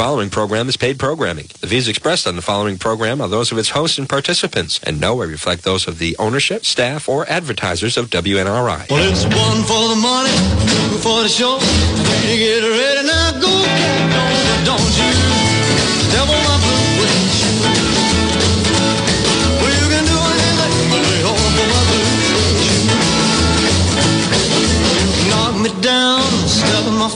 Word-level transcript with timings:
following 0.00 0.30
program 0.30 0.66
is 0.66 0.78
paid 0.78 0.98
programming. 0.98 1.44
The 1.60 1.66
views 1.66 1.86
expressed 1.86 2.26
on 2.26 2.34
the 2.34 2.40
following 2.40 2.78
program 2.78 3.20
are 3.20 3.28
those 3.28 3.52
of 3.52 3.58
its 3.58 3.68
hosts 3.68 3.98
and 3.98 4.08
participants, 4.08 4.80
and 4.82 4.98
nowhere 4.98 5.28
reflect 5.28 5.62
those 5.62 5.86
of 5.86 5.98
the 5.98 6.16
ownership, 6.18 6.64
staff, 6.64 7.06
or 7.06 7.28
advertisers 7.28 7.98
of 7.98 8.08
WNRI. 8.08 8.88
Well, 8.88 9.12
it's 9.12 9.24
one 9.24 9.62
for 9.64 9.88
the 9.92 10.00
money, 10.00 10.30
two 10.70 10.96
for 11.04 11.22
the 11.22 11.28
show. 11.28 11.58
You 12.26 12.38
get 12.38 12.62
ready 12.62 13.06
now, 13.08 13.40
go 13.42 13.50
don't 14.64 14.98
you? 14.98 15.09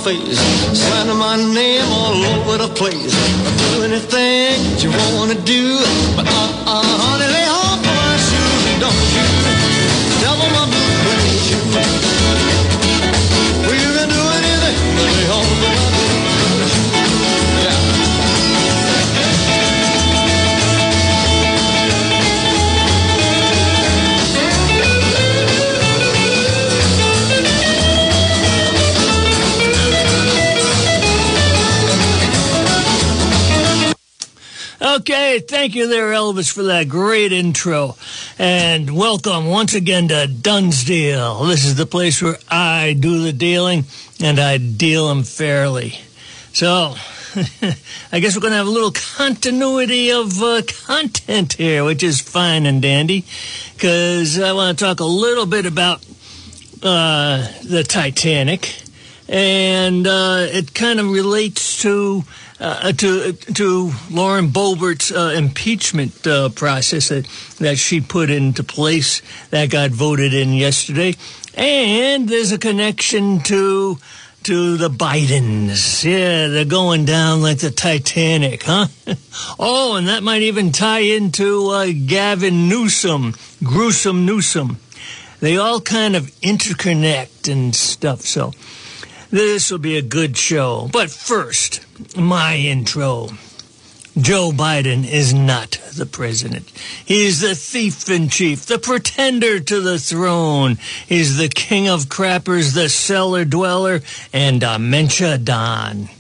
Face, 0.05 0.39
slander 0.77 1.15
my 1.15 1.37
name 1.37 1.81
all 1.89 2.13
over 2.37 2.59
the 2.59 2.69
place. 2.69 3.15
Do 3.57 3.85
anything 3.85 4.53
that 4.69 4.85
you 4.85 4.91
wanna 5.17 5.35
do, 5.35 5.79
but 6.15 6.27
uh, 6.29 6.65
uh, 6.67 6.85
honey, 6.85 7.44
Okay, 35.07 35.39
thank 35.39 35.75
you 35.75 35.87
there, 35.87 36.13
Elvis, 36.13 36.51
for 36.51 36.63
that 36.63 36.89
great 36.89 37.31
intro. 37.31 37.95
And 38.39 38.97
welcome 38.97 39.49
once 39.49 39.75
again 39.75 40.09
to 40.09 40.27
Dunn's 40.27 40.83
Deal. 40.83 41.45
This 41.45 41.67
is 41.67 41.75
the 41.75 41.85
place 41.85 42.23
where 42.23 42.39
I 42.49 42.97
do 42.99 43.23
the 43.23 43.35
dealing, 43.35 43.85
and 44.19 44.39
I 44.39 44.57
deal 44.57 45.09
them 45.09 45.23
fairly. 45.23 45.99
So, 46.55 46.95
I 48.13 48.19
guess 48.19 48.35
we're 48.35 48.41
going 48.41 48.53
to 48.53 48.57
have 48.57 48.67
a 48.67 48.71
little 48.71 48.93
continuity 48.93 50.11
of 50.11 50.43
uh, 50.43 50.63
content 50.87 51.53
here, 51.53 51.85
which 51.85 52.03
is 52.03 52.23
fine 52.23 52.65
and 52.65 52.81
dandy, 52.81 53.27
because 53.75 54.41
I 54.41 54.55
want 54.55 54.79
to 54.79 54.85
talk 54.87 55.01
a 55.01 55.05
little 55.05 55.45
bit 55.45 55.67
about 55.67 56.03
uh, 56.83 57.47
the 57.63 57.85
Titanic, 57.87 58.75
and 59.29 60.07
uh, 60.07 60.47
it 60.49 60.73
kind 60.73 60.99
of 60.99 61.11
relates 61.11 61.83
to 61.83 62.25
uh, 62.65 62.93
to 62.93 63.33
to 63.33 63.93
Lauren 64.11 64.49
Boebert's 64.49 65.13
uh, 65.13 65.35
impeachment 65.37 66.27
uh, 66.27 66.49
process 66.49 67.11
that 67.11 67.27
that 67.59 67.77
she 67.77 68.01
put 68.01 68.31
into 68.31 68.65
place 68.65 69.21
that 69.51 69.69
got 69.71 69.91
voted 69.91 70.33
in 70.33 70.55
yesterday, 70.55 71.15
and 71.55 72.27
there's 72.29 72.53
a 72.53 72.59
connection 72.59 73.41
to 73.41 73.99
to 74.45 74.77
the 74.79 74.89
Bidens. 74.89 76.05
Yeah, 76.05 76.49
they're 76.49 76.65
going 76.65 77.05
down 77.05 77.43
like 77.43 77.59
the 77.59 77.71
Titanic, 77.71 78.63
huh? 78.63 78.87
oh, 79.59 79.97
and 79.97 80.09
that 80.09 80.23
might 80.23 80.43
even 80.43 80.73
tie 80.73 81.01
into 81.01 81.69
uh, 81.69 81.89
Gavin 82.07 82.69
Newsom, 82.69 83.35
gruesome 83.63 84.25
Newsom. 84.25 84.79
They 85.41 85.59
all 85.59 85.83
kind 85.83 86.17
of 86.17 86.31
interconnect 86.41 87.53
and 87.53 87.77
stuff. 87.77 88.23
So 88.23 88.53
this 89.35 89.73
will 89.73 89.81
be 89.81 89.97
a 89.97 90.03
good 90.03 90.37
show. 90.37 90.89
But 90.93 91.11
first, 91.11 91.85
my 92.17 92.55
intro. 92.55 93.31
Joe 94.17 94.53
Biden 94.53 95.05
is 95.05 95.35
not 95.35 95.73
the 95.97 96.07
president. 96.07 96.71
He's 97.05 97.41
the 97.41 97.57
thief 97.57 98.09
in 98.09 98.29
chief, 98.29 98.67
the 98.67 98.79
pretender 98.79 99.59
to 99.59 99.81
the 99.81 99.99
throne. 99.99 100.79
He's 101.09 101.37
the 101.37 101.49
king 101.49 101.89
of 101.89 102.05
crappers, 102.05 102.75
the 102.75 102.89
cellar 102.89 103.45
dweller, 103.45 104.03
and 104.33 104.61
dementia 104.61 105.39
Don. 105.39 106.11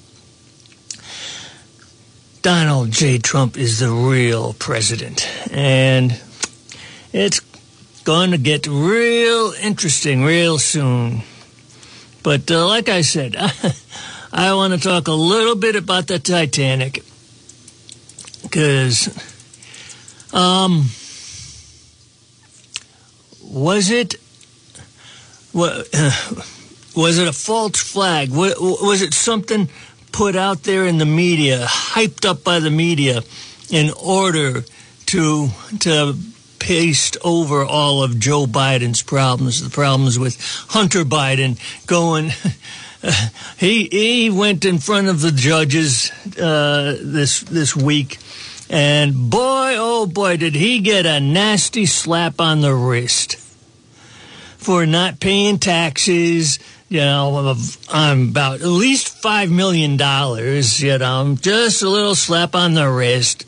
Donald 2.42 2.90
J. 2.90 3.18
Trump 3.18 3.56
is 3.56 3.78
the 3.78 3.90
real 3.90 4.54
president. 4.54 5.30
And 5.52 6.20
it's 7.12 7.38
going 8.02 8.32
to 8.32 8.38
get 8.38 8.66
real 8.66 9.52
interesting 9.62 10.24
real 10.24 10.58
soon. 10.58 11.22
But 12.24 12.50
uh, 12.50 12.66
like 12.66 12.88
I 12.88 13.02
said, 13.02 13.36
I 14.32 14.52
want 14.54 14.72
to 14.74 14.80
talk 14.80 15.06
a 15.06 15.12
little 15.12 15.54
bit 15.54 15.76
about 15.76 16.08
the 16.08 16.18
Titanic 16.18 17.04
because, 18.42 19.08
um, 20.32 20.86
was 23.42 23.90
it 23.90 24.16
wa- 25.52 25.82
was 26.96 27.18
it 27.18 27.28
a 27.28 27.32
false 27.32 27.80
flag? 27.80 28.30
Wa- 28.30 28.54
Was 28.58 29.02
it 29.02 29.14
something 29.14 29.68
put 30.10 30.34
out 30.34 30.62
there 30.62 30.86
in 30.86 30.98
the 30.98 31.06
media, 31.06 31.66
hyped 31.68 32.24
up 32.24 32.42
by 32.42 32.58
the 32.58 32.70
media, 32.70 33.22
in 33.70 33.90
order 34.02 34.64
to 35.06 35.48
to 35.80 36.16
paste 36.64 37.18
over 37.22 37.62
all 37.62 38.02
of 38.02 38.18
Joe 38.18 38.46
Biden's 38.46 39.02
problems, 39.02 39.62
the 39.62 39.68
problems 39.68 40.18
with 40.18 40.40
Hunter 40.70 41.04
Biden 41.04 41.58
going. 41.86 42.30
he 43.58 43.84
he 43.92 44.30
went 44.30 44.64
in 44.64 44.78
front 44.78 45.08
of 45.08 45.20
the 45.20 45.30
judges 45.30 46.10
uh, 46.40 46.96
this 47.02 47.40
this 47.40 47.76
week, 47.76 48.18
and 48.70 49.28
boy 49.28 49.74
oh 49.76 50.06
boy 50.06 50.38
did 50.38 50.54
he 50.54 50.78
get 50.80 51.04
a 51.04 51.20
nasty 51.20 51.84
slap 51.84 52.40
on 52.40 52.62
the 52.62 52.74
wrist 52.74 53.36
for 54.56 54.86
not 54.86 55.20
paying 55.20 55.58
taxes. 55.58 56.58
You 56.88 57.00
know, 57.00 57.56
um, 57.90 58.28
about 58.30 58.60
at 58.60 58.66
least 58.66 59.20
five 59.20 59.50
million 59.50 59.98
dollars. 59.98 60.80
You 60.80 60.96
know, 60.96 61.36
just 61.38 61.82
a 61.82 61.90
little 61.90 62.14
slap 62.14 62.54
on 62.54 62.72
the 62.72 62.88
wrist. 62.88 63.44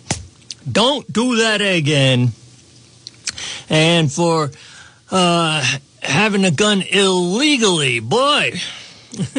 Don't 0.71 1.10
do 1.10 1.37
that 1.37 1.62
again. 1.62 2.33
And 3.69 4.13
for 4.13 4.51
uh, 5.11 5.79
having 6.03 6.45
a 6.45 6.51
gun 6.51 6.83
illegally, 6.83 8.01
boy, 8.01 8.53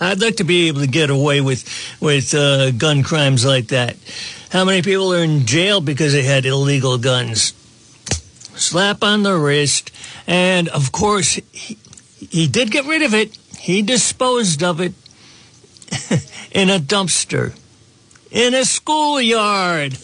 I'd 0.00 0.20
like 0.20 0.36
to 0.36 0.44
be 0.44 0.68
able 0.68 0.80
to 0.80 0.86
get 0.86 1.10
away 1.10 1.40
with 1.40 1.64
with 2.00 2.34
uh, 2.34 2.70
gun 2.72 3.02
crimes 3.02 3.44
like 3.44 3.68
that. 3.68 3.96
How 4.50 4.64
many 4.64 4.82
people 4.82 5.12
are 5.12 5.22
in 5.22 5.46
jail 5.46 5.80
because 5.80 6.12
they 6.12 6.22
had 6.22 6.46
illegal 6.46 6.98
guns? 6.98 7.52
Slap 8.56 9.02
on 9.02 9.24
the 9.24 9.36
wrist, 9.36 9.90
and 10.28 10.68
of 10.68 10.92
course, 10.92 11.40
he, 11.50 11.76
he 12.30 12.46
did 12.46 12.70
get 12.70 12.84
rid 12.86 13.02
of 13.02 13.14
it. 13.14 13.36
He 13.58 13.82
disposed 13.82 14.62
of 14.62 14.80
it 14.80 14.92
in 16.52 16.70
a 16.70 16.78
dumpster, 16.78 17.58
in 18.30 18.54
a 18.54 18.64
schoolyard. 18.64 19.98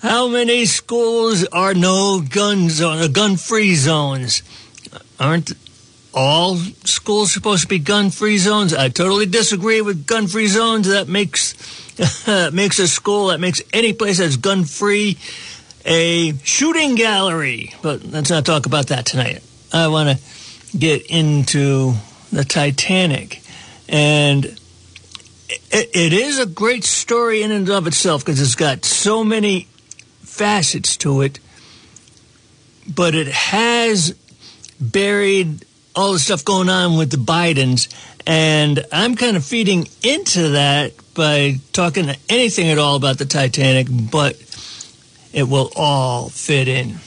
How 0.00 0.28
many 0.28 0.64
schools 0.64 1.44
are 1.46 1.74
no 1.74 2.20
gun 2.20 2.70
zone, 2.70 2.98
uh, 2.98 3.08
gun-free 3.08 3.74
zones? 3.74 4.44
Aren't 5.18 5.50
all 6.14 6.54
schools 6.54 7.32
supposed 7.32 7.62
to 7.62 7.68
be 7.68 7.80
gun-free 7.80 8.38
zones? 8.38 8.72
I 8.72 8.90
totally 8.90 9.26
disagree 9.26 9.80
with 9.80 10.06
gun-free 10.06 10.46
zones. 10.46 10.86
That 10.86 11.08
makes 11.08 11.54
makes 12.52 12.78
a 12.78 12.86
school 12.86 13.26
that 13.28 13.40
makes 13.40 13.60
any 13.72 13.92
place 13.92 14.18
that's 14.18 14.36
gun-free 14.36 15.18
a 15.84 16.32
shooting 16.44 16.94
gallery. 16.94 17.74
But 17.82 18.04
let's 18.04 18.30
not 18.30 18.46
talk 18.46 18.66
about 18.66 18.88
that 18.88 19.04
tonight. 19.04 19.42
I 19.72 19.88
want 19.88 20.16
to 20.16 20.78
get 20.78 21.06
into 21.06 21.94
the 22.30 22.44
Titanic, 22.44 23.42
and 23.88 24.44
it 25.70 26.12
is 26.12 26.38
a 26.38 26.46
great 26.46 26.84
story 26.84 27.42
in 27.42 27.50
and 27.50 27.68
of 27.68 27.88
itself 27.88 28.24
because 28.24 28.40
it's 28.40 28.54
got 28.54 28.84
so 28.84 29.24
many 29.24 29.66
facets 30.38 30.96
to 30.98 31.20
it, 31.20 31.40
but 32.88 33.14
it 33.14 33.26
has 33.28 34.14
buried 34.80 35.64
all 35.94 36.12
the 36.12 36.18
stuff 36.18 36.44
going 36.44 36.68
on 36.68 36.96
with 36.96 37.10
the 37.10 37.16
Bidens. 37.16 37.92
And 38.26 38.84
I'm 38.92 39.16
kind 39.16 39.36
of 39.36 39.44
feeding 39.44 39.88
into 40.02 40.50
that 40.50 40.92
by 41.14 41.56
talking 41.72 42.08
anything 42.28 42.68
at 42.68 42.78
all 42.78 42.96
about 42.96 43.18
the 43.18 43.24
Titanic, 43.24 43.88
but 43.90 44.36
it 45.32 45.48
will 45.48 45.70
all 45.74 46.28
fit 46.28 46.68
in. 46.68 46.98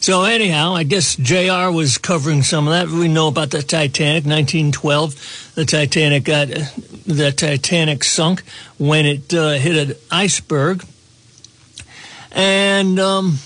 So, 0.00 0.22
anyhow, 0.22 0.74
I 0.74 0.84
guess 0.84 1.16
JR 1.16 1.70
was 1.70 1.98
covering 1.98 2.42
some 2.42 2.68
of 2.68 2.72
that. 2.72 2.88
We 2.88 3.08
know 3.08 3.26
about 3.28 3.50
the 3.50 3.62
Titanic, 3.62 4.24
1912. 4.24 5.52
The 5.56 5.64
Titanic 5.64 6.24
got, 6.24 6.48
the 6.48 7.32
Titanic 7.32 8.04
sunk 8.04 8.42
when 8.78 9.04
it 9.04 9.34
uh, 9.34 9.50
hit 9.54 9.88
an 9.88 9.96
iceberg. 10.10 10.84
And, 12.32 12.98
um, 12.98 13.38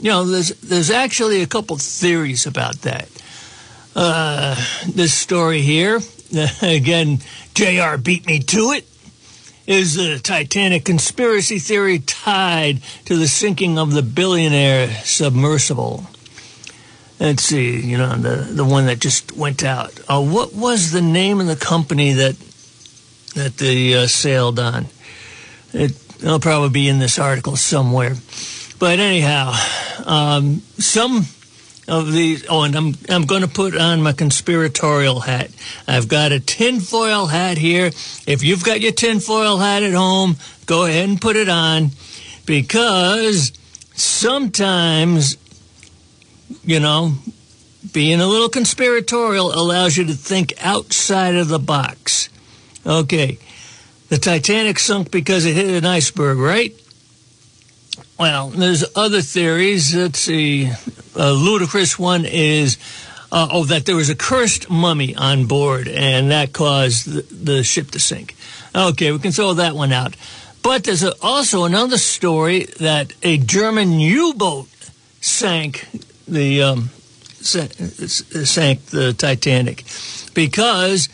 you 0.00 0.10
know, 0.10 0.24
there's, 0.24 0.50
there's 0.60 0.90
actually 0.90 1.42
a 1.42 1.46
couple 1.46 1.76
theories 1.76 2.46
about 2.46 2.82
that. 2.82 3.08
Uh, 3.96 4.54
this 4.88 5.12
story 5.12 5.62
here, 5.62 6.00
again, 6.62 7.18
JR 7.54 7.96
beat 7.96 8.26
me 8.26 8.38
to 8.40 8.72
it. 8.72 8.86
Is 9.66 9.96
the 9.96 10.18
Titanic 10.18 10.86
conspiracy 10.86 11.58
theory 11.58 11.98
tied 11.98 12.80
to 13.04 13.16
the 13.16 13.28
sinking 13.28 13.78
of 13.78 13.92
the 13.92 14.02
billionaire 14.02 14.88
submersible? 15.04 16.06
Let's 17.20 17.42
see, 17.42 17.80
you 17.80 17.98
know, 17.98 18.14
the, 18.16 18.36
the 18.50 18.64
one 18.64 18.86
that 18.86 19.00
just 19.00 19.32
went 19.32 19.64
out. 19.64 20.00
Uh, 20.08 20.22
what 20.22 20.54
was 20.54 20.92
the 20.92 21.02
name 21.02 21.40
of 21.40 21.48
the 21.48 21.56
company 21.56 22.12
that 22.12 22.36
that 23.34 23.58
they 23.58 23.92
uh, 23.94 24.06
sailed 24.06 24.58
on? 24.58 24.86
It, 25.74 25.92
it'll 26.20 26.40
probably 26.40 26.70
be 26.70 26.88
in 26.88 26.98
this 26.98 27.18
article 27.18 27.56
somewhere. 27.56 28.14
But 28.78 29.00
anyhow, 29.00 29.54
um, 30.04 30.62
some 30.78 31.26
of 31.88 32.12
these. 32.12 32.46
Oh, 32.48 32.62
and 32.62 32.76
I'm 32.76 32.94
I'm 33.08 33.24
going 33.24 33.42
to 33.42 33.48
put 33.48 33.76
on 33.76 34.02
my 34.02 34.12
conspiratorial 34.12 35.20
hat. 35.20 35.50
I've 35.86 36.06
got 36.06 36.32
a 36.32 36.38
tinfoil 36.38 37.26
hat 37.26 37.58
here. 37.58 37.86
If 38.26 38.42
you've 38.42 38.62
got 38.62 38.80
your 38.80 38.92
tinfoil 38.92 39.56
hat 39.58 39.82
at 39.82 39.94
home, 39.94 40.36
go 40.66 40.84
ahead 40.84 41.08
and 41.08 41.20
put 41.20 41.36
it 41.36 41.48
on, 41.48 41.90
because 42.46 43.52
sometimes, 43.94 45.36
you 46.62 46.78
know, 46.78 47.14
being 47.92 48.20
a 48.20 48.26
little 48.26 48.48
conspiratorial 48.48 49.52
allows 49.52 49.96
you 49.96 50.04
to 50.04 50.14
think 50.14 50.52
outside 50.60 51.34
of 51.34 51.48
the 51.48 51.58
box. 51.58 52.28
Okay, 52.86 53.38
the 54.08 54.18
Titanic 54.18 54.78
sunk 54.78 55.10
because 55.10 55.44
it 55.44 55.54
hit 55.54 55.68
an 55.68 55.84
iceberg, 55.84 56.38
right? 56.38 56.74
Well, 58.18 58.48
there's 58.48 58.84
other 58.96 59.20
theories. 59.20 59.94
Let's 59.94 60.18
see. 60.18 60.70
A 61.14 61.32
ludicrous 61.32 61.98
one 61.98 62.24
is, 62.24 62.78
uh, 63.30 63.48
oh, 63.50 63.64
that 63.64 63.86
there 63.86 63.96
was 63.96 64.10
a 64.10 64.16
cursed 64.16 64.68
mummy 64.70 65.14
on 65.14 65.46
board, 65.46 65.86
and 65.88 66.30
that 66.30 66.52
caused 66.52 67.06
the, 67.06 67.22
the 67.34 67.62
ship 67.62 67.90
to 67.92 68.00
sink. 68.00 68.34
Okay, 68.74 69.12
we 69.12 69.18
can 69.18 69.32
throw 69.32 69.54
that 69.54 69.74
one 69.74 69.92
out. 69.92 70.16
But 70.62 70.84
there's 70.84 71.02
a, 71.02 71.14
also 71.22 71.64
another 71.64 71.98
story 71.98 72.64
that 72.80 73.12
a 73.22 73.38
German 73.38 74.00
U-boat 74.00 74.68
sank 75.20 75.88
the 76.26 76.62
um, 76.62 76.90
sank 77.40 78.86
the 78.86 79.14
Titanic 79.16 79.84
because 80.34 81.08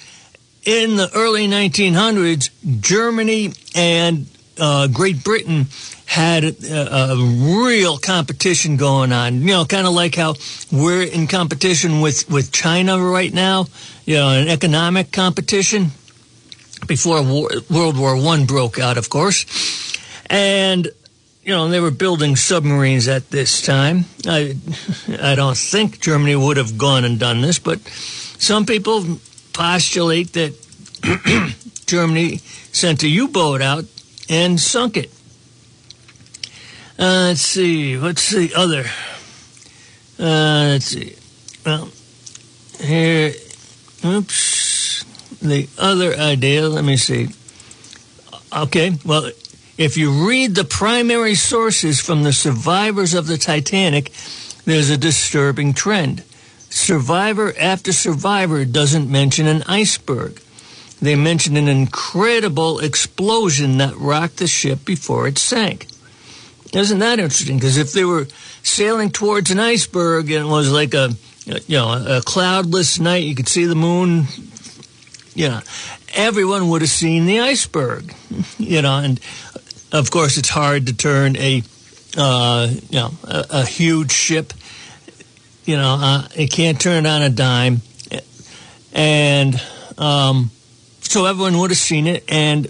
in 0.65 0.97
the 0.97 1.11
early 1.15 1.47
1900s, 1.47 2.51
Germany 2.81 3.53
and 3.75 4.27
uh, 4.59 4.87
Great 4.89 5.23
Britain 5.25 5.67
had 6.07 6.45
a, 6.45 7.13
a, 7.13 7.17
real 7.17 7.99
competition 7.99 8.77
going 8.77 9.13
on. 9.13 9.41
You 9.41 9.49
know, 9.49 9.65
kind 9.65 9.87
of 9.87 9.95
like 9.95 10.15
how 10.15 10.35
we're 10.71 11.03
in 11.03 11.27
competition 11.27 12.01
with, 12.01 12.31
with 12.31 12.53
China 12.53 12.99
right 12.99 13.33
now, 13.33 13.67
you 14.05 14.17
know, 14.17 14.29
an 14.29 14.49
economic 14.49 15.11
competition 15.11 15.91
before 16.87 17.23
war, 17.23 17.51
World 17.71 17.99
War 17.99 18.17
One 18.17 18.47
broke 18.47 18.79
out, 18.79 18.99
of 18.99 19.11
course. 19.11 19.45
And, 20.27 20.87
you 21.43 21.53
know, 21.53 21.69
they 21.69 21.81
were 21.81 21.91
building 21.91 22.37
submarines 22.37 23.09
at 23.09 23.31
this 23.31 23.63
time. 23.63 24.05
I, 24.27 24.57
I 25.21 25.35
don't 25.35 25.57
think 25.57 26.01
Germany 26.01 26.37
would 26.37 26.59
have 26.59 26.79
gone 26.79 27.05
and 27.05 27.19
done 27.19 27.41
this, 27.41 27.59
but 27.59 27.81
some 28.39 28.67
people 28.67 29.19
postulate 29.55 30.35
that 30.35 30.53
Germany 31.87 32.39
sent 32.73 33.03
a 33.03 33.09
U-boat 33.09 33.63
out 33.63 33.85
and 34.29 34.61
sunk 34.61 34.97
it. 34.97 35.11
Uh, 36.99 37.29
let's 37.29 37.41
see. 37.41 37.97
What's 37.97 38.31
the 38.31 38.53
other? 38.55 38.85
Uh, 40.19 40.73
let's 40.73 40.87
see. 40.87 41.17
Well, 41.65 41.89
here. 42.81 43.33
Oops. 44.05 45.05
The 45.41 45.69
other 45.79 46.15
idea. 46.15 46.69
Let 46.69 46.85
me 46.85 46.97
see. 46.97 47.29
Okay. 48.57 48.97
Well, 49.05 49.31
if 49.77 49.97
you 49.97 50.29
read 50.29 50.55
the 50.55 50.65
primary 50.65 51.35
sources 51.35 52.01
from 52.01 52.23
the 52.23 52.33
survivors 52.33 53.15
of 53.15 53.27
the 53.27 53.39
Titanic, 53.39 54.13
there's 54.65 54.91
a 54.91 54.97
disturbing 54.97 55.75
trend. 55.75 56.23
Survivor 56.75 57.55
after 57.57 57.93
survivor 57.93 58.65
doesn't 58.65 59.09
mention 59.09 59.47
an 59.47 59.63
iceberg. 59.69 60.41
They 61.01 61.15
mention 61.15 61.57
an 61.57 61.69
incredible 61.69 62.81
explosion 62.81 63.79
that 63.79 63.97
rocked 63.97 64.39
the 64.39 64.49
ship 64.49 64.85
before 64.85 65.29
it 65.29 65.39
sank. 65.39 65.87
Isn't 66.73 66.99
that 66.99 67.21
interesting? 67.21 67.59
Because 67.59 67.77
if 67.77 67.93
they 67.93 68.05
were 68.05 68.27
sailing 68.65 69.11
towards 69.11 69.53
an 69.53 69.61
iceberg 69.61 70.33
and 70.33 70.47
it 70.47 70.49
was 70.49 70.73
like 70.73 70.95
a, 70.95 71.11
you 71.47 71.77
know, 71.77 71.93
a 72.19 72.21
cloudless 72.23 72.99
night, 72.99 73.23
you 73.23 73.37
could 73.37 73.49
see 73.49 73.67
the 73.67 73.77
moon, 73.77 74.25
know, 75.49 75.61
everyone 76.13 76.69
would 76.71 76.83
have 76.83 76.91
seen 76.91 77.27
the 77.27 77.39
iceberg, 77.39 78.13
you 78.59 78.83
know, 78.83 78.99
and 78.99 79.21
of 79.93 80.11
course 80.11 80.39
it's 80.39 80.49
hard 80.49 80.89
to 80.89 80.93
turn 80.93 81.37
a, 81.37 81.63
uh, 82.17 82.69
you 82.91 82.99
know, 82.99 83.13
a, 83.23 83.47
a 83.51 83.65
huge 83.65 84.11
ship, 84.11 84.53
you 85.65 85.77
know, 85.77 85.99
uh, 86.01 86.29
it 86.35 86.51
can't 86.51 86.81
turn 86.81 87.07
on 87.07 87.23
a 87.23 87.31
dime. 87.31 87.81
And, 88.93 89.61
um, 89.99 90.51
so 91.01 91.27
everyone 91.27 91.59
would 91.59 91.71
have 91.71 91.79
seen 91.79 92.07
it 92.07 92.25
and 92.29 92.69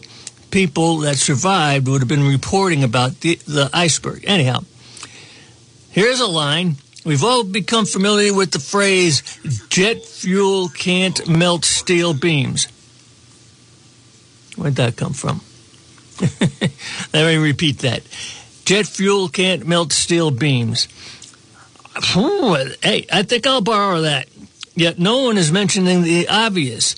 people 0.51 0.99
that 0.99 1.17
survived 1.17 1.89
would 1.89 2.01
have 2.01 2.09
been 2.09 2.27
reporting 2.27 2.85
about 2.85 3.21
the, 3.21 3.35
the 3.47 3.69
iceberg. 3.73 4.25
Anyhow, 4.27 4.61
here's 5.91 6.21
a 6.21 6.27
line. 6.27 6.77
We've 7.05 7.25
all 7.25 7.45
become 7.45 7.85
familiar 7.85 8.33
with 8.33 8.53
the 8.53 8.61
phrase 8.61 9.23
jet 9.69 10.05
fuel 10.05 10.69
can't 10.69 11.29
melt 11.29 11.65
steel 11.65 12.15
beams. 12.15 12.69
Where'd 14.57 14.77
that 14.77 14.97
come 14.97 15.13
from? 15.13 15.41
Let 17.13 17.27
me 17.27 17.37
repeat 17.37 17.81
that. 17.81 18.03
Jet 18.65 18.87
fuel 18.87 19.29
can't 19.29 19.67
melt 19.67 19.93
steel 19.93 20.31
beams. 20.31 20.89
Hey, 21.95 23.07
I 23.13 23.23
think 23.23 23.47
I'll 23.47 23.61
borrow 23.61 24.03
that. 24.03 24.29
Yet 24.75 24.99
no 24.99 25.25
one 25.25 25.39
is 25.39 25.53
mentioning 25.53 26.03
the 26.03 26.29
obvious 26.29 26.97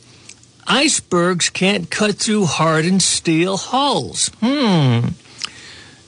icebergs 0.67 1.51
can't 1.51 1.91
cut 1.91 2.17
through 2.17 2.47
hardened 2.47 3.03
steel 3.03 3.57
hulls. 3.57 4.31
Hmm. 4.41 5.09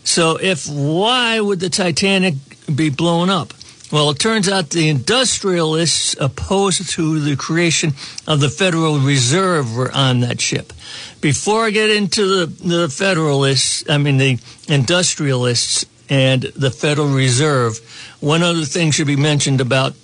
So 0.05 0.37
if 0.37 0.69
why 0.69 1.39
would 1.39 1.61
the 1.61 1.69
Titanic 1.69 2.35
be 2.75 2.89
blown 2.89 3.31
up? 3.31 3.53
Well, 3.91 4.11
it 4.11 4.19
turns 4.19 4.49
out 4.49 4.71
the 4.71 4.89
industrialists 4.89 6.15
opposed 6.21 6.91
to 6.91 7.21
the 7.21 7.37
creation 7.37 7.95
of 8.27 8.41
the 8.41 8.51
Federal 8.51 8.99
Reserve 8.99 9.75
were 9.75 9.91
on 9.93 10.21
that 10.21 10.43
ship. 10.43 10.75
Before 11.23 11.65
I 11.65 11.71
get 11.71 11.91
into 11.91 12.47
the, 12.47 12.47
the 12.47 12.89
Federalists, 12.91 13.89
I 13.89 13.97
mean 13.97 14.19
the 14.19 14.39
industrialists 14.69 15.87
and 16.09 16.43
the 16.43 16.71
Federal 16.71 17.09
Reserve, 17.09 17.79
one 18.21 18.43
other 18.43 18.65
thing 18.65 18.91
should 18.91 19.07
be 19.07 19.17
mentioned 19.17 19.61
about 19.61 19.95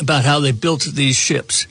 about 0.00 0.24
how 0.24 0.38
they 0.38 0.52
built 0.52 0.84
these 0.84 1.16
ships. 1.16 1.66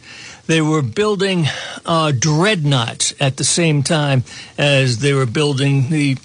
They 0.48 0.62
were 0.62 0.82
building 0.82 1.46
uh, 1.86 2.12
dreadnoughts 2.18 3.14
at 3.20 3.38
the 3.38 3.44
same 3.44 3.84
time 3.84 4.24
as 4.58 5.00
they 5.00 5.14
were 5.14 5.26
building 5.26 5.90
the 5.90 6.18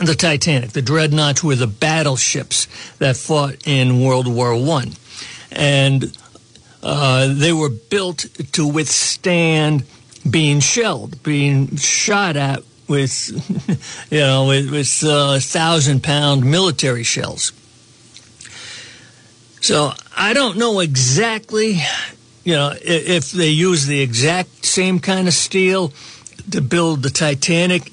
the 0.00 0.14
Titanic. 0.14 0.70
The 0.70 0.82
dreadnoughts 0.82 1.44
were 1.44 1.54
the 1.54 1.66
battleships 1.66 2.66
that 2.98 3.16
fought 3.16 3.66
in 3.66 4.00
World 4.02 4.26
War 4.26 4.54
One, 4.54 4.92
and 5.50 6.16
uh, 6.82 7.32
they 7.32 7.52
were 7.52 7.68
built 7.68 8.26
to 8.52 8.66
withstand 8.66 9.84
being 10.28 10.60
shelled, 10.60 11.22
being 11.22 11.76
shot 11.76 12.36
at 12.36 12.62
with, 12.88 14.08
you 14.10 14.20
know, 14.20 14.46
with, 14.46 14.70
with 14.70 15.04
uh, 15.04 15.38
thousand 15.40 16.02
pound 16.02 16.44
military 16.44 17.04
shells. 17.04 17.52
So 19.60 19.92
I 20.16 20.34
don't 20.34 20.58
know 20.58 20.80
exactly 20.80 21.80
you 22.44 22.54
know, 22.54 22.74
if 22.80 23.30
they 23.30 23.48
use 23.48 23.86
the 23.86 24.00
exact 24.00 24.64
same 24.64 24.98
kind 24.98 25.28
of 25.28 25.34
steel 25.34 25.92
to 26.50 26.60
build 26.60 27.02
the 27.02 27.10
Titanic 27.10 27.92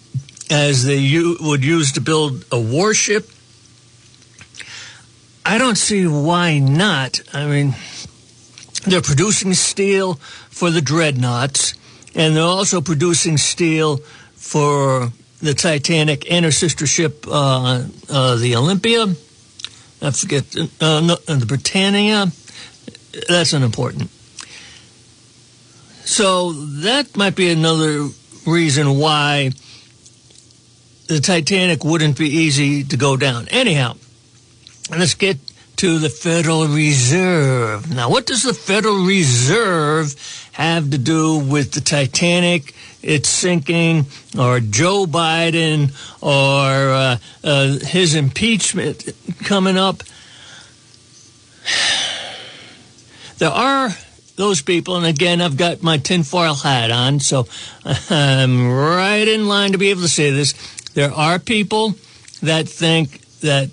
as 0.50 0.86
they 0.86 0.98
u- 0.98 1.38
would 1.41 1.63
use 1.63 1.91
to 1.93 2.01
build 2.01 2.46
a 2.51 2.60
warship, 2.60 3.29
I 5.46 5.58
don't 5.58 5.77
see 5.77 6.08
why 6.08 6.60
not. 6.60 7.22
I 7.34 7.46
mean, 7.46 7.75
they're 8.88 9.01
producing 9.01 9.53
steel 9.53 10.15
for 10.50 10.72
the 10.72 10.81
dreadnoughts, 10.81 11.75
and 12.15 12.36
they're 12.36 12.43
also 12.43 12.81
producing 12.81 13.38
steel 13.38 14.00
for 14.39 15.12
the 15.41 15.53
Titanic 15.53 16.31
and 16.31 16.43
her 16.46 16.51
sister 16.51 16.88
ship, 16.88 17.25
uh, 17.27 17.84
uh, 18.10 18.36
the 18.38 18.55
Olympia. 18.55 19.03
I 20.01 20.12
forget, 20.12 20.43
uh, 20.81 21.01
no, 21.01 21.15
the 21.15 21.46
Britannia. 21.46 22.31
That's 23.27 23.53
unimportant. 23.53 24.10
So 26.05 26.53
that 26.53 27.15
might 27.15 27.36
be 27.36 27.51
another 27.51 28.08
reason 28.48 28.98
why 28.98 29.51
the 31.08 31.19
Titanic 31.19 31.84
wouldn't 31.84 32.17
be 32.17 32.29
easy 32.29 32.84
to 32.84 32.98
go 32.98 33.17
down. 33.17 33.48
Anyhow, 33.50 33.96
let's 34.89 35.13
get 35.15 35.38
to 35.79 35.98
the 35.98 36.09
Federal 36.09 36.67
Reserve. 36.67 37.89
Now, 37.89 38.09
what 38.09 38.25
does 38.25 38.43
the 38.43 38.53
Federal 38.53 39.05
Reserve 39.05 40.13
have 40.51 40.91
to 40.91 40.98
do 40.98 41.38
with 41.38 41.71
the 41.71 41.79
Titanic, 41.79 42.75
its 43.01 43.29
sinking, 43.29 44.05
or 44.38 44.59
Joe 44.59 45.05
Biden, 45.05 45.93
or 46.19 46.91
uh, 46.91 47.17
uh, 47.45 47.79
his 47.79 48.13
impeachment 48.13 49.07
coming 49.45 49.77
up? 49.77 50.03
There 53.38 53.50
are 53.50 53.91
those 54.36 54.62
people, 54.62 54.98
and 54.98 55.05
again, 55.05 55.39
I've 55.39 55.55
got 55.55 55.81
my 55.81 55.95
tinfoil 55.95 56.55
hat 56.55 56.91
on, 56.91 57.21
so 57.21 57.48
I'm 58.09 58.69
right 58.69 59.25
in 59.25 59.48
line 59.48 59.71
to 59.71 59.77
be 59.77 59.91
able 59.91 60.01
to 60.01 60.09
say 60.09 60.29
this. 60.29 60.51
There 60.93 61.13
are 61.13 61.39
people 61.39 61.95
that 62.41 62.67
think 62.67 63.21
that 63.39 63.69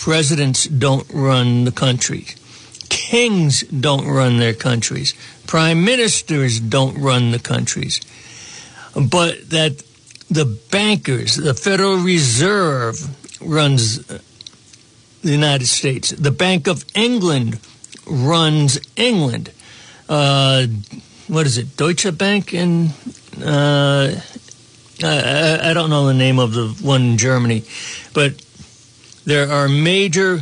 presidents 0.00 0.64
don't 0.64 1.06
run 1.12 1.64
the 1.64 1.72
country, 1.72 2.26
kings 2.88 3.62
don't 3.64 4.06
run 4.06 4.38
their 4.38 4.54
countries, 4.54 5.14
prime 5.46 5.84
ministers 5.84 6.58
don't 6.58 6.98
run 6.98 7.30
the 7.30 7.38
countries, 7.38 8.00
but 8.94 9.50
that 9.50 9.82
the 10.30 10.46
bankers, 10.70 11.36
the 11.36 11.54
Federal 11.54 11.96
Reserve 11.96 12.98
runs 13.40 14.04
the 14.06 14.22
United 15.22 15.66
States, 15.66 16.10
the 16.10 16.30
Bank 16.30 16.66
of 16.66 16.84
England 16.94 17.60
runs 18.06 18.80
England. 18.96 19.52
Uh, 20.08 20.66
what 21.28 21.46
is 21.46 21.58
it, 21.58 21.76
Deutsche 21.76 22.16
Bank 22.16 22.54
in 22.54 22.90
uh, 23.44 24.20
I, 25.02 25.70
I, 25.70 25.72
don't 25.72 25.88
know 25.88 26.06
the 26.06 26.14
name 26.14 26.38
of 26.38 26.52
the 26.52 26.68
one 26.82 27.02
in 27.02 27.16
Germany, 27.16 27.64
but 28.12 28.34
there 29.24 29.50
are 29.50 29.68
major 29.68 30.40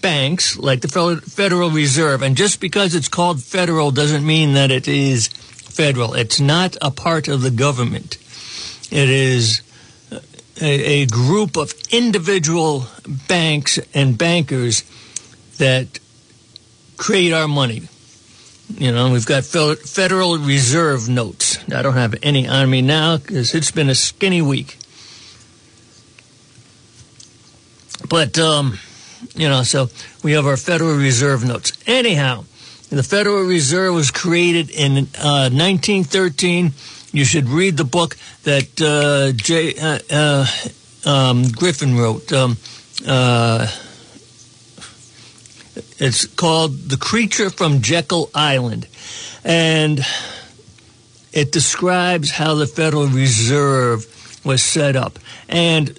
banks 0.00 0.58
like 0.58 0.80
the 0.80 1.20
Federal 1.26 1.70
Reserve, 1.70 2.22
and 2.22 2.36
just 2.36 2.60
because 2.60 2.94
it's 2.94 3.08
called 3.08 3.42
federal 3.42 3.90
doesn't 3.90 4.26
mean 4.26 4.54
that 4.54 4.70
it 4.70 4.86
is 4.86 5.28
federal. 5.28 6.14
It's 6.14 6.40
not 6.40 6.76
a 6.82 6.90
part 6.90 7.28
of 7.28 7.42
the 7.42 7.50
government. 7.50 8.18
It 8.90 9.08
is 9.10 9.62
a, 10.60 11.02
a 11.02 11.06
group 11.06 11.56
of 11.56 11.72
individual 11.90 12.86
banks 13.28 13.78
and 13.92 14.16
bankers 14.16 14.84
that 15.58 15.98
create 16.96 17.32
our 17.32 17.48
money. 17.48 17.82
You 18.76 18.92
know, 18.92 19.12
we've 19.12 19.26
got 19.26 19.44
Federal 19.44 20.38
Reserve 20.38 21.08
notes. 21.08 21.58
I 21.70 21.82
don't 21.82 21.94
have 21.94 22.14
any 22.22 22.48
on 22.48 22.70
me 22.70 22.82
now 22.82 23.18
because 23.18 23.54
it's 23.54 23.70
been 23.70 23.90
a 23.90 23.94
skinny 23.94 24.42
week. 24.42 24.78
But, 28.08 28.38
um, 28.38 28.78
you 29.34 29.48
know, 29.48 29.62
so 29.62 29.88
we 30.22 30.32
have 30.32 30.46
our 30.46 30.56
Federal 30.56 30.96
Reserve 30.96 31.44
notes. 31.44 31.72
Anyhow, 31.86 32.44
the 32.90 33.02
Federal 33.02 33.44
Reserve 33.44 33.94
was 33.94 34.10
created 34.10 34.70
in 34.70 35.08
uh, 35.18 35.50
1913. 35.50 36.72
You 37.12 37.24
should 37.24 37.48
read 37.48 37.76
the 37.76 37.84
book 37.84 38.16
that 38.42 38.80
uh, 38.80 39.32
J, 39.36 39.74
uh, 39.78 39.98
uh 40.10 40.46
um, 41.06 41.44
Griffin 41.52 41.96
wrote. 41.96 42.32
Um, 42.32 42.56
uh, 43.06 43.68
it's 45.98 46.26
called 46.26 46.88
The 46.88 46.96
Creature 46.96 47.50
from 47.50 47.80
Jekyll 47.80 48.30
Island. 48.34 48.86
And 49.44 50.04
it 51.32 51.52
describes 51.52 52.30
how 52.30 52.54
the 52.54 52.66
Federal 52.66 53.06
Reserve 53.06 54.06
was 54.44 54.62
set 54.62 54.96
up. 54.96 55.18
And 55.48 55.98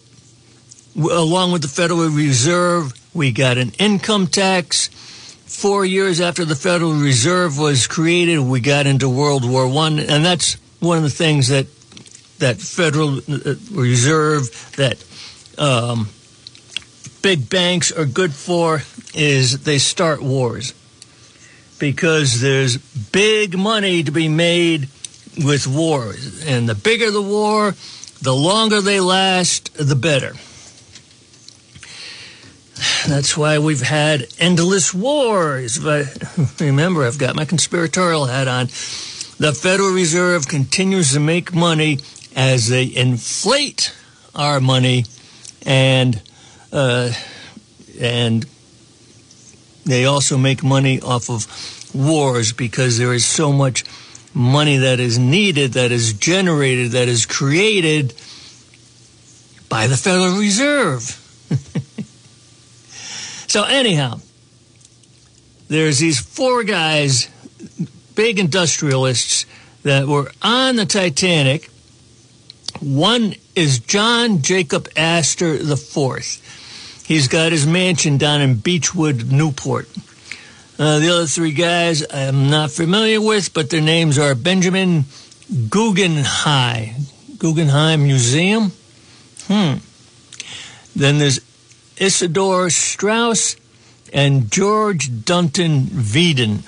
along 0.98 1.52
with 1.52 1.62
the 1.62 1.68
Federal 1.68 2.08
Reserve, 2.10 2.94
we 3.14 3.32
got 3.32 3.58
an 3.58 3.72
income 3.80 4.28
tax. 4.28 4.90
Four 5.46 5.86
years 5.86 6.20
after 6.22 6.44
the 6.44 6.56
Federal 6.56 6.94
Reserve 6.94 7.58
was 7.58 7.88
created, 7.88 8.40
we 8.40 8.60
got 8.60 8.88
into 8.88 9.08
World 9.10 9.50
War 9.50 9.68
One, 9.68 10.00
and 10.00 10.25
that's 10.25 10.58
one 10.80 10.98
of 10.98 11.04
the 11.04 11.10
things 11.10 11.50
that 11.50 11.68
that 12.40 12.58
Federal 12.58 13.20
uh, 13.20 13.56
Reserve, 13.72 14.74
that 14.75 15.04
um, 15.58 16.10
big 17.22 17.50
banks 17.50 17.92
are 17.92 18.06
good 18.06 18.34
for 18.34 18.82
is 19.14 19.64
they 19.64 19.78
start 19.78 20.22
wars 20.22 20.74
because 21.80 22.42
there's 22.42 22.78
big 22.78 23.58
money 23.58 24.04
to 24.04 24.12
be 24.12 24.28
made 24.28 24.90
with 25.44 25.68
wars. 25.68 26.46
And 26.46 26.68
the 26.68 26.75
bigger 26.75 27.12
the 27.12 27.22
war, 27.22 27.75
the 28.22 28.36
longer 28.36 28.82
they 28.82 29.00
last, 29.00 29.74
the 29.75 29.96
better. 29.96 30.34
That's 33.08 33.38
why 33.38 33.60
we've 33.60 33.82
had 33.82 34.27
endless 34.39 34.94
wars. 34.94 35.77
But 35.77 36.05
remember, 36.60 37.05
I've 37.05 37.17
got 37.17 37.36
my 37.36 37.46
conspiratorial 37.46 38.25
hat 38.25 38.48
on. 38.48 38.67
The 39.38 39.53
Federal 39.53 39.94
Reserve 39.94 40.48
continues 40.48 41.13
to 41.13 41.20
make 41.20 41.53
money 41.53 42.00
as 42.36 42.67
they 42.67 42.94
inflate 42.94 43.94
our 44.34 44.60
money 44.60 45.05
and 45.65 46.22
uh, 46.72 47.12
and 48.00 48.46
they 49.86 50.05
also 50.05 50.38
make 50.38 50.63
money 50.63 51.00
off 51.00 51.29
of 51.29 51.48
wars 51.94 52.51
because 52.51 52.98
there 52.98 53.13
is 53.13 53.25
so 53.25 53.51
much 53.51 53.84
money 54.34 54.77
that 54.77 55.00
is 55.00 55.17
needed, 55.17 55.74
that 55.74 55.91
is 55.91 56.13
generated, 56.13 56.91
that 56.91 57.08
is 57.08 57.25
created 57.25 58.13
by 59.70 59.88
the 59.88 59.96
Federal 59.96 60.38
Reserve. 60.38 61.22
so, 63.56 63.64
anyhow, 63.64 64.20
there's 65.70 66.00
these 66.00 66.20
four 66.20 66.66
guys, 66.66 67.30
big 68.14 68.38
industrialists, 68.38 69.46
that 69.84 70.08
were 70.08 70.30
on 70.42 70.76
the 70.76 70.86
Titanic. 70.86 71.70
One 72.82 73.36
is 73.56 73.80
John 73.80 74.42
Jacob 74.42 74.90
Astor 74.98 75.54
IV. 75.54 77.06
He's 77.06 77.30
got 77.30 77.54
his 77.54 77.66
mansion 77.66 78.18
down 78.18 78.42
in 78.42 78.56
Beechwood, 78.56 79.32
Newport. 79.32 79.88
Uh, 80.78 81.00
the 81.00 81.12
other 81.12 81.26
three 81.26 81.54
guys 81.54 82.04
I'm 82.14 82.50
not 82.50 82.72
familiar 82.72 83.22
with, 83.22 83.54
but 83.54 83.70
their 83.70 83.80
names 83.80 84.20
are 84.20 84.36
Benjamin 84.36 85.06
Guggenheim, 85.70 87.06
Guggenheim 87.38 88.04
Museum. 88.04 88.74
Hmm. 89.48 89.76
Then 90.94 91.20
there's 91.20 91.40
Isidor 91.98 92.72
Straus 92.72 93.56
and 94.14 94.52
George 94.52 95.25
Dunton 95.25 95.84
Veeden. 95.84 96.64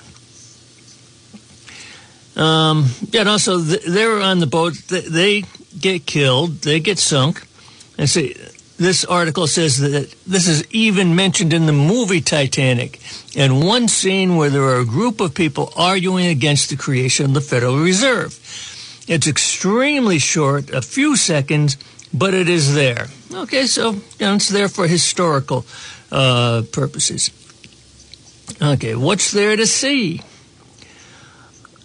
Um, 2.36 2.86
and 3.12 3.28
also 3.28 3.58
they're 3.58 4.20
on 4.20 4.38
the 4.38 4.46
boat. 4.46 4.74
They 4.88 5.44
get 5.78 6.06
killed. 6.06 6.60
They 6.62 6.78
get 6.80 6.98
sunk. 6.98 7.46
And 7.98 8.08
see, 8.08 8.36
this 8.78 9.04
article 9.04 9.48
says 9.48 9.78
that 9.78 10.14
this 10.24 10.46
is 10.46 10.64
even 10.70 11.16
mentioned 11.16 11.52
in 11.52 11.66
the 11.66 11.72
movie 11.72 12.20
Titanic, 12.20 13.00
in 13.34 13.60
one 13.60 13.88
scene 13.88 14.36
where 14.36 14.50
there 14.50 14.62
are 14.62 14.80
a 14.80 14.86
group 14.86 15.20
of 15.20 15.34
people 15.34 15.72
arguing 15.76 16.26
against 16.26 16.70
the 16.70 16.76
creation 16.76 17.26
of 17.26 17.34
the 17.34 17.40
Federal 17.40 17.80
Reserve. 17.80 18.38
It's 19.08 19.26
extremely 19.26 20.20
short, 20.20 20.70
a 20.70 20.80
few 20.80 21.16
seconds, 21.16 21.76
but 22.14 22.34
it 22.34 22.48
is 22.48 22.74
there. 22.74 23.08
Okay, 23.32 23.66
so 23.66 23.92
you 23.92 24.00
know, 24.20 24.34
it's 24.34 24.48
there 24.48 24.68
for 24.68 24.86
historical 24.86 25.66
uh, 26.10 26.62
purposes. 26.72 27.30
Okay, 28.60 28.94
what's 28.94 29.30
there 29.32 29.56
to 29.56 29.66
see? 29.66 30.22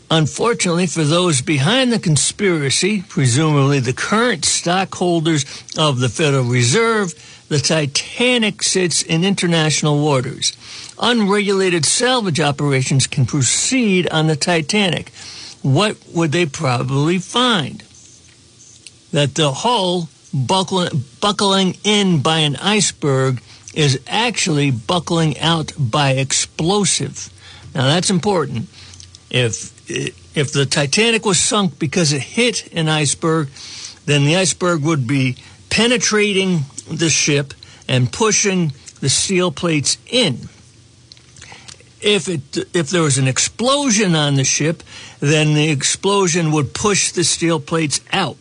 Unfortunately, 0.09 0.85
for 0.85 1.03
those 1.03 1.41
behind 1.41 1.91
the 1.91 1.99
conspiracy, 1.99 3.03
presumably 3.09 3.79
the 3.79 3.93
current 3.93 4.45
stockholders 4.45 5.43
of 5.77 5.99
the 5.99 6.07
Federal 6.07 6.43
Reserve, 6.43 7.13
the 7.49 7.57
Titanic 7.57 8.63
sits 8.63 9.01
in 9.01 9.23
international 9.23 10.03
waters. 10.03 10.55
Unregulated 10.99 11.83
salvage 11.83 12.39
operations 12.39 13.07
can 13.07 13.25
proceed 13.25 14.07
on 14.09 14.27
the 14.27 14.35
Titanic. 14.35 15.09
What 15.61 15.97
would 16.13 16.31
they 16.31 16.45
probably 16.45 17.17
find? 17.17 17.81
That 19.11 19.35
the 19.35 19.51
hull 19.51 20.09
buckling, 20.33 21.03
buckling 21.21 21.77
in 21.83 22.21
by 22.21 22.39
an 22.39 22.55
iceberg 22.57 23.41
is 23.73 23.99
actually 24.07 24.71
buckling 24.71 25.39
out 25.39 25.71
by 25.77 26.11
explosive. 26.11 27.29
Now 27.73 27.83
that's 27.83 28.09
important. 28.09 28.69
If 29.29 29.71
if 30.37 30.53
the 30.53 30.65
Titanic 30.65 31.25
was 31.25 31.39
sunk 31.39 31.79
because 31.79 32.13
it 32.13 32.21
hit 32.21 32.71
an 32.73 32.89
iceberg, 32.89 33.49
then 34.05 34.25
the 34.25 34.35
iceberg 34.35 34.83
would 34.83 35.07
be 35.07 35.37
penetrating 35.69 36.61
the 36.89 37.09
ship 37.09 37.53
and 37.87 38.11
pushing 38.11 38.73
the 38.99 39.09
steel 39.09 39.51
plates 39.51 39.97
in. 40.07 40.49
If 42.01 42.27
it 42.27 42.57
if 42.73 42.89
there 42.89 43.01
was 43.01 43.17
an 43.17 43.27
explosion 43.27 44.15
on 44.15 44.35
the 44.35 44.43
ship, 44.43 44.83
then 45.19 45.53
the 45.53 45.69
explosion 45.69 46.51
would 46.51 46.73
push 46.73 47.11
the 47.11 47.23
steel 47.23 47.59
plates 47.59 48.01
out. 48.11 48.37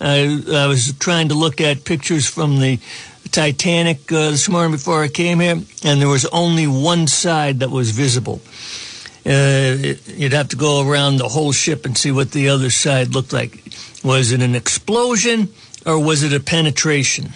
I, 0.00 0.42
I 0.50 0.66
was 0.66 0.94
trying 0.98 1.28
to 1.28 1.34
look 1.34 1.60
at 1.60 1.84
pictures 1.84 2.26
from 2.26 2.58
the 2.58 2.78
Titanic 3.30 4.10
uh, 4.10 4.30
this 4.30 4.48
morning 4.48 4.72
before 4.72 5.02
I 5.02 5.08
came 5.08 5.40
here, 5.40 5.60
and 5.84 6.00
there 6.00 6.08
was 6.08 6.24
only 6.26 6.66
one 6.66 7.06
side 7.06 7.60
that 7.60 7.70
was 7.70 7.90
visible. 7.90 8.40
Uh, 9.26 9.76
it, 9.78 10.08
you'd 10.08 10.32
have 10.32 10.48
to 10.48 10.56
go 10.56 10.88
around 10.88 11.18
the 11.18 11.28
whole 11.28 11.52
ship 11.52 11.84
and 11.84 11.96
see 11.96 12.10
what 12.10 12.32
the 12.32 12.48
other 12.48 12.70
side 12.70 13.14
looked 13.14 13.32
like. 13.32 13.62
Was 14.02 14.32
it 14.32 14.40
an 14.40 14.54
explosion 14.54 15.48
or 15.84 16.02
was 16.02 16.22
it 16.22 16.32
a 16.32 16.40
penetration? 16.40 17.34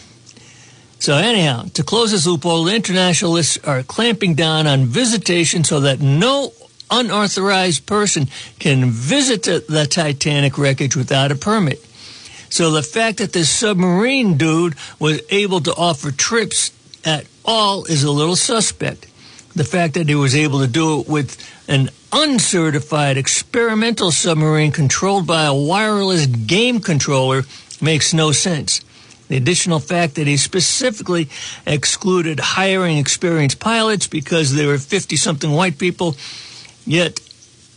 So 0.99 1.17
anyhow, 1.17 1.67
to 1.75 1.83
close 1.83 2.13
this 2.13 2.27
loophole, 2.27 2.65
the 2.65 2.75
internationalists 2.75 3.59
are 3.65 3.83
clamping 3.83 4.35
down 4.35 4.67
on 4.67 4.87
visitation 4.87 5.63
so 5.63 5.81
that 5.81 6.01
no 6.01 6.53
unauthorized 6.91 7.85
person 7.85 8.29
can 8.59 8.91
visit 8.91 9.43
the 9.43 9.87
Titanic 9.89 10.57
wreckage 10.57 10.97
without 10.97 11.31
a 11.31 11.35
permit. 11.35 11.85
So 12.55 12.71
the 12.71 12.85
fact 12.85 13.19
that 13.19 13.33
this 13.33 13.51
submarine 13.51 14.37
dude 14.37 14.77
was 15.01 15.21
able 15.31 15.61
to 15.63 15.75
offer 15.75 16.13
trips 16.13 16.71
at 17.05 17.27
all 17.45 17.85
is 17.87 18.05
a 18.05 18.13
little 18.13 18.37
suspect. 18.37 19.09
The 19.57 19.65
fact 19.65 19.95
that 19.95 20.09
he 20.09 20.15
was 20.15 20.37
able 20.37 20.61
to 20.61 20.69
do 20.69 21.01
it 21.01 21.09
with 21.09 21.37
an 21.67 21.89
uncertified 22.13 23.17
experimental 23.17 24.13
submarine 24.13 24.71
controlled 24.71 25.27
by 25.27 25.47
a 25.47 25.53
wireless 25.53 26.27
game 26.27 26.79
controller 26.79 27.43
makes 27.83 28.15
no 28.15 28.31
sense. 28.31 28.85
The 29.27 29.37
additional 29.37 29.81
fact 29.81 30.15
that 30.15 30.29
he 30.29 30.37
specifically 30.37 31.31
excluded 31.67 32.39
hiring 32.39 32.99
experienced 32.99 33.59
pilots 33.59 34.07
because 34.07 34.55
there 34.55 34.69
were 34.69 34.79
50 34.79 35.17
something 35.17 35.51
white 35.51 35.77
people, 35.77 36.15
yet 36.87 37.19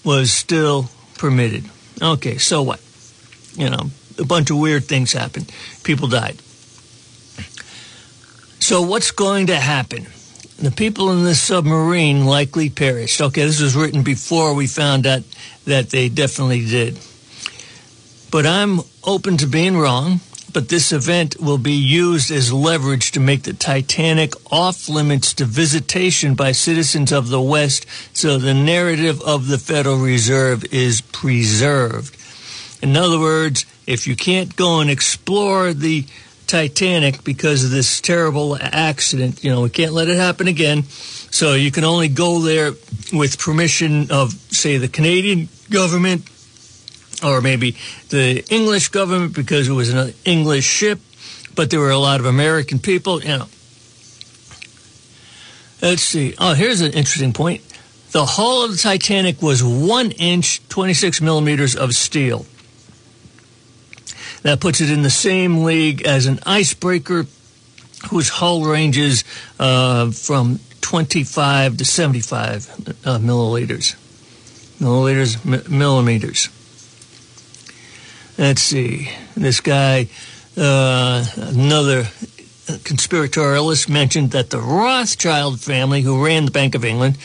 was 0.03 0.31
still 0.31 0.91
permitted. 1.17 1.63
Okay, 1.99 2.37
so 2.37 2.61
what? 2.61 2.79
You 3.55 3.71
know, 3.71 3.89
a 4.19 4.25
bunch 4.25 4.49
of 4.49 4.57
weird 4.57 4.85
things 4.85 5.13
happened. 5.13 5.51
People 5.83 6.07
died. 6.07 6.37
So, 8.59 8.81
what's 8.81 9.11
going 9.11 9.47
to 9.47 9.55
happen? 9.55 10.07
The 10.57 10.71
people 10.71 11.11
in 11.11 11.23
this 11.23 11.41
submarine 11.41 12.25
likely 12.25 12.69
perished. 12.69 13.21
Okay, 13.21 13.45
this 13.45 13.61
was 13.61 13.75
written 13.75 14.03
before 14.03 14.53
we 14.53 14.67
found 14.67 15.05
out 15.05 15.23
that 15.65 15.91
they 15.91 16.09
definitely 16.09 16.65
did. 16.65 16.99
But 18.31 18.45
I'm 18.45 18.81
open 19.03 19.37
to 19.37 19.47
being 19.47 19.77
wrong. 19.77 20.21
But 20.53 20.69
this 20.69 20.91
event 20.91 21.39
will 21.39 21.59
be 21.59 21.73
used 21.73 22.31
as 22.31 22.51
leverage 22.51 23.11
to 23.11 23.19
make 23.19 23.43
the 23.43 23.53
Titanic 23.53 24.33
off 24.51 24.89
limits 24.89 25.33
to 25.35 25.45
visitation 25.45 26.33
by 26.33 26.51
citizens 26.51 27.11
of 27.11 27.27
the 27.27 27.41
West 27.41 27.85
so 28.13 28.37
the 28.37 28.55
narrative 28.55 29.21
of 29.21 29.49
the 29.49 29.59
Federal 29.59 29.97
Reserve 29.97 30.65
is 30.73 31.01
preserved. 31.01 32.17
In 32.81 32.97
other 32.97 33.19
words, 33.19 33.67
if 33.87 34.05
you 34.05 34.15
can't 34.15 34.55
go 34.55 34.81
and 34.81 34.89
explore 34.89 35.73
the 35.73 36.05
Titanic 36.45 37.23
because 37.23 37.63
of 37.63 37.71
this 37.71 37.99
terrible 38.01 38.57
accident, 38.61 39.43
you 39.43 39.49
know, 39.49 39.61
we 39.61 39.69
can't 39.69 39.93
let 39.93 40.09
it 40.09 40.17
happen 40.17 40.47
again. 40.47 40.83
So 40.83 41.53
you 41.55 41.71
can 41.71 41.83
only 41.83 42.07
go 42.07 42.39
there 42.39 42.73
with 43.11 43.39
permission 43.39 44.11
of, 44.11 44.33
say, 44.33 44.77
the 44.77 44.87
Canadian 44.87 45.49
government 45.69 46.29
or 47.23 47.41
maybe 47.41 47.75
the 48.09 48.45
English 48.49 48.89
government 48.89 49.33
because 49.33 49.67
it 49.67 49.73
was 49.73 49.93
an 49.93 50.13
English 50.23 50.65
ship, 50.65 50.99
but 51.55 51.69
there 51.69 51.79
were 51.79 51.89
a 51.89 51.97
lot 51.97 52.19
of 52.19 52.25
American 52.25 52.79
people, 52.79 53.21
you 53.21 53.29
know. 53.29 53.47
Let's 55.81 56.01
see. 56.01 56.33
Oh, 56.37 56.53
here's 56.53 56.81
an 56.81 56.93
interesting 56.93 57.33
point. 57.33 57.61
The 58.11 58.25
hull 58.25 58.63
of 58.63 58.71
the 58.71 58.77
Titanic 58.77 59.41
was 59.41 59.63
one 59.63 60.11
inch, 60.11 60.67
26 60.69 61.21
millimeters 61.21 61.75
of 61.75 61.93
steel. 61.93 62.45
That 64.47 64.61
puts 64.61 64.79
it 64.79 64.89
in 64.89 65.01
the 65.01 65.09
same 65.09 65.65
league 65.65 66.03
as 66.03 66.25
an 66.25 66.39
icebreaker 66.45 67.25
whose 68.11 68.29
hull 68.29 68.63
ranges 68.63 69.25
uh, 69.59 70.09
from 70.11 70.61
25 70.79 71.75
to 71.75 71.83
75 71.83 72.69
uh, 72.69 73.17
milliliters. 73.17 73.97
Milliliters, 74.79 75.69
millimeters. 75.69 76.47
Let's 78.37 78.61
see. 78.61 79.11
This 79.35 79.59
guy, 79.59 80.07
uh, 80.55 81.25
another 81.35 82.03
conspiratorialist, 82.03 83.89
mentioned 83.89 84.31
that 84.31 84.49
the 84.49 84.61
Rothschild 84.61 85.59
family, 85.59 86.03
who 86.03 86.23
ran 86.23 86.45
the 86.45 86.51
Bank 86.51 86.73
of 86.73 86.85
England, 86.85 87.17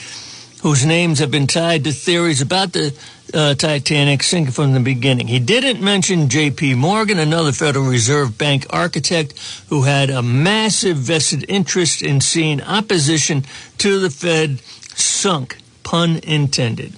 whose 0.63 0.87
names 0.87 1.19
have 1.19 1.31
been 1.31 1.47
tied 1.47 1.85
to 1.85 1.93
theories 1.93 2.41
about 2.41 2.73
the 2.73 2.95
uh, 3.35 3.55
Titanic 3.55 4.23
sinking 4.23 4.53
from 4.53 4.73
the 4.73 4.81
beginning. 4.81 5.27
He 5.27 5.41
didn't 5.41 5.83
mention 5.83 6.29
J.P. 6.29 6.75
Morgan, 6.75 7.19
another 7.19 7.51
Federal 7.51 7.87
Reserve 7.87 8.39
Bank 8.39 8.67
architect 8.71 9.35
who 9.69 9.83
had 9.83 10.09
a 10.09 10.23
massive 10.23 10.97
vested 10.97 11.45
interest 11.49 12.03
in 12.03 12.21
seeing 12.21 12.63
opposition 12.63 13.45
to 13.79 13.99
the 13.99 14.11
Fed 14.11 14.61
sunk, 14.97 15.59
pun 15.83 16.21
intended. 16.23 16.95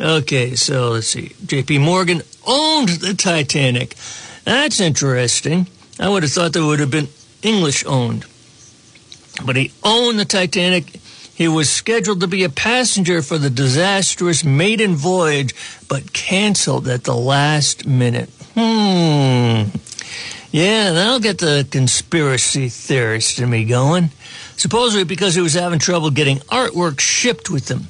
Okay, 0.00 0.56
so 0.56 0.90
let's 0.90 1.06
see. 1.06 1.32
J.P. 1.46 1.78
Morgan 1.78 2.22
owned 2.46 2.88
the 2.88 3.14
Titanic. 3.14 3.94
That's 4.44 4.80
interesting. 4.80 5.68
I 6.00 6.08
would 6.08 6.22
have 6.24 6.32
thought 6.32 6.52
that 6.54 6.64
would 6.64 6.80
have 6.80 6.90
been 6.90 7.08
English 7.42 7.84
owned. 7.86 8.26
But 9.44 9.56
he 9.56 9.72
owned 9.84 10.18
the 10.18 10.24
Titanic 10.24 11.00
he 11.36 11.48
was 11.48 11.68
scheduled 11.68 12.20
to 12.20 12.26
be 12.26 12.44
a 12.44 12.48
passenger 12.48 13.20
for 13.20 13.36
the 13.36 13.50
disastrous 13.50 14.42
maiden 14.42 14.94
voyage, 14.94 15.54
but 15.86 16.14
canceled 16.14 16.88
at 16.88 17.04
the 17.04 17.14
last 17.14 17.86
minute. 17.86 18.30
Hmm. 18.54 19.68
Yeah, 20.50 20.92
that'll 20.92 21.20
get 21.20 21.36
the 21.36 21.68
conspiracy 21.70 22.70
theorist 22.70 23.38
in 23.38 23.50
me 23.50 23.66
going. 23.66 24.08
Supposedly 24.56 25.04
because 25.04 25.34
he 25.34 25.42
was 25.42 25.52
having 25.52 25.78
trouble 25.78 26.10
getting 26.10 26.38
artwork 26.38 27.00
shipped 27.00 27.50
with 27.50 27.70
him. 27.70 27.88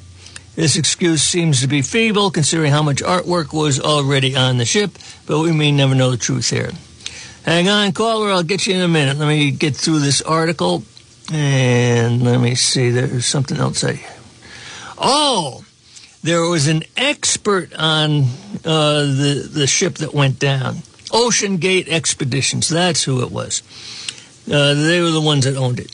This 0.55 0.75
excuse 0.75 1.23
seems 1.23 1.61
to 1.61 1.67
be 1.67 1.81
feeble 1.81 2.31
considering 2.31 2.73
how 2.73 2.83
much 2.83 3.01
artwork 3.01 3.53
was 3.53 3.79
already 3.79 4.35
on 4.35 4.57
the 4.57 4.65
ship, 4.65 4.91
but 5.25 5.39
we 5.39 5.53
may 5.53 5.71
never 5.71 5.95
know 5.95 6.11
the 6.11 6.17
truth 6.17 6.49
here. 6.49 6.71
Hang 7.45 7.69
on, 7.69 7.93
caller, 7.93 8.29
I'll 8.29 8.43
get 8.43 8.67
you 8.67 8.75
in 8.75 8.81
a 8.81 8.89
minute. 8.89 9.17
Let 9.17 9.29
me 9.29 9.51
get 9.51 9.73
through 9.73 9.99
this 9.99 10.21
article. 10.21 10.83
And 11.31 12.23
let 12.23 12.39
me 12.39 12.55
see, 12.55 12.89
there's 12.89 13.25
something 13.25 13.57
else 13.57 13.83
I. 13.83 14.05
Oh, 14.97 15.65
there 16.23 16.41
was 16.41 16.67
an 16.67 16.83
expert 16.95 17.73
on 17.75 18.23
uh, 18.63 19.01
the 19.01 19.49
the 19.51 19.67
ship 19.67 19.95
that 19.95 20.13
went 20.13 20.39
down. 20.39 20.77
OceanGate 21.09 21.87
Expeditions. 21.89 22.69
That's 22.69 23.03
who 23.03 23.21
it 23.21 23.31
was. 23.31 23.61
Uh, 24.49 24.73
they 24.73 25.01
were 25.01 25.11
the 25.11 25.21
ones 25.21 25.45
that 25.45 25.57
owned 25.57 25.79
it. 25.79 25.93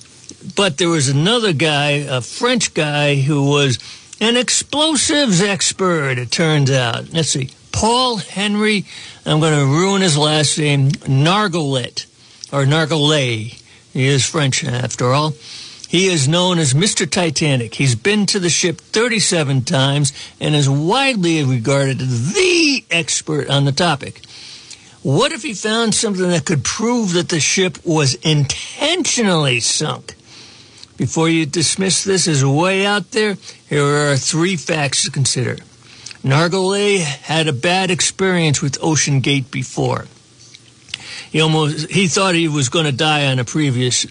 But 0.55 0.77
there 0.77 0.89
was 0.89 1.09
another 1.09 1.53
guy, 1.53 2.05
a 2.07 2.21
French 2.21 2.73
guy, 2.73 3.15
who 3.15 3.49
was 3.49 3.79
an 4.19 4.37
explosives 4.37 5.41
expert. 5.41 6.17
It 6.17 6.31
turns 6.31 6.69
out. 6.69 7.11
Let's 7.11 7.29
see, 7.29 7.49
Paul 7.71 8.17
Henry. 8.17 8.85
I'm 9.25 9.39
going 9.39 9.57
to 9.57 9.65
ruin 9.65 10.01
his 10.01 10.17
last 10.17 10.57
name. 10.59 10.89
Nargeolet 10.91 12.05
or 12.51 12.65
Nargeolet. 12.65 13.62
He 13.93 14.07
is 14.07 14.25
French, 14.25 14.63
after 14.63 15.13
all. 15.13 15.35
He 15.87 16.07
is 16.07 16.27
known 16.27 16.57
as 16.57 16.73
Mr. 16.73 17.07
Titanic. 17.07 17.75
He's 17.75 17.93
been 17.93 18.25
to 18.25 18.39
the 18.39 18.49
ship 18.49 18.81
37 18.81 19.61
times 19.61 20.11
and 20.39 20.55
is 20.55 20.67
widely 20.67 21.43
regarded 21.43 22.01
as 22.01 22.33
the 22.33 22.83
expert 22.89 23.47
on 23.47 23.65
the 23.65 23.71
topic. 23.71 24.21
What 25.03 25.31
if 25.31 25.43
he 25.43 25.53
found 25.53 25.93
something 25.93 26.29
that 26.29 26.45
could 26.45 26.63
prove 26.63 27.13
that 27.13 27.29
the 27.29 27.39
ship 27.39 27.77
was 27.85 28.15
intentionally 28.15 29.59
sunk? 29.59 30.15
Before 30.97 31.29
you 31.29 31.45
dismiss 31.45 32.03
this 32.03 32.27
as 32.27 32.43
way 32.43 32.87
out 32.87 33.11
there, 33.11 33.37
here 33.69 33.85
are 33.85 34.17
three 34.17 34.55
facts 34.55 35.03
to 35.03 35.11
consider. 35.11 35.57
Nargeolet 36.23 37.01
had 37.01 37.47
a 37.47 37.53
bad 37.53 37.91
experience 37.91 38.63
with 38.63 38.79
OceanGate 38.79 39.51
before 39.51 40.07
he 41.33 41.41
almost 41.41 41.89
he 41.89 42.07
thought 42.07 42.35
he 42.35 42.47
was 42.47 42.69
going 42.69 42.85
to 42.85 42.91
die 42.91 43.25
on 43.25 43.39
a 43.39 43.43
previous 43.43 44.05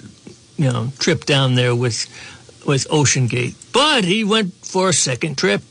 you 0.58 0.70
know 0.70 0.92
trip 0.98 1.24
down 1.24 1.54
there 1.54 1.74
with 1.74 2.06
with 2.66 2.86
OceanGate, 2.88 3.54
but 3.72 4.04
he 4.04 4.24
went 4.24 4.52
for 4.54 4.88
a 4.88 4.92
second 4.92 5.38
trip. 5.38 5.62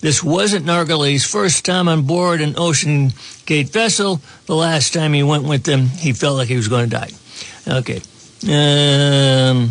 This 0.00 0.22
wasn't 0.22 0.66
Nargeolet's 0.66 1.24
first 1.24 1.64
time 1.64 1.88
on 1.88 2.02
board 2.02 2.40
an 2.40 2.54
Ocean 2.56 3.12
Gate 3.44 3.70
vessel. 3.70 4.20
The 4.46 4.54
last 4.54 4.92
time 4.92 5.14
he 5.14 5.22
went 5.22 5.44
with 5.44 5.64
them, 5.64 5.86
he 5.86 6.12
felt 6.12 6.36
like 6.36 6.48
he 6.48 6.56
was 6.56 6.68
going 6.68 6.90
to 6.90 6.96
die. 6.96 7.10
Okay. 7.66 8.00
Um, 8.46 9.70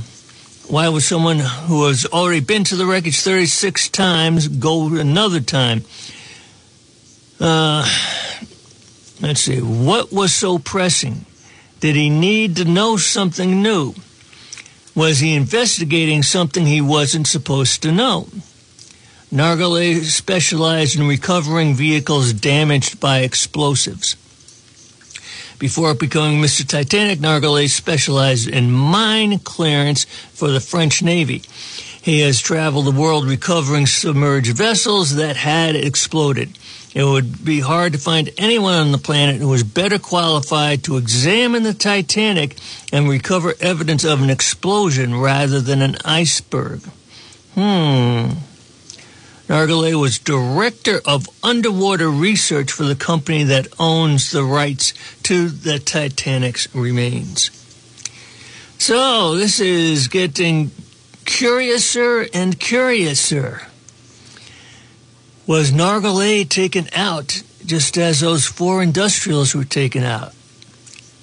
why 0.67 0.89
would 0.89 1.03
someone 1.03 1.39
who 1.39 1.87
has 1.87 2.05
already 2.07 2.39
been 2.39 2.63
to 2.65 2.75
the 2.75 2.85
wreckage 2.85 3.21
36 3.21 3.89
times 3.89 4.47
go 4.47 4.87
another 4.87 5.39
time? 5.39 5.85
Uh, 7.39 7.85
Let's 9.21 9.41
see, 9.41 9.59
what 9.59 10.11
was 10.11 10.33
so 10.33 10.59
pressing? 10.59 11.25
Did 11.79 11.95
he 11.95 12.09
need 12.09 12.55
to 12.57 12.65
know 12.65 12.97
something 12.97 13.61
new? 13.61 13.93
Was 14.95 15.19
he 15.19 15.35
investigating 15.35 16.23
something 16.23 16.65
he 16.65 16.81
wasn't 16.81 17.27
supposed 17.27 17.81
to 17.83 17.91
know? 17.91 18.27
Nargile 19.33 20.03
specialized 20.03 20.99
in 20.99 21.07
recovering 21.07 21.73
vehicles 21.73 22.33
damaged 22.33 22.99
by 22.99 23.19
explosives. 23.19 24.15
Before 25.57 25.95
becoming 25.95 26.39
Mr. 26.39 26.67
Titanic, 26.67 27.19
Nargile 27.19 27.67
specialized 27.69 28.47
in 28.47 28.71
mine 28.71 29.39
clearance 29.39 30.03
for 30.33 30.49
the 30.49 30.59
French 30.59 31.01
Navy. 31.01 31.41
He 32.01 32.19
has 32.19 32.39
traveled 32.39 32.85
the 32.85 32.91
world 32.91 33.25
recovering 33.25 33.87
submerged 33.87 34.55
vessels 34.55 35.15
that 35.15 35.37
had 35.37 35.75
exploded. 35.75 36.57
It 36.93 37.03
would 37.03 37.43
be 37.43 37.59
hard 37.59 37.93
to 37.93 37.99
find 37.99 38.29
anyone 38.37 38.75
on 38.75 38.91
the 38.91 38.99
planet 38.99 39.37
who 39.37 39.47
was 39.47 39.63
better 39.63 39.97
qualified 39.97 40.83
to 40.83 40.97
examine 40.97 41.63
the 41.63 41.73
Titanic 41.73 42.55
and 42.91 43.09
recover 43.09 43.55
evidence 43.59 44.03
of 44.03 44.21
an 44.21 44.29
explosion 44.29 45.19
rather 45.19 45.59
than 45.59 45.81
an 45.81 45.97
iceberg. 46.05 46.81
Hmm. 47.55 48.33
Nargile 49.47 49.99
was 49.99 50.19
director 50.19 51.01
of 51.05 51.27
underwater 51.43 52.09
research 52.09 52.71
for 52.71 52.83
the 52.83 52.95
company 52.95 53.43
that 53.43 53.67
owns 53.79 54.31
the 54.31 54.43
rights 54.43 54.93
to 55.23 55.49
the 55.49 55.79
Titanic's 55.79 56.73
remains. 56.75 57.49
So, 58.77 59.35
this 59.35 59.59
is 59.59 60.07
getting 60.07 60.71
curiouser 61.25 62.27
and 62.33 62.59
curiouser. 62.59 63.67
Was 65.45 65.71
Nargile 65.71 66.47
taken 66.47 66.87
out 66.93 67.43
just 67.65 67.97
as 67.97 68.21
those 68.21 68.45
four 68.45 68.81
industrials 68.81 69.53
were 69.53 69.65
taken 69.65 70.03
out? 70.03 70.33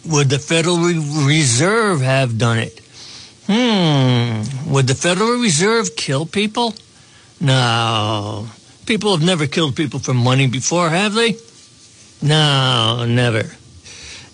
Would 0.07 0.29
the 0.29 0.39
Federal 0.39 0.77
Reserve 0.79 2.01
have 2.03 2.37
done 2.37 2.59
it? 2.59 2.81
Hmm. 3.47 4.71
Would 4.71 4.87
the 4.87 4.95
Federal 4.95 5.41
Reserve 5.41 5.97
kill 5.97 6.27
people? 6.27 6.75
No. 7.41 8.49
People 8.87 9.17
have 9.17 9.25
never 9.25 9.47
killed 9.47 9.75
people 9.77 10.01
for 10.01 10.13
money 10.13 10.47
before, 10.47 10.91
have 10.91 11.15
they? 11.15 11.37
No, 12.21 13.07
never. 13.09 13.51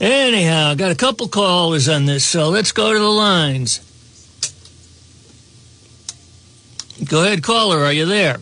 Anyhow, 0.00 0.74
got 0.74 0.90
a 0.90 0.96
couple 0.96 1.28
callers 1.28 1.88
on 1.88 2.06
this, 2.06 2.24
so 2.24 2.48
let's 2.48 2.72
go 2.72 2.92
to 2.92 2.98
the 2.98 3.04
lines. 3.04 3.80
Go 7.08 7.24
ahead, 7.24 7.42
caller. 7.42 7.78
Are 7.78 7.92
you 7.92 8.06
there? 8.06 8.38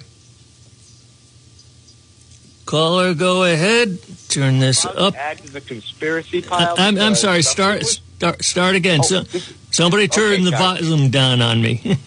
Caller, 2.66 3.14
go 3.14 3.44
ahead. 3.44 3.98
Turn 4.28 4.58
this 4.58 4.84
up. 4.84 5.14
Add 5.16 5.38
to 5.38 5.52
the 5.52 5.60
conspiracy 5.60 6.42
pile. 6.42 6.74
I'm, 6.78 6.98
I'm 6.98 7.12
uh, 7.12 7.14
sorry. 7.14 7.42
Start 7.42 7.84
start 7.84 8.42
start 8.42 8.74
again. 8.74 9.00
Oh, 9.02 9.22
so, 9.22 9.40
somebody 9.70 10.08
turn 10.08 10.34
Okay, 10.34 10.44
the 10.44 10.50
volume 10.50 11.10
down 11.10 11.42
on 11.42 11.60
me. 11.60 11.98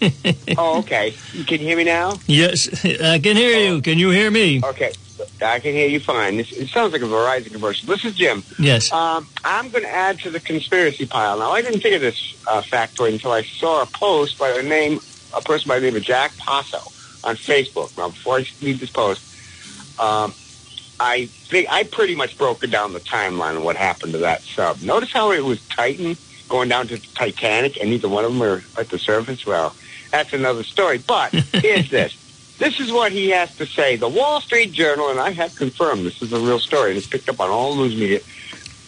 Oh, 0.60 0.80
okay. 0.80 1.14
You 1.32 1.44
can 1.44 1.58
hear 1.60 1.76
me 1.76 1.84
now? 1.84 2.14
yes, 2.26 2.84
I 2.84 3.18
can 3.20 3.36
hear 3.36 3.58
you. 3.58 3.80
Can 3.80 3.98
you 3.98 4.10
hear 4.10 4.30
me? 4.30 4.60
Okay. 4.62 4.92
I 5.40 5.60
can 5.60 5.72
hear 5.72 5.88
you 5.88 6.00
fine. 6.00 6.36
This, 6.36 6.52
it 6.52 6.68
sounds 6.68 6.92
like 6.92 7.02
a 7.02 7.06
Verizon 7.06 7.52
commercial. 7.52 7.86
This 7.86 8.04
is 8.04 8.14
Jim. 8.14 8.42
Yes. 8.58 8.92
Um, 8.92 9.28
I'm 9.44 9.68
going 9.68 9.84
to 9.84 9.90
add 9.90 10.18
to 10.20 10.30
the 10.30 10.40
conspiracy 10.40 11.06
pile. 11.06 11.38
Now, 11.38 11.50
I 11.50 11.62
didn't 11.62 11.80
think 11.80 11.94
of 11.94 12.00
this 12.00 12.42
uh, 12.46 12.62
factoid 12.62 13.12
until 13.12 13.32
I 13.32 13.42
saw 13.42 13.82
a 13.82 13.86
post 13.86 14.38
by 14.38 14.52
the 14.52 14.62
name, 14.62 15.00
a 15.36 15.40
person 15.40 15.68
by 15.68 15.78
the 15.78 15.86
name 15.86 15.96
of 15.96 16.02
Jack 16.02 16.32
Passo 16.32 16.78
on 17.24 17.36
Facebook. 17.36 17.96
Now, 17.96 18.08
before 18.08 18.38
I 18.38 18.46
read 18.62 18.78
this 18.78 18.90
post, 18.90 19.22
um, 20.00 20.32
I 21.00 21.26
think 21.26 21.68
I 21.70 21.84
pretty 21.84 22.14
much 22.14 22.36
broke 22.36 22.64
it 22.64 22.68
down 22.70 22.92
the 22.92 23.00
timeline 23.00 23.56
of 23.56 23.62
what 23.62 23.76
happened 23.76 24.12
to 24.12 24.18
that 24.18 24.42
sub. 24.42 24.82
Notice 24.82 25.12
how 25.12 25.30
it 25.32 25.44
was 25.44 25.60
Titan 25.68 26.16
going 26.48 26.68
down 26.68 26.88
to 26.88 26.96
the 26.96 27.06
Titanic, 27.14 27.78
and 27.80 27.90
neither 27.90 28.08
one 28.08 28.24
of 28.24 28.32
them 28.32 28.42
are 28.42 28.62
at 28.78 28.88
the 28.88 28.98
surface. 28.98 29.46
Well, 29.46 29.74
that's 30.10 30.32
another 30.32 30.64
story. 30.64 30.98
But 30.98 31.30
here's 31.52 31.90
this. 31.90 32.16
This 32.58 32.80
is 32.80 32.90
what 32.90 33.12
he 33.12 33.30
has 33.30 33.54
to 33.58 33.66
say. 33.66 33.94
The 33.96 34.08
Wall 34.08 34.40
Street 34.40 34.72
Journal, 34.72 35.10
and 35.10 35.20
I 35.20 35.30
have 35.30 35.54
confirmed 35.54 36.04
this 36.04 36.20
is 36.22 36.32
a 36.32 36.40
real 36.40 36.58
story, 36.58 36.90
and 36.90 36.98
it's 36.98 37.06
picked 37.06 37.28
up 37.28 37.38
on 37.40 37.50
all 37.50 37.76
news 37.76 37.94
media. 37.94 38.20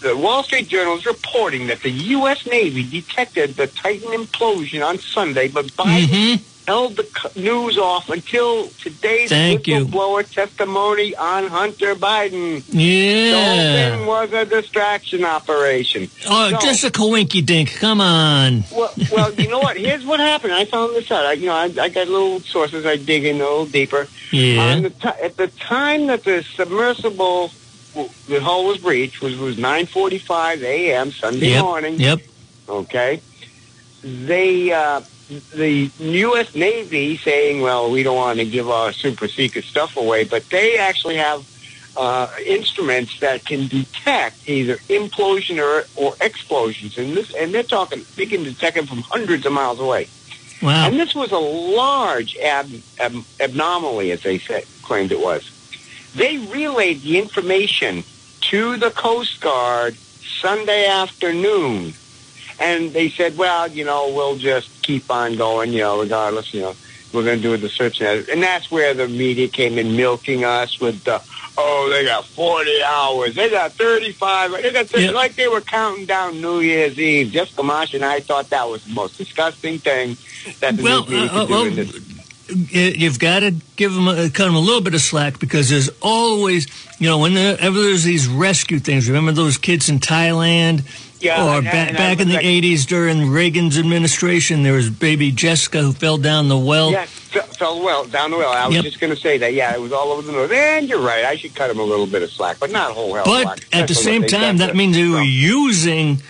The 0.01 0.17
Wall 0.17 0.43
Street 0.43 0.67
Journal 0.67 0.97
is 0.97 1.07
reporting 1.07 1.67
that 1.69 1.83
the 1.83 1.91
U.S. 1.91 2.47
Navy 2.47 2.83
detected 2.83 3.55
the 3.57 3.67
Titan 3.69 4.09
implosion 4.13 4.85
on 4.85 4.99
Sunday, 4.99 5.47
but 5.47 5.67
Biden 5.67 6.07
Mhm. 6.07 6.41
Held 6.67 6.97
the 6.97 7.31
news 7.37 7.79
off 7.79 8.11
until 8.11 8.69
today's 8.83 9.29
Thank 9.29 9.67
you. 9.67 9.87
whistleblower 9.87 10.31
testimony 10.31 11.17
on 11.17 11.49
Hunter 11.49 11.95
Biden. 11.95 12.63
Yeah. 12.69 13.31
The 13.31 13.37
whole 13.41 13.99
thing 13.99 14.07
was 14.07 14.33
a 14.33 14.45
distraction 14.47 15.25
operation. 15.25 16.09
Oh, 16.29 16.51
So- 16.51 16.59
just 16.61 16.85
a 16.85 16.91
coinky 16.91 17.45
dink. 17.45 17.75
Come 17.77 18.01
on. 18.01 18.65
Well, 18.73 18.93
well, 19.11 19.35
you 19.35 19.49
know 19.49 19.59
what? 19.59 19.77
Here's 19.77 20.05
what 20.05 20.21
happened. 20.21 20.53
I 20.53 20.65
found 20.65 20.95
this 20.95 21.11
out. 21.11 21.25
I, 21.27 21.33
you 21.33 21.47
know, 21.47 21.55
I, 21.55 21.65
I 21.81 21.89
got 21.89 22.09
little 22.09 22.41
sources. 22.41 22.87
I 22.87 22.97
dig 22.97 23.25
in 23.25 23.37
a 23.37 23.39
little 23.41 23.67
deeper. 23.67 24.07
Yeah. 24.31 24.81
the 24.81 25.25
at 25.25 25.37
the 25.37 25.49
time 25.49 26.07
that 26.07 26.23
the 26.25 26.43
submersible, 26.45 27.51
the 28.29 28.41
hull 28.41 28.67
was 28.67 28.79
breached, 28.79 29.21
was 29.21 29.37
was 29.37 29.57
9:45 29.57 30.63
a.m. 30.63 31.11
Sunday 31.11 31.49
Yep. 31.51 31.65
morning. 31.65 31.95
Yep. 31.99 32.21
Okay, 32.69 33.21
they 34.05 34.73
uh, 34.73 35.01
the 35.55 35.91
U.S. 35.99 36.55
Navy 36.55 37.17
saying, 37.17 37.61
"Well, 37.61 37.91
we 37.91 38.03
don't 38.03 38.17
want 38.17 38.39
to 38.39 38.45
give 38.45 38.69
our 38.69 38.93
super 38.93 39.29
secret 39.29 39.65
stuff 39.65 39.97
away," 39.97 40.25
but 40.25 40.49
they 40.51 40.79
actually 40.79 41.17
have 41.17 41.47
uh, 41.97 42.29
instruments 42.45 43.21
that 43.21 43.45
can 43.45 43.69
detect 43.69 44.49
either 44.49 44.77
implosion 44.89 45.59
or 45.59 45.85
or 45.97 46.15
explosions, 46.21 46.99
and 46.99 47.17
this 47.17 47.35
and 47.35 47.55
they're 47.55 47.63
talking 47.63 48.05
they 48.17 48.27
can 48.27 48.43
detect 48.43 48.77
them 48.77 48.87
from 48.87 49.03
hundreds 49.03 49.47
of 49.47 49.53
miles 49.53 49.81
away. 49.81 50.09
Wow. 50.63 50.87
And 50.87 51.01
this 51.01 51.15
was 51.15 51.33
a 51.33 51.39
large 51.39 52.37
ab, 52.37 52.71
ab, 52.99 53.15
abnormally, 53.41 54.11
as 54.11 54.23
they 54.23 54.39
said, 54.39 54.65
claimed 54.83 55.11
it 55.11 55.21
was. 55.21 55.51
They 56.15 56.37
relayed 56.37 57.01
the 57.01 57.19
information 57.19 58.05
to 58.43 58.77
the 58.77 58.91
Coast 58.91 59.41
Guard 59.41 59.97
Sunday 59.97 60.87
afternoon. 60.87 61.95
And 62.61 62.93
they 62.93 63.09
said, 63.09 63.39
well, 63.39 63.69
you 63.69 63.85
know, 63.85 64.13
we'll 64.15 64.37
just 64.37 64.83
keep 64.83 65.11
on 65.11 65.37
going, 65.37 65.73
you 65.73 65.81
know, 65.81 66.01
regardless, 66.01 66.53
you 66.53 66.61
know, 66.61 66.75
we're 67.13 67.25
going 67.25 67.39
to 67.39 67.43
do 67.43 67.57
the 67.57 67.69
search. 67.71 68.01
And 68.01 68.25
that. 68.25 68.29
and 68.29 68.43
that's 68.43 68.71
where 68.71 68.93
the 68.95 69.09
media 69.09 69.49
came 69.49 69.79
in 69.79 69.97
milking 69.97 70.45
us 70.45 70.79
with 70.79 71.03
the, 71.05 71.23
oh, 71.57 71.89
they 71.91 72.05
got 72.05 72.25
40 72.27 72.83
hours. 72.83 73.35
They 73.35 73.49
got 73.49 73.73
35. 73.73 74.53
They 74.53 74.73
got 74.73 74.87
30, 74.87 75.05
Yeah. 75.07 75.11
like 75.13 75.35
they 75.37 75.49
were 75.49 75.63
counting 75.63 76.05
down 76.05 76.41
New 76.43 76.61
Year's 76.61 76.99
Eve. 76.99 77.33
Jeff 77.33 77.51
Gamache 77.57 77.95
and 77.95 78.05
I 78.05 78.21
thought 78.21 78.51
that 78.51 78.69
was 78.69 78.85
the 78.85 78.93
most 78.93 79.17
disgusting 79.17 79.79
thing 79.79 80.19
that 80.61 80.77
the 80.77 80.83
Well, 80.83 81.03
media 81.07 81.25
uh, 81.25 81.47
could 81.47 81.49
do 81.49 81.55
well, 81.55 82.01
you've 82.71 83.19
got 83.19 83.41
to 83.41 83.55
give 83.77 83.95
them 83.95 84.09
a, 84.09 84.29
kind 84.31 84.49
of 84.51 84.55
a 84.55 84.59
little 84.59 84.81
bit 84.81 84.95
of 84.95 85.01
slack 85.01 85.39
because 85.39 85.69
there's 85.69 85.89
always, 86.03 86.67
you 86.99 87.09
know, 87.09 87.19
whenever 87.19 87.81
there's 87.81 88.05
these 88.05 88.29
rescue 88.29 88.79
things. 88.79 89.09
Remember 89.09 89.33
those 89.33 89.57
kids 89.57 89.89
in 89.89 89.99
Thailand? 90.01 90.85
Yeah, 91.21 91.45
or 91.45 91.57
and- 91.59 91.65
ba- 91.65 91.71
and 91.71 91.97
back 91.97 92.21
in 92.21 92.29
the 92.29 92.35
looked 92.35 92.47
80s 92.47 92.87
during 92.87 93.29
Reagan's 93.29 93.79
administration, 93.79 94.63
there 94.63 94.73
was 94.73 94.89
baby 94.91 95.31
Jessica 95.31 95.83
who 95.83 95.93
fell 95.93 96.17
down 96.17 96.49
the 96.49 96.57
well. 96.59 96.93
Yeah, 96.93 97.05
fell, 97.05 97.43
fell 97.43 97.83
well 97.83 98.05
down 98.07 98.31
the 98.31 98.39
well. 98.39 98.51
I 98.53 98.67
was 98.67 98.77
Yep. 98.77 98.85
just 98.85 99.01
going 99.01 99.15
to 99.15 99.21
say 99.21 99.37
that. 99.39 99.53
Yeah, 99.53 99.75
it 99.75 99.81
was 99.81 99.93
all 99.93 100.13
over 100.13 100.23
the 100.23 100.33
news. 100.33 100.51
And 100.51 100.89
you're 100.89 100.99
right. 101.01 101.25
I 101.25 101.37
should 101.37 101.55
cut 101.55 101.69
them 101.69 101.79
a 101.79 101.85
little 101.85 102.07
bit 102.07 102.23
of 102.23 102.31
slack, 102.31 102.57
but 102.59 102.71
not 102.71 102.91
a 102.91 102.95
whole 102.95 103.15
hell 103.15 103.25
But 103.27 103.45
lot. 103.45 103.61
at 103.73 103.87
the 103.89 103.95
same 103.95 104.25
time, 104.27 104.57
that 104.59 104.75
means 104.75 104.97
they 104.97 105.07
were 105.07 105.19
from. 105.19 105.25
using, 105.29 106.23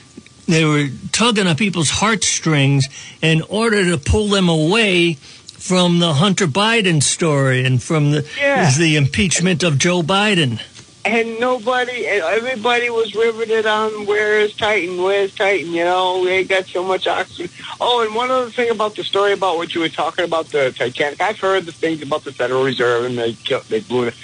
they 0.48 0.64
were 0.64 0.88
tugging 1.12 1.46
on 1.46 1.54
people's 1.56 1.90
heartstrings 1.90 2.88
in 3.22 3.42
order 3.48 3.84
to 3.90 3.96
pull 3.98 4.26
them 4.28 4.48
away 4.48 5.18
from 5.56 5.98
the 6.00 6.14
Hunter 6.14 6.46
Biden 6.48 7.02
story 7.02 7.64
and 7.64 7.82
from 7.82 8.10
the 8.12 8.24
Yeah. 8.40 8.72
the 8.76 8.96
impeachment 8.96 9.62
of 9.62 9.78
Joe 9.78 10.02
Biden. 10.02 10.58
And 11.02 11.40
nobody, 11.40 12.06
everybody 12.06 12.90
was 12.90 13.14
riveted 13.14 13.64
on 13.64 14.04
where 14.04 14.38
is 14.40 14.54
Titan, 14.54 15.02
where's 15.02 15.34
Titan, 15.34 15.72
you 15.72 15.82
know, 15.82 16.22
they 16.26 16.44
got 16.44 16.66
so 16.66 16.84
much 16.84 17.06
oxygen. 17.06 17.48
Oh, 17.80 18.04
and 18.04 18.14
one 18.14 18.30
other 18.30 18.50
thing 18.50 18.70
about 18.70 18.96
the 18.96 19.02
story 19.04 19.32
about 19.32 19.56
what 19.56 19.74
you 19.74 19.80
were 19.80 19.88
talking 19.88 20.26
about, 20.26 20.46
the 20.48 20.72
Titanic, 20.76 21.18
I've 21.22 21.40
heard 21.40 21.64
the 21.64 21.72
things 21.72 22.02
about 22.02 22.24
the 22.24 22.32
Federal 22.32 22.64
Reserve 22.64 23.06
and 23.06 23.16
they 23.16 23.32
killed, 23.32 23.62
they 23.64 23.80
blew 23.80 24.08
it. 24.08 24.14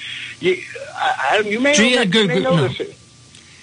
You, 0.40 0.60
I, 0.94 1.40
I, 1.44 1.48
you 1.48 1.60
may, 1.60 1.72
Gee, 1.72 1.96
know, 1.96 2.04
good- 2.04 2.28
may 2.28 2.34
good- 2.34 2.42
know 2.44 2.66
no. 2.66 2.74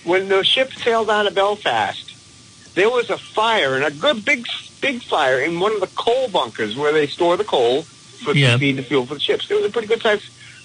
When 0.05 0.27
the 0.27 0.43
ship 0.43 0.73
sailed 0.73 1.11
out 1.11 1.27
of 1.27 1.35
Belfast, 1.35 2.73
there 2.73 2.89
was 2.89 3.11
a 3.11 3.17
fire, 3.17 3.75
and 3.75 3.85
a 3.85 3.91
good 3.91 4.25
big, 4.25 4.47
big 4.81 5.03
fire 5.03 5.39
in 5.39 5.59
one 5.59 5.71
of 5.73 5.81
the 5.81 5.87
coal 5.95 6.29
bunkers 6.29 6.75
where 6.75 6.91
they 6.91 7.05
store 7.05 7.37
the 7.37 7.43
coal 7.43 7.83
for 7.83 8.33
Yeah. 8.33 8.53
to 8.53 8.57
feed 8.57 8.77
the 8.77 8.83
fuel 8.83 9.05
for 9.05 9.13
the 9.13 9.19
ships. 9.19 9.49
It 9.51 9.53
was 9.53 9.65
a 9.65 9.69
pretty 9.69 9.87
good 9.87 10.01
sized 10.01 10.23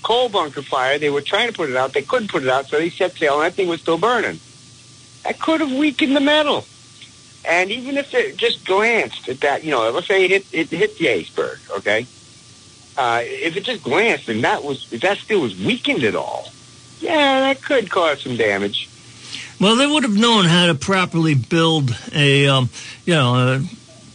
coal 0.09 0.31
bunker 0.31 0.63
fire. 0.63 0.99
They 0.99 1.11
were 1.11 1.21
trying 1.21 1.49
to 1.49 1.53
put 1.53 1.69
it 1.69 1.77
out. 1.77 1.93
They 1.93 2.01
couldn't 2.01 2.31
put 2.31 2.43
it 2.43 2.49
out, 2.49 2.67
so 2.67 2.79
they 2.79 2.89
set 2.89 3.13
sail, 3.13 3.35
and 3.35 3.43
that 3.43 3.53
thing 3.53 3.69
was 3.69 3.83
still 3.83 3.99
burning. 3.99 4.41
That 5.25 5.39
could 5.39 5.61
have 5.61 5.71
weakened 5.71 6.17
the 6.17 6.21
metal. 6.21 6.65
And 7.45 7.71
even 7.71 7.99
if 7.99 8.15
it 8.15 8.39
just 8.39 8.65
glanced 8.65 9.29
at 9.29 9.41
that, 9.41 9.65
you 9.65 9.71
know, 9.71 9.91
let's 9.91 10.07
say 10.07 10.25
it 10.25 10.31
hit, 10.31 10.47
it 10.51 10.69
hit 10.71 10.97
the 10.97 11.11
iceberg, 11.11 11.59
okay? 11.77 12.07
Uh, 12.97 13.21
if 13.23 13.55
it 13.59 13.65
just 13.65 13.83
glanced 13.83 14.31
and 14.31 14.43
that 14.45 14.65
was, 14.65 14.91
if 14.91 15.03
that 15.03 15.19
still 15.19 15.43
was 15.43 15.55
weakened 15.63 16.03
at 16.03 16.15
all, 16.15 16.49
yeah, 17.01 17.41
that 17.41 17.63
could 17.63 17.91
cause 17.91 18.23
some 18.23 18.39
damage. 18.39 18.89
Well, 19.61 19.77
they 19.77 19.87
would 19.87 20.05
have 20.05 20.17
known 20.17 20.47
how 20.47 20.67
to 20.69 20.75
properly 20.75 21.35
build 21.35 21.95
a, 22.15 22.49
um, 22.49 22.71
you 23.05 23.13
know, 23.13 23.35
uh, 23.35 23.61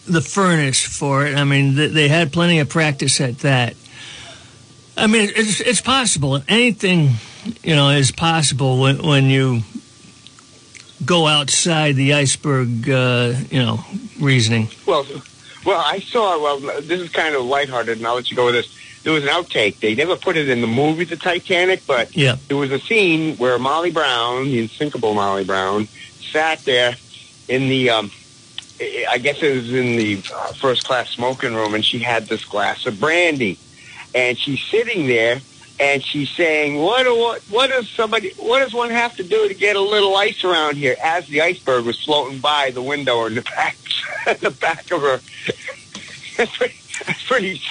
the 0.08 0.22
furnace 0.22 0.82
for 0.82 1.28
it. 1.28 1.38
I 1.38 1.44
mean, 1.44 1.76
th- 1.76 1.92
they 1.92 2.08
had 2.08 2.34
plenty 2.34 2.58
of 2.60 2.68
practice 2.68 3.22
at 3.22 3.40
that. 3.40 3.76
I 4.96 5.08
mean, 5.08 5.30
it's, 5.36 5.60
it's 5.60 5.82
possible. 5.82 6.42
Anything, 6.48 7.12
you 7.64 7.76
know, 7.76 7.90
is 7.90 8.12
possible 8.12 8.80
when, 8.80 9.02
when 9.02 9.26
you 9.26 9.62
go 11.06 11.28
outside 11.28 11.96
the 11.96 12.14
iceberg, 12.14 12.90
uh, 12.90 13.34
you 13.50 13.60
know, 13.60 13.84
reasoning. 14.20 14.70
Well, 14.86 15.06
well, 15.66 15.82
I 15.84 16.00
saw. 16.00 16.42
Well, 16.42 16.60
this 16.82 17.02
is 17.02 17.10
kind 17.10 17.36
of 17.36 17.44
lighthearted, 17.44 17.98
and 17.98 18.06
I'll 18.08 18.16
let 18.16 18.30
you 18.30 18.36
go 18.38 18.46
with 18.46 18.56
this. 18.56 18.80
There 19.04 19.12
was 19.12 19.24
an 19.24 19.30
outtake. 19.30 19.80
They 19.80 19.96
never 19.96 20.16
put 20.16 20.38
it 20.38 20.48
in 20.48 20.62
the 20.62 20.68
movie, 20.68 21.04
The 21.04 21.18
Titanic, 21.18 21.86
but 21.86 22.16
Yeah. 22.16 22.38
there 22.48 22.56
was 22.56 22.72
a 22.72 22.80
scene 22.80 23.36
where 23.38 23.60
Molly 23.60 23.92
Brown, 23.92 24.46
the 24.46 24.60
insinkable 24.60 25.14
Molly 25.14 25.44
Brown, 25.44 25.88
sat 26.32 26.60
there 26.60 26.96
in 27.50 27.68
the. 27.68 27.90
Um, 27.90 28.12
I 29.10 29.18
guess 29.18 29.42
it 29.42 29.56
was 29.56 29.74
in 29.74 29.96
the 29.96 30.22
uh, 30.34 30.52
first 30.54 30.84
class 30.86 31.10
smoking 31.10 31.54
room, 31.54 31.74
and 31.74 31.84
she 31.86 32.00
had 32.00 32.28
this 32.28 32.44
glass 32.44 32.86
of 32.86 33.00
brandy, 33.00 33.58
and 34.16 34.38
she's 34.38 34.62
sitting 34.62 35.08
there, 35.08 35.42
and 35.80 36.04
she's 36.04 36.30
saying, 36.30 36.78
"What 36.78 37.04
do 37.04 37.16
what 37.18 37.42
what 37.44 37.70
does 37.70 37.90
somebody 37.90 38.32
what 38.38 38.60
does 38.60 38.74
one 38.74 38.90
have 38.90 39.16
to 39.18 39.24
do 39.24 39.48
to 39.48 39.54
get 39.54 39.76
a 39.76 39.82
little 39.82 40.16
ice 40.16 40.44
around 40.44 40.78
here?" 40.78 40.96
As 41.04 41.28
the 41.28 41.42
iceberg 41.42 41.86
was 41.86 42.02
floating 42.04 42.40
by 42.40 42.72
the 42.72 42.82
window 42.82 43.26
in 43.26 43.36
the 43.36 43.42
back 43.42 43.78
in 44.28 44.38
the 44.42 44.52
back 44.52 44.92
of 44.92 45.02
her. 45.02 45.20
that's 46.38 46.56
pretty. 46.58 46.76
That's 47.06 47.24
pretty. 47.28 47.62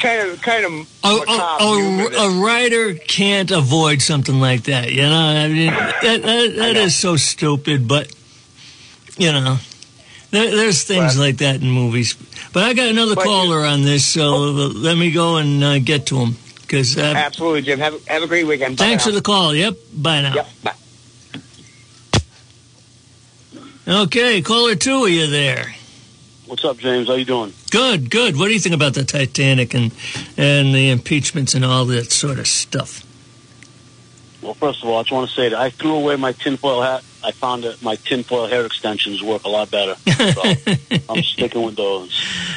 Kind 0.00 0.28
of 0.28 0.42
kind 0.42 0.64
of 0.64 0.72
A, 1.04 1.08
a, 1.08 2.26
a, 2.26 2.42
writer 2.42 2.94
can't 2.94 3.52
avoid 3.52 4.02
something 4.02 4.40
like 4.40 4.64
that, 4.64 4.90
you 4.90 5.02
know. 5.02 5.14
I 5.16 5.46
mean, 5.46 5.66
that, 5.68 6.00
that, 6.02 6.56
that 6.56 6.76
is 6.76 6.96
so 6.96 7.14
stupid, 7.16 7.86
but 7.86 8.12
you 9.16 9.30
know, 9.30 9.58
there, 10.32 10.50
there's 10.50 10.82
things 10.82 11.14
But- 11.14 11.20
like 11.22 11.36
that 11.38 11.62
in 11.62 11.70
movies. 11.70 12.16
But 12.52 12.64
I 12.64 12.74
got 12.74 12.88
another 12.88 13.14
But 13.14 13.24
you- 13.24 13.30
caller 13.30 13.64
on 13.64 13.82
this, 13.82 14.04
so 14.04 14.36
let 14.36 14.96
me 14.98 15.10
go 15.10 15.36
and 15.36 15.62
uh, 15.64 15.78
get 15.78 16.06
to 16.06 16.18
him 16.18 16.36
because. 16.60 16.96
Uh, 16.98 17.02
Absolutely, 17.16 17.62
Jim. 17.62 17.78
Have, 17.78 18.06
have 18.06 18.22
a 18.22 18.26
great 18.26 18.46
weekend. 18.46 18.76
Bye 18.76 18.84
thanks 18.84 19.04
now. 19.06 19.10
for 19.10 19.14
the 19.14 19.22
call. 19.22 19.54
Yep. 19.54 19.74
Bye 19.94 20.20
now. 20.22 20.34
Yep. 20.34 20.48
Bye. 20.62 20.72
Okay, 23.88 24.42
caller 24.42 24.74
two, 24.76 25.04
are 25.04 25.08
you 25.08 25.26
there? 25.26 25.74
What's 26.46 26.64
up, 26.64 26.78
James? 26.78 27.08
How 27.08 27.14
you 27.14 27.24
doing? 27.24 27.52
Good, 27.70 28.10
good. 28.10 28.36
What 28.36 28.46
do 28.48 28.52
you 28.54 28.60
think 28.60 28.74
about 28.74 28.94
the 28.94 29.04
Titanic 29.04 29.74
and 29.74 29.90
and 30.36 30.74
the 30.74 30.90
impeachments 30.90 31.54
and 31.54 31.64
all 31.64 31.84
that 31.86 32.12
sort 32.12 32.38
of 32.38 32.46
stuff? 32.46 33.04
Well, 34.42 34.54
first 34.54 34.82
of 34.82 34.88
all, 34.88 34.98
I 34.98 35.02
just 35.02 35.12
want 35.12 35.28
to 35.30 35.34
say 35.34 35.48
that 35.48 35.58
I 35.58 35.70
threw 35.70 35.94
away 35.94 36.16
my 36.16 36.32
tinfoil 36.32 36.82
hat. 36.82 37.02
I 37.24 37.32
found 37.32 37.64
that 37.64 37.82
my 37.82 37.96
tinfoil 37.96 38.46
hair 38.46 38.66
extensions 38.66 39.22
work 39.22 39.44
a 39.44 39.48
lot 39.48 39.70
better. 39.70 39.94
So 39.94 40.42
I'm 41.08 41.22
sticking 41.22 41.62
with 41.62 41.76
those. 41.76 42.10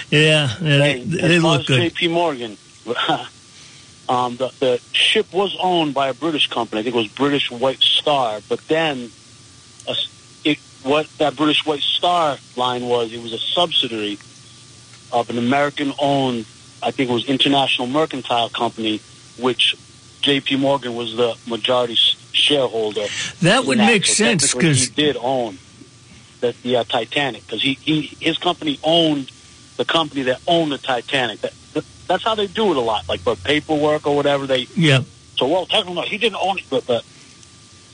Yeah, 0.10 0.49
yeah 0.62 0.80
Hey, 0.80 1.04
they, 1.04 1.21
as 1.21 1.30
they 1.30 1.39
far 1.39 1.51
look 1.51 1.62
as 1.62 1.67
good. 1.67 1.82
J.P. 1.82 2.08
Morgan, 2.10 2.58
um, 4.10 4.38
the, 4.38 4.51
the 4.60 4.82
ship 4.91 5.32
was 5.34 5.56
owned 5.62 5.93
by 5.93 6.10
a 6.10 6.13
British 6.13 6.47
company. 6.47 6.82
I 6.82 6.84
think 6.84 6.95
it 6.95 6.99
was 6.99 7.08
British 7.10 7.51
White 7.51 7.82
Star. 7.82 8.41
But 8.47 8.67
then, 8.67 9.12
a 9.88 9.95
it, 10.43 10.60
what 10.84 11.08
that 11.17 11.36
British 11.36 11.65
White 11.65 11.82
Star 11.82 12.38
line 12.56 12.86
was, 12.86 13.12
it 13.13 13.21
was 13.21 13.34
a 13.34 13.39
subsidiary 13.39 14.19
of 15.12 15.30
an 15.30 15.38
American-owned, 15.38 16.45
I 16.84 16.91
think 16.91 17.10
it 17.10 17.13
was 17.13 17.25
International 17.25 17.88
Mercantile 17.88 18.49
Company, 18.49 19.01
which 19.39 19.75
J.P. 20.21 20.58
Morgan 20.58 20.95
was 20.95 21.15
the 21.15 21.38
majority 21.47 21.95
shareholder. 22.36 23.06
That 23.41 23.65
would 23.65 23.78
make 23.78 24.06
So 24.06 24.13
sense 24.13 24.54
because 24.54 24.88
he 24.88 24.93
did 24.93 25.17
own 25.19 25.58
the, 26.41 26.56
the 26.63 26.78
uh, 26.78 26.84
Titanic 26.84 27.45
because 27.45 27.62
he, 27.62 27.74
he 27.74 28.02
his 28.19 28.38
company 28.38 28.80
owned 28.84 29.32
the 29.78 29.86
company 29.86 30.24
that 30.24 30.41
owned 30.48 30.71
the 30.71 30.78
Titanic. 30.78 31.41
That, 31.41 31.54
that, 31.74 31.86
that's 32.08 32.24
how 32.24 32.36
they 32.36 32.48
do 32.48 32.71
it 32.71 32.78
a 32.78 32.82
lot, 32.82 33.08
like 33.10 33.21
for 33.21 33.36
paperwork 33.36 34.06
or 34.06 34.15
whatever. 34.15 34.45
They 34.45 34.67
yeah, 34.76 35.02
so 35.36 35.48
well 35.48 35.65
technically 35.65 36.08
he 36.08 36.17
didn't 36.17 36.39
own 36.41 36.60
it, 36.60 36.65
but, 36.69 36.86
but 36.86 37.04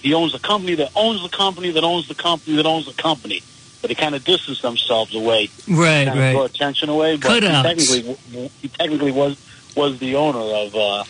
he 0.01 0.13
owns 0.13 0.33
the 0.33 0.39
company 0.39 0.75
that 0.75 0.91
owns 0.95 1.21
the 1.21 1.29
company 1.29 1.71
that 1.71 1.83
owns 1.83 2.07
the 2.07 2.15
company 2.15 2.57
that 2.57 2.65
owns 2.65 2.85
the 2.85 3.01
company. 3.01 3.41
But 3.81 3.87
they 3.87 3.95
kind 3.95 4.13
of 4.13 4.23
distance 4.23 4.61
themselves 4.61 5.15
away, 5.15 5.49
right, 5.67 6.05
kind 6.05 6.09
of 6.09 6.15
draw 6.15 6.41
right. 6.41 6.49
attention 6.49 6.89
away. 6.89 7.17
But 7.17 7.41
he 7.41 7.49
technically 7.49 8.47
he 8.61 8.67
technically 8.67 9.11
was 9.11 9.43
was 9.75 9.99
the 9.99 10.15
owner 10.15 10.39
of. 10.39 10.75
Uh, 10.75 11.03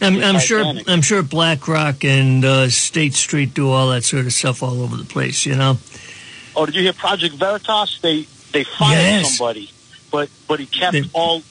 I'm, 0.00 0.22
I'm 0.22 0.38
sure. 0.38 0.64
I'm 0.86 1.02
sure 1.02 1.22
BlackRock 1.22 2.04
and 2.04 2.44
uh, 2.44 2.68
State 2.68 3.14
Street 3.14 3.54
do 3.54 3.70
all 3.70 3.88
that 3.90 4.04
sort 4.04 4.26
of 4.26 4.32
stuff 4.32 4.62
all 4.62 4.80
over 4.82 4.96
the 4.96 5.04
place. 5.04 5.44
You 5.46 5.56
know. 5.56 5.78
Oh, 6.54 6.66
did 6.66 6.74
you 6.74 6.82
hear 6.82 6.92
Project 6.92 7.34
Veritas? 7.34 7.98
They 8.00 8.22
they 8.52 8.64
fired 8.64 8.92
Yes. 8.98 9.36
somebody, 9.36 9.70
but 10.10 10.28
but 10.46 10.60
he 10.60 10.66
kept 10.66 10.92
They- 10.92 11.04
all 11.12 11.42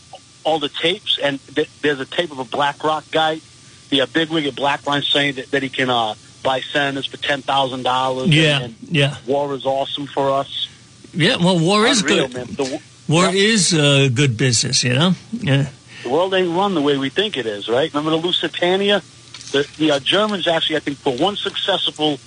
all 0.43 0.59
the 0.59 0.69
tapes. 0.69 1.17
And 1.21 1.39
th- 1.55 1.69
there's 1.81 1.99
a 1.99 2.05
tape 2.05 2.31
of 2.31 2.39
a 2.39 2.45
BlackRock 2.45 3.09
guy, 3.11 3.41
the 3.89 4.01
uh, 4.01 4.05
bigwig 4.05 4.45
at 4.45 4.55
BlackRock, 4.55 5.03
saying 5.03 5.35
that, 5.35 5.51
that 5.51 5.61
he 5.63 5.69
can 5.69 5.89
uh, 5.89 6.15
buy 6.43 6.61
senators 6.61 7.05
for 7.05 7.17
ten 7.17 7.41
thousand 7.41 7.83
dollars. 7.83 8.29
Yeah, 8.29 8.61
and, 8.61 8.75
yeah, 8.83 9.17
war 9.25 9.53
is 9.55 9.65
awesome 9.65 10.07
for 10.07 10.31
us. 10.31 10.69
yeah. 11.13 11.35
Well, 11.35 11.59
war 11.59 11.85
is 11.85 12.01
good. 12.01 12.33
man. 12.33 12.45
The, 12.47 12.81
War 13.09 13.23
Yeah. 13.25 13.31
is 13.53 13.73
uh, 13.73 14.09
good 14.13 14.35
business. 14.37 14.83
You 14.83 14.93
know. 14.93 15.11
Yeah. 15.31 15.69
The 16.07 16.13
world 16.13 16.33
ain't 16.33 16.55
run 16.55 16.73
the 16.73 16.81
way 16.81 16.97
we 16.97 17.09
think 17.09 17.35
it 17.35 17.45
is, 17.45 17.67
right? 17.67 17.93
Remember 17.93 18.11
the 18.11 18.25
Lusitania? 18.25 19.01
The, 19.51 19.67
the 19.77 19.91
uh, 19.91 19.99
Germans 19.99 20.47
actually, 20.47 20.77
I 20.77 20.79
think, 20.79 21.03
put 21.03 21.19
one 21.19 21.35
successful 21.35 22.17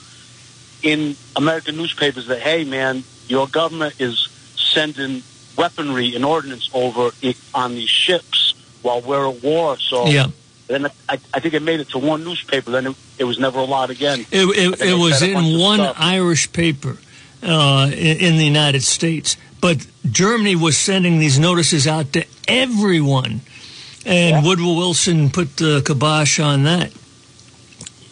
in 0.83 1.17
American 1.35 1.77
newspapers 1.77 2.27
that, 2.27 2.41
hey, 2.41 2.65
man, 2.65 3.05
your 3.29 3.47
government 3.47 3.95
is 3.99 4.29
sending 4.55 5.23
weaponry 5.57 6.15
and 6.15 6.25
ordnance 6.25 6.69
over 6.75 7.11
it 7.23 7.37
on 7.55 7.75
these 7.75 7.89
ships 7.89 8.55
while 8.83 9.01
we're 9.01 9.29
at 9.31 9.43
war. 9.43 9.79
So 9.79 10.07
Yeah. 10.09 10.29
then 10.69 10.87
I, 11.09 11.19
I 11.33 11.41
think 11.41 11.55
it 11.55 11.63
made 11.63 11.81
it 11.81 11.89
to 11.91 11.99
one 11.99 12.23
newspaper. 12.23 12.71
Then 12.71 12.89
it, 12.89 12.97
it 13.19 13.25
was 13.25 13.39
never 13.39 13.59
allowed 13.59 13.91
again. 13.91 14.27
It, 14.31 14.47
it, 14.59 14.81
it 14.83 14.99
was 14.99 15.19
said 15.19 15.31
a 15.31 15.35
bunch 15.35 15.49
in 15.49 15.59
one. 15.59 15.81
Irish 15.97 16.53
paper 16.53 16.99
uh, 17.43 17.91
in, 17.93 18.17
in 18.19 18.37
the 18.37 18.45
United 18.45 18.83
States, 18.83 19.37
but 19.61 19.87
Germany 20.11 20.57
was 20.57 20.77
sending 20.77 21.19
these 21.19 21.39
notices 21.39 21.87
out 21.87 22.13
to 22.15 22.27
everyone, 22.49 23.43
and 24.07 24.37
Yeah. 24.37 24.43
Woodrow 24.43 24.73
Wilson 24.75 25.31
put 25.31 25.57
the 25.57 25.83
kibosh 25.83 26.39
on 26.41 26.65
that. 26.65 26.91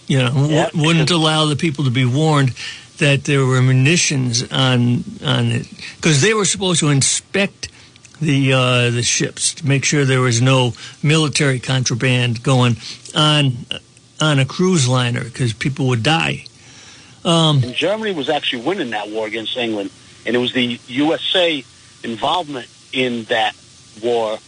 You 0.07 0.19
know, 0.19 0.31
w- 0.31 0.67
wouldn't 0.75 1.11
allow 1.11 1.47
the 1.47 1.57
people 1.57 1.85
to 1.85 1.91
be 1.91 2.05
warned 2.05 2.53
that 2.99 3.25
there 3.25 3.45
were 3.45 3.61
munitions 3.63 4.43
on 4.51 5.05
on 5.25 5.53
it 5.53 5.67
because 5.97 6.21
they 6.23 6.35
were 6.35 6.45
supposed 6.47 6.81
to 6.81 6.89
inspect 6.89 7.69
the 8.21 8.53
uh, 8.53 8.91
the 8.91 9.03
ships 9.03 9.55
to 9.55 9.67
make 9.69 9.85
sure 9.85 10.05
there 10.05 10.21
was 10.23 10.41
no 10.41 10.73
military 11.03 11.61
contraband 11.61 12.43
going 12.43 12.77
on 13.15 13.57
on 14.21 14.39
a 14.39 14.45
cruise 14.45 14.89
liner 14.89 15.23
because 15.25 15.53
people 15.53 15.87
would 15.89 16.03
die. 16.03 16.45
Um, 17.25 17.63
And 17.63 17.75
Germany 17.75 18.13
was 18.15 18.29
actually 18.29 18.63
winning 18.63 18.91
that 18.91 19.11
war 19.11 19.27
against 19.27 19.57
England, 19.57 19.91
and 20.27 20.35
it 20.35 20.39
was 20.39 20.53
the 20.53 20.81
USA 20.89 21.63
involvement 22.03 22.67
in 22.93 23.25
that 23.25 23.55
war 24.03 24.39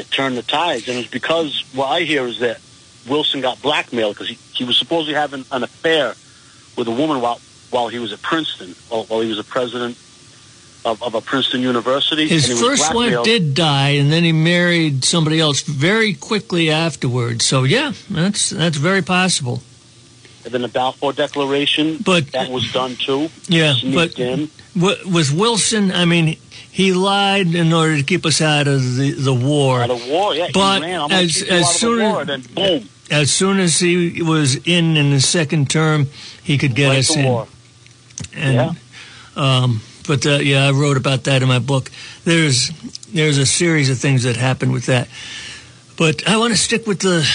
that 0.00 0.10
turned 0.10 0.36
the 0.36 0.42
tides. 0.42 0.88
And 0.88 0.98
it's 0.98 1.10
because 1.10 1.62
what 1.74 1.86
I 1.86 2.00
hear 2.00 2.26
is 2.26 2.38
that 2.40 2.58
Wilson 3.08 3.40
got 3.40 3.60
blackmailed 3.60 4.14
because 4.14 4.28
he, 4.28 4.38
he 4.54 4.64
was 4.64 4.78
supposedly 4.78 5.14
having 5.14 5.44
an 5.52 5.62
affair 5.62 6.14
with 6.76 6.88
a 6.88 6.90
woman 6.90 7.20
while 7.20 7.40
while 7.70 7.86
he 7.86 8.00
was 8.00 8.12
at 8.12 8.20
Princeton, 8.20 8.74
while, 8.88 9.04
while 9.04 9.20
he 9.20 9.28
was 9.28 9.38
a 9.38 9.44
president 9.44 9.96
of, 10.84 11.00
of 11.04 11.14
a 11.14 11.20
Princeton 11.20 11.60
University. 11.60 12.26
his 12.26 12.60
first 12.60 12.92
wife 12.92 13.22
did 13.22 13.54
die, 13.54 13.90
and 13.90 14.10
then 14.10 14.24
he 14.24 14.32
married 14.32 15.04
somebody 15.04 15.38
else 15.38 15.62
very 15.62 16.14
quickly 16.14 16.70
afterwards. 16.70 17.44
So 17.44 17.62
yeah, 17.64 17.92
that's 18.10 18.50
that's 18.50 18.76
very 18.76 19.02
possible. 19.02 19.62
And 20.44 20.54
then 20.54 20.62
the 20.62 20.68
Balfour 20.68 21.12
Declaration, 21.12 21.98
But 22.04 22.32
that 22.32 22.50
was 22.50 22.72
done 22.72 22.96
too. 22.96 23.28
yeah, 23.48 23.74
but 23.94 24.18
in. 24.18 24.50
w- 24.74 24.96
with 25.08 25.32
Wilson, 25.32 25.92
I 25.92 26.04
mean, 26.06 26.38
he 26.72 26.92
lied 26.94 27.54
in 27.54 27.72
order 27.72 27.96
to 27.98 28.02
keep 28.02 28.24
us 28.24 28.40
out 28.40 28.66
of 28.66 28.96
the 28.96 29.12
the 29.12 29.34
war. 29.34 29.82
Out 29.82 29.90
of 29.90 30.06
war, 30.08 30.34
yeah. 30.34 30.48
But 30.52 30.78
he 30.82 30.86
ran. 30.90 31.00
I'm 31.02 31.12
as- 31.12 31.42
as 31.42 31.74
soon 31.78 32.00
as- 32.00 32.12
war, 32.14 32.24
boom, 32.54 32.88
As 33.10 33.30
soon 33.30 33.58
as 33.60 33.78
he 33.80 34.22
was 34.22 34.54
in 34.64 34.96
in 34.96 35.10
the 35.10 35.20
second 35.20 35.68
term, 35.68 36.08
he 36.42 36.56
could 36.58 36.74
get 36.74 36.88
right 36.88 36.98
us 37.00 37.14
in. 37.16 37.24
war. 37.24 37.46
And, 38.34 38.54
Yeah. 38.54 38.72
Um, 39.36 39.80
but 40.06 40.24
uh, 40.26 40.38
yeah, 40.38 40.66
I 40.66 40.70
wrote 40.70 40.96
about 40.96 41.24
that 41.24 41.42
in 41.42 41.48
my 41.48 41.58
book. 41.58 41.90
There's 42.24 42.70
there's 43.12 43.36
a 43.38 43.46
series 43.46 43.90
of 43.90 43.98
things 43.98 44.22
that 44.22 44.36
happened 44.36 44.72
with 44.72 44.86
that. 44.86 45.08
But 45.96 46.26
I 46.26 46.36
want 46.38 46.52
to 46.52 46.58
stick 46.58 46.86
with 46.86 47.00
the 47.00 47.26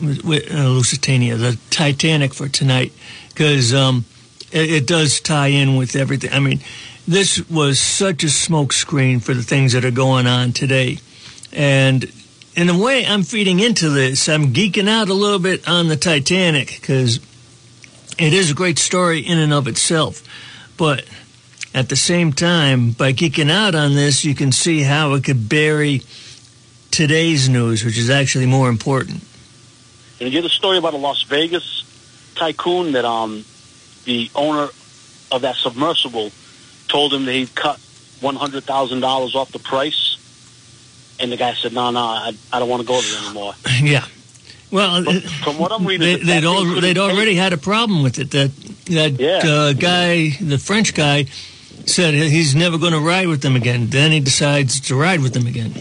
with, 0.00 0.52
uh, 0.52 0.68
Lusitania, 0.68 1.36
the 1.36 1.58
Titanic 1.70 2.34
for 2.34 2.48
tonight, 2.48 2.92
because 3.28 3.74
um, 3.74 4.04
it, 4.52 4.70
it 4.70 4.86
does 4.86 5.20
tie 5.20 5.48
in 5.48 5.76
with 5.76 5.96
everything. 5.96 6.32
I 6.32 6.40
mean, 6.40 6.60
this 7.06 7.48
was 7.48 7.78
such 7.78 8.24
a 8.24 8.28
smokescreen 8.28 9.22
for 9.22 9.34
the 9.34 9.42
things 9.42 9.72
that 9.72 9.84
are 9.84 9.90
going 9.90 10.26
on 10.26 10.52
today, 10.52 10.98
and 11.52 12.10
in 12.56 12.68
a 12.68 12.78
way, 12.78 13.06
I'm 13.06 13.22
feeding 13.22 13.60
into 13.60 13.90
this. 13.90 14.28
I'm 14.28 14.52
geeking 14.52 14.88
out 14.88 15.08
a 15.08 15.14
little 15.14 15.38
bit 15.38 15.68
on 15.68 15.88
the 15.88 15.96
Titanic 15.96 16.78
because 16.80 17.20
it 18.18 18.32
is 18.32 18.50
a 18.50 18.54
great 18.54 18.78
story 18.78 19.20
in 19.20 19.38
and 19.38 19.52
of 19.52 19.68
itself. 19.68 20.22
But 20.76 21.04
at 21.72 21.88
the 21.88 21.96
same 21.96 22.32
time, 22.32 22.90
by 22.92 23.12
geeking 23.12 23.50
out 23.50 23.74
on 23.74 23.94
this, 23.94 24.24
you 24.24 24.34
can 24.34 24.52
see 24.52 24.82
how 24.82 25.14
it 25.14 25.24
could 25.24 25.48
bury 25.48 26.02
today's 26.90 27.48
news, 27.48 27.84
which 27.84 27.96
is 27.96 28.10
actually 28.10 28.46
more 28.46 28.68
important. 28.68 29.22
And 30.20 30.28
you 30.28 30.32
hear 30.32 30.42
the 30.42 30.48
story 30.50 30.76
about 30.76 30.92
a 30.94 30.98
Las 30.98 31.22
Vegas 31.22 31.84
tycoon 32.34 32.92
that 32.92 33.04
um 33.04 33.44
the 34.04 34.30
owner 34.34 34.68
of 35.32 35.42
that 35.42 35.56
submersible 35.56 36.30
told 36.88 37.12
him 37.14 37.24
that 37.24 37.32
he'd 37.32 37.54
cut 37.54 37.78
one 38.20 38.36
hundred 38.36 38.64
thousand 38.64 39.00
dollars 39.00 39.34
off 39.34 39.50
the 39.52 39.58
price, 39.58 40.18
and 41.18 41.32
the 41.32 41.36
guy 41.36 41.54
said, 41.54 41.72
"No, 41.72 41.90
no, 41.90 42.00
I, 42.00 42.32
I 42.52 42.58
don't 42.58 42.68
want 42.68 42.82
to 42.82 42.86
go 42.88 43.00
there 43.00 43.18
anymore." 43.24 43.54
Yeah. 43.82 44.04
Well, 44.70 45.02
But 45.04 45.22
from 45.24 45.58
what 45.58 45.72
I'm 45.72 45.84
reading, 45.84 46.06
they, 46.06 46.22
they'd, 46.22 46.44
al- 46.44 46.80
they'd 46.80 46.96
already 46.98 47.34
had 47.34 47.52
a 47.52 47.56
problem 47.56 48.04
with 48.04 48.18
it. 48.20 48.30
That 48.30 48.50
that 48.86 49.18
Yeah. 49.18 49.40
uh, 49.44 49.72
guy, 49.72 50.30
the 50.40 50.58
French 50.58 50.94
guy, 50.94 51.24
said 51.86 52.14
he's 52.14 52.54
never 52.54 52.78
going 52.78 52.92
to 52.92 53.00
ride 53.00 53.26
with 53.26 53.40
them 53.42 53.56
again. 53.56 53.88
Then 53.88 54.12
he 54.12 54.20
decides 54.20 54.80
to 54.82 54.94
ride 54.94 55.22
with 55.22 55.32
them 55.34 55.46
again. 55.48 55.72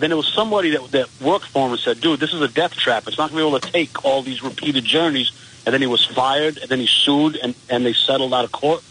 Then 0.00 0.10
there 0.10 0.16
was 0.16 0.32
somebody 0.32 0.70
that 0.70 0.90
that 0.92 1.08
worked 1.20 1.46
for 1.46 1.66
him 1.66 1.72
and 1.72 1.80
said, 1.80 2.00
"Dude, 2.00 2.20
this 2.20 2.32
is 2.32 2.40
a 2.40 2.48
death 2.48 2.74
trap. 2.74 3.06
It's 3.06 3.18
not 3.18 3.30
going 3.30 3.40
to 3.40 3.44
be 3.44 3.48
able 3.48 3.60
to 3.60 3.72
take 3.72 4.04
all 4.04 4.22
these 4.22 4.42
repeated 4.42 4.84
journeys." 4.84 5.32
And 5.66 5.74
then 5.74 5.80
he 5.80 5.86
was 5.86 6.04
fired, 6.04 6.56
and 6.56 6.68
then 6.70 6.78
he 6.78 6.86
sued, 6.86 7.36
and 7.36 7.54
and 7.68 7.84
they 7.84 7.92
settled 7.92 8.32
out 8.32 8.44
of 8.44 8.52
court. 8.52 8.82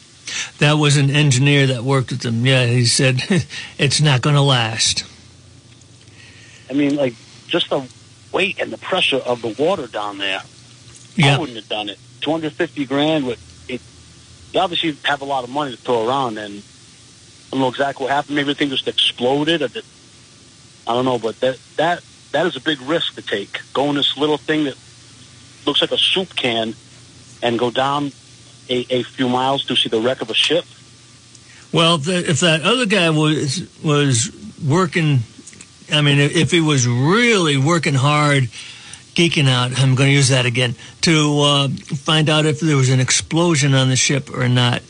That 0.60 0.74
was 0.74 0.98
an 0.98 1.10
engineer 1.10 1.68
that 1.68 1.84
worked 1.84 2.12
with 2.12 2.22
them. 2.22 2.46
Yeah, 2.46 2.66
he 2.66 2.86
said 2.86 3.22
it's 3.78 4.02
not 4.02 4.22
going 4.22 4.36
to 4.36 4.42
last. 4.42 5.06
I 6.70 6.74
mean, 6.74 6.96
like 6.96 7.16
just 7.48 7.70
the 7.70 7.88
weight 8.32 8.60
and 8.60 8.72
the 8.72 8.78
pressure 8.78 9.18
of 9.18 9.42
the 9.42 9.56
water 9.62 9.88
down 9.88 10.18
there. 10.18 10.42
I 11.22 11.38
wouldn't 11.38 11.58
have 11.58 11.68
done 11.68 11.90
it. 11.90 11.98
Two 12.22 12.32
hundred 12.32 12.54
fifty 12.54 12.86
grand 12.86 13.26
with 13.26 13.40
it. 13.70 13.82
You 14.54 14.60
obviously 14.62 14.96
have 15.04 15.22
a 15.22 15.26
lot 15.26 15.44
of 15.44 15.50
money 15.50 15.72
to 15.72 15.78
throw 15.78 16.08
around, 16.08 16.38
and 16.38 16.60
I 16.62 17.52
don't 17.52 17.60
know 17.62 17.68
exactly 17.68 18.06
what 18.06 18.14
happened. 18.14 18.36
Maybe 18.36 18.48
the 18.48 18.56
thing 18.56 18.70
just 18.70 18.88
exploded. 18.88 19.62
Or 19.62 19.68
that, 19.68 19.84
I 20.90 20.94
don't 20.94 21.06
know, 21.06 21.20
but 21.20 21.40
that 21.42 21.60
that 21.78 22.04
that 22.32 22.48
is 22.48 22.56
a 22.56 22.60
big 22.60 22.82
risk 22.82 23.14
to 23.14 23.22
take. 23.22 23.60
Going 23.74 23.96
this 23.96 24.18
little 24.18 24.40
thing 24.40 24.64
that 24.64 24.76
looks 25.68 25.82
like 25.82 25.92
a 25.92 26.00
soup 26.00 26.36
can, 26.36 26.74
and 27.44 27.60
go 27.60 27.70
down 27.70 28.12
a, 28.70 28.86
a 28.90 29.04
few 29.04 29.30
miles 29.30 29.64
to 29.66 29.76
see 29.76 29.88
the 29.88 30.02
wreck 30.02 30.22
of 30.22 30.32
a 30.32 30.34
ship. 30.34 30.66
Well, 31.72 31.96
if, 31.96 32.06
the, 32.06 32.30
if 32.30 32.40
that 32.40 32.64
other 32.64 32.88
guy 32.88 33.12
was 33.12 33.70
was 33.84 34.32
working, 34.68 35.20
I 35.92 36.02
mean, 36.02 36.18
if, 36.18 36.50
he 36.50 36.60
was 36.60 36.88
really 36.88 37.56
working 37.58 37.94
hard, 37.94 38.46
geeking 39.14 39.48
out, 39.48 39.80
I'm 39.80 39.94
going 39.94 40.10
to 40.10 40.14
use 40.14 40.30
that 40.30 40.48
again 40.48 40.74
to 41.02 41.42
uh, 41.42 41.68
find 41.68 42.32
out 42.32 42.48
if 42.48 42.62
there 42.62 42.78
was 42.78 42.90
an 42.90 43.00
explosion 43.00 43.76
on 43.76 43.90
the 43.90 43.96
ship 43.96 44.36
or 44.36 44.50
not, 44.50 44.82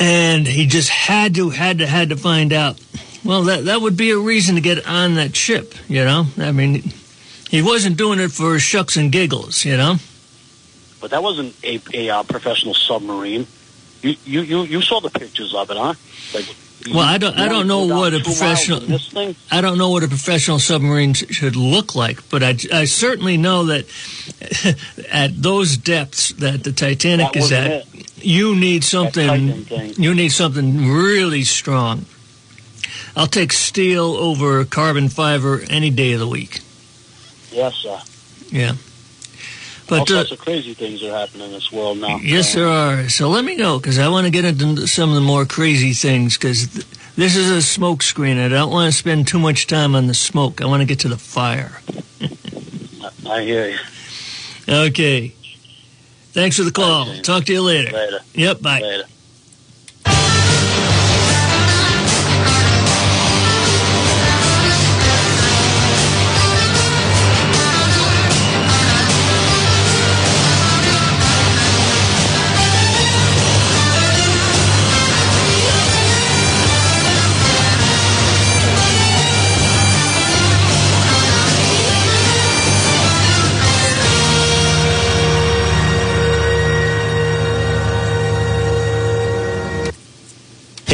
and 0.00 0.46
he 0.46 0.66
just 0.66 0.88
had 0.88 1.34
to 1.34 1.50
had 1.50 1.78
to 1.80 1.86
had 1.86 2.08
to 2.08 2.16
find 2.16 2.54
out. 2.54 2.80
Well, 3.24 3.44
that 3.44 3.64
that 3.66 3.80
would 3.80 3.96
be 3.96 4.10
a 4.10 4.18
reason 4.18 4.54
to 4.56 4.60
get 4.60 4.86
on 4.86 5.14
that 5.14 5.34
ship, 5.34 5.74
you 5.88 6.04
know. 6.04 6.26
I 6.38 6.52
mean, 6.52 6.92
he 7.48 7.62
wasn't 7.62 7.96
doing 7.96 8.20
it 8.20 8.30
for 8.32 8.58
shucks 8.58 8.96
and 8.96 9.10
giggles, 9.10 9.64
you 9.64 9.76
know. 9.76 9.96
But 11.00 11.10
that 11.10 11.22
wasn't 11.22 11.54
a, 11.64 11.80
a 11.94 12.10
uh, 12.10 12.22
professional 12.24 12.74
submarine. 12.74 13.46
You, 14.02 14.16
you 14.26 14.40
you 14.42 14.62
you 14.64 14.80
saw 14.82 15.00
the 15.00 15.10
pictures 15.10 15.54
of 15.54 15.70
it, 15.70 15.76
huh? 15.76 15.94
Like, 16.34 16.46
Well, 16.90 17.00
I 17.00 17.16
don't- 17.16 17.38
I 17.38 17.48
don't 17.48 17.66
know 17.66 17.86
what 17.86 18.12
a 18.12 18.20
professional- 18.20 18.80
This 18.80 19.08
thing. 19.08 19.34
I 19.50 19.62
don't 19.62 19.78
know 19.78 19.88
what 19.88 20.02
a 20.02 20.08
professional 20.08 20.58
submarine 20.58 21.14
should 21.14 21.56
look 21.56 21.94
like, 21.94 22.28
but 22.28 22.42
I, 22.42 22.56
I 22.72 22.84
certainly 22.84 23.38
know 23.38 23.64
that 23.66 23.86
at 25.10 25.30
those 25.42 25.78
depths 25.78 26.32
that 26.34 26.62
the 26.64 26.72
Titanic 26.72 27.32
That 27.32 27.38
is 27.44 27.52
at, 27.52 27.70
it. 27.70 27.86
you 28.22 28.54
need 28.54 28.84
something. 28.84 29.64
You 29.96 30.14
need 30.14 30.30
something 30.32 30.86
really 30.90 31.44
strong. 31.44 32.04
I'll 33.16 33.26
take 33.28 33.52
steel 33.52 34.14
over 34.16 34.64
carbon 34.64 35.08
fiber 35.08 35.60
any 35.70 35.90
day 35.90 36.12
of 36.12 36.20
the 36.20 36.26
week. 36.28 36.60
Yes, 37.52 37.74
sir. 37.76 38.00
Yeah, 38.50 38.70
All 38.72 38.76
but 39.88 40.02
uh, 40.02 40.06
sorts 40.06 40.32
of 40.32 40.38
crazy 40.38 40.74
things 40.74 41.02
are 41.02 41.10
happening 41.12 41.46
in 41.46 41.52
this 41.52 41.70
world 41.72 41.98
now. 41.98 42.18
yes, 42.18 42.54
Uh, 42.54 42.58
there 42.58 42.68
are. 42.68 43.08
So 43.08 43.28
let 43.28 43.44
me 43.44 43.56
know 43.56 43.78
because 43.78 43.98
I 43.98 44.08
want 44.08 44.26
to 44.26 44.30
get 44.30 44.44
into 44.44 44.86
some 44.88 45.08
of 45.10 45.14
the 45.14 45.20
more 45.20 45.44
crazy 45.46 45.92
things 45.92 46.36
because 46.36 46.66
th- 46.68 46.86
this 47.16 47.36
is 47.36 47.50
a 47.50 47.62
smoke 47.62 48.02
screen. 48.02 48.38
I 48.38 48.48
don't 48.48 48.70
want 48.72 48.92
to 48.92 48.96
spend 48.98 49.28
too 49.28 49.38
much 49.38 49.66
time 49.68 49.94
on 49.94 50.08
the 50.08 50.14
smoke. 50.14 50.60
I 50.60 50.66
want 50.66 50.80
to 50.82 50.86
get 50.86 51.00
to 51.00 51.08
the 51.08 51.16
fire. 51.16 51.80
I 53.28 53.42
hear 53.42 53.68
you. 53.70 53.78
Okay. 54.68 55.28
Thanks 56.32 56.56
for 56.56 56.64
the 56.64 56.72
call. 56.72 57.06
Talk 57.22 57.44
to 57.44 57.52
you 57.52 57.62
later. 57.62 57.92
Later. 57.92 58.18
Yep, 58.34 58.60
bye. 58.62 58.80
Later. 58.80 59.04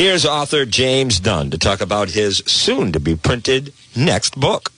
Here's 0.01 0.25
author 0.25 0.65
James 0.65 1.21
Dunn 1.21 1.51
to 1.51 1.59
talk 1.59 1.83
about 1.83 2.09
his 2.09 2.39
soon 2.47 2.91
to 2.93 2.99
be 2.99 3.17
printed 3.17 3.75
next 3.95 4.35
book. 4.35 4.73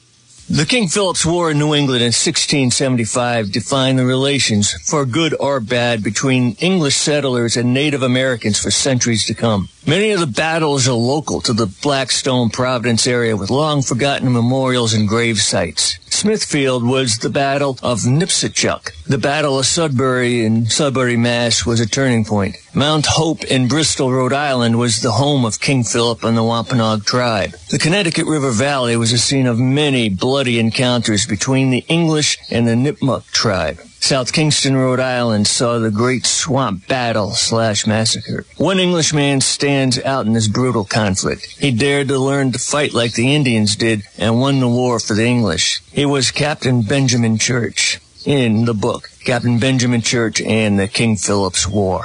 The 0.50 0.66
King 0.66 0.88
Philip's 0.88 1.24
War 1.24 1.52
in 1.52 1.60
New 1.60 1.76
England 1.76 2.02
in 2.02 2.08
1675 2.08 3.52
defined 3.52 4.00
the 4.00 4.04
relations, 4.04 4.72
for 4.72 5.06
good 5.06 5.32
or 5.38 5.60
bad, 5.60 6.02
between 6.02 6.56
English 6.58 6.96
settlers 6.96 7.56
and 7.56 7.72
Native 7.72 8.02
Americans 8.02 8.58
for 8.58 8.72
centuries 8.72 9.24
to 9.26 9.34
come. 9.34 9.68
Many 9.84 10.12
of 10.12 10.20
the 10.20 10.28
battles 10.28 10.86
are 10.86 10.92
local 10.92 11.40
to 11.40 11.52
the 11.52 11.66
Blackstone 11.66 12.50
Providence 12.50 13.04
area 13.04 13.36
with 13.36 13.50
long 13.50 13.82
forgotten 13.82 14.32
memorials 14.32 14.94
and 14.94 15.08
grave 15.08 15.40
sites. 15.40 15.98
Smithfield 16.08 16.84
was 16.84 17.18
the 17.18 17.28
Battle 17.28 17.76
of 17.82 18.02
Nipsachuk. 18.02 18.92
The 19.06 19.18
Battle 19.18 19.58
of 19.58 19.66
Sudbury 19.66 20.44
in 20.44 20.66
Sudbury, 20.66 21.16
Mass 21.16 21.66
was 21.66 21.80
a 21.80 21.88
turning 21.88 22.24
point. 22.24 22.58
Mount 22.72 23.06
Hope 23.06 23.42
in 23.42 23.66
Bristol, 23.66 24.12
Rhode 24.12 24.32
Island 24.32 24.78
was 24.78 25.00
the 25.00 25.10
home 25.10 25.44
of 25.44 25.58
King 25.58 25.82
Philip 25.82 26.22
and 26.22 26.36
the 26.36 26.44
Wampanoag 26.44 27.04
tribe. 27.04 27.56
The 27.70 27.78
Connecticut 27.80 28.26
River 28.26 28.52
Valley 28.52 28.96
was 28.96 29.12
a 29.12 29.18
scene 29.18 29.48
of 29.48 29.58
many 29.58 30.08
bloody 30.08 30.60
encounters 30.60 31.26
between 31.26 31.70
the 31.70 31.84
English 31.88 32.38
and 32.52 32.68
the 32.68 32.76
Nipmuc 32.76 33.26
tribe. 33.32 33.80
South 34.02 34.32
Kingstown, 34.32 34.74
Rhode 34.74 34.98
Island 34.98 35.46
saw 35.46 35.78
the 35.78 35.92
Great 35.92 36.26
Swamp 36.26 36.88
Battle 36.88 37.30
slash 37.30 37.86
massacre. 37.86 38.44
One 38.56 38.80
Englishman 38.80 39.40
stands 39.40 39.96
out 40.00 40.26
in 40.26 40.32
this 40.32 40.48
brutal 40.48 40.84
conflict. 40.84 41.46
He 41.46 41.70
dared 41.70 42.08
to 42.08 42.18
learn 42.18 42.50
to 42.50 42.58
fight 42.58 42.94
like 42.94 43.12
the 43.12 43.32
Indians 43.32 43.76
did 43.76 44.02
and 44.18 44.40
won 44.40 44.58
the 44.58 44.68
war 44.68 44.98
for 44.98 45.14
the 45.14 45.24
English. 45.24 45.80
He 45.92 46.04
was 46.04 46.32
Captain 46.32 46.82
Benjamin 46.82 47.38
Church 47.38 48.00
in 48.26 48.64
the 48.64 48.74
book, 48.74 49.08
Captain 49.24 49.60
Benjamin 49.60 50.00
Church 50.00 50.40
and 50.40 50.80
the 50.80 50.88
King 50.88 51.14
Philip's 51.14 51.68
War. 51.68 52.04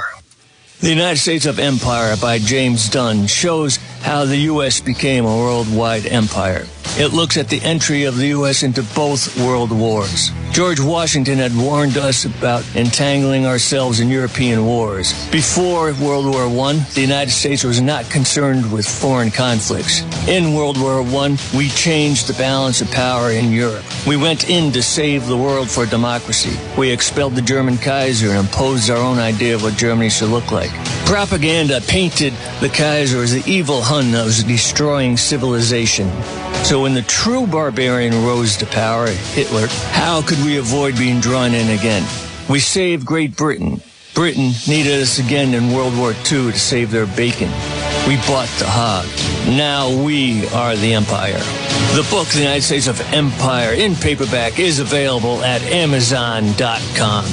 The 0.80 0.90
United 0.90 1.18
States 1.18 1.44
of 1.46 1.58
Empire 1.58 2.16
by 2.16 2.38
James 2.38 2.88
Dunn 2.88 3.26
shows 3.26 3.78
how 4.02 4.24
the 4.24 4.36
U.S. 4.36 4.78
became 4.78 5.24
a 5.24 5.36
worldwide 5.36 6.06
empire. 6.06 6.66
It 6.96 7.12
looks 7.12 7.36
at 7.36 7.48
the 7.48 7.60
entry 7.62 8.04
of 8.04 8.16
the 8.16 8.28
U.S. 8.28 8.62
into 8.62 8.82
both 8.94 9.36
world 9.40 9.72
wars. 9.72 10.30
George 10.52 10.80
Washington 10.80 11.38
had 11.38 11.56
warned 11.56 11.96
us 11.96 12.24
about 12.24 12.64
entangling 12.74 13.46
ourselves 13.46 14.00
in 14.00 14.08
European 14.08 14.64
wars. 14.64 15.12
Before 15.30 15.92
World 16.00 16.26
War 16.26 16.46
I, 16.68 16.72
the 16.94 17.00
United 17.00 17.30
States 17.30 17.62
was 17.62 17.80
not 17.80 18.10
concerned 18.10 18.72
with 18.72 18.88
foreign 18.88 19.30
conflicts. 19.30 20.02
In 20.26 20.54
World 20.54 20.80
War 20.80 21.02
I, 21.02 21.38
we 21.54 21.68
changed 21.68 22.26
the 22.26 22.34
balance 22.34 22.80
of 22.80 22.90
power 22.90 23.30
in 23.30 23.52
Europe. 23.52 23.84
We 24.06 24.16
went 24.16 24.48
in 24.50 24.72
to 24.72 24.82
save 24.82 25.26
the 25.26 25.36
world 25.36 25.70
for 25.70 25.86
democracy. 25.86 26.58
We 26.76 26.90
expelled 26.90 27.36
the 27.36 27.42
German 27.42 27.76
Kaiser 27.76 28.30
and 28.30 28.38
imposed 28.38 28.90
our 28.90 28.96
own 28.96 29.18
idea 29.18 29.54
of 29.54 29.62
what 29.62 29.76
Germany 29.76 30.10
should 30.10 30.30
look 30.30 30.50
like. 30.50 30.67
Propaganda 31.06 31.80
painted 31.80 32.34
the 32.60 32.68
Kaiser 32.68 33.22
as 33.22 33.32
the 33.32 33.50
evil 33.50 33.80
Hun 33.80 34.12
that 34.12 34.24
was 34.24 34.44
destroying 34.44 35.16
civilization. 35.16 36.10
So 36.64 36.82
when 36.82 36.94
the 36.94 37.02
true 37.02 37.46
barbarian 37.46 38.24
rose 38.26 38.56
to 38.58 38.66
power, 38.66 39.06
Hitler, 39.08 39.68
how 39.90 40.22
could 40.22 40.38
we 40.44 40.58
avoid 40.58 40.98
being 40.98 41.20
drawn 41.20 41.54
in 41.54 41.78
again? 41.78 42.06
We 42.48 42.60
saved 42.60 43.06
Great 43.06 43.36
Britain. 43.36 43.80
Britain 44.14 44.50
needed 44.66 45.00
us 45.00 45.18
again 45.18 45.54
in 45.54 45.72
World 45.72 45.96
War 45.96 46.10
II 46.10 46.52
to 46.52 46.58
save 46.58 46.90
their 46.90 47.06
bacon. 47.06 47.50
We 48.06 48.16
bought 48.26 48.48
the 48.58 48.66
hog. 48.66 49.06
Now 49.46 49.90
we 50.04 50.46
are 50.48 50.76
the 50.76 50.94
empire. 50.94 51.38
The 51.94 52.06
book, 52.10 52.26
The 52.28 52.40
United 52.40 52.62
States 52.62 52.86
of 52.86 53.00
Empire, 53.12 53.72
in 53.72 53.94
paperback, 53.94 54.58
is 54.58 54.78
available 54.78 55.42
at 55.42 55.62
Amazon.com. 55.62 57.24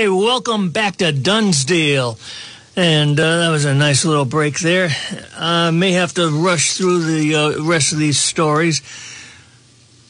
Okay, 0.00 0.08
welcome 0.08 0.70
back 0.70 0.96
to 0.96 1.12
Dunn's 1.12 1.66
Deal. 1.66 2.18
And 2.74 3.20
uh, 3.20 3.40
that 3.40 3.50
was 3.50 3.66
a 3.66 3.74
nice 3.74 4.06
little 4.06 4.24
break 4.24 4.58
there. 4.58 4.88
I 5.36 5.70
may 5.72 5.92
have 5.92 6.14
to 6.14 6.42
rush 6.42 6.72
through 6.72 7.04
the 7.04 7.34
uh, 7.34 7.62
rest 7.62 7.92
of 7.92 7.98
these 7.98 8.18
stories 8.18 8.80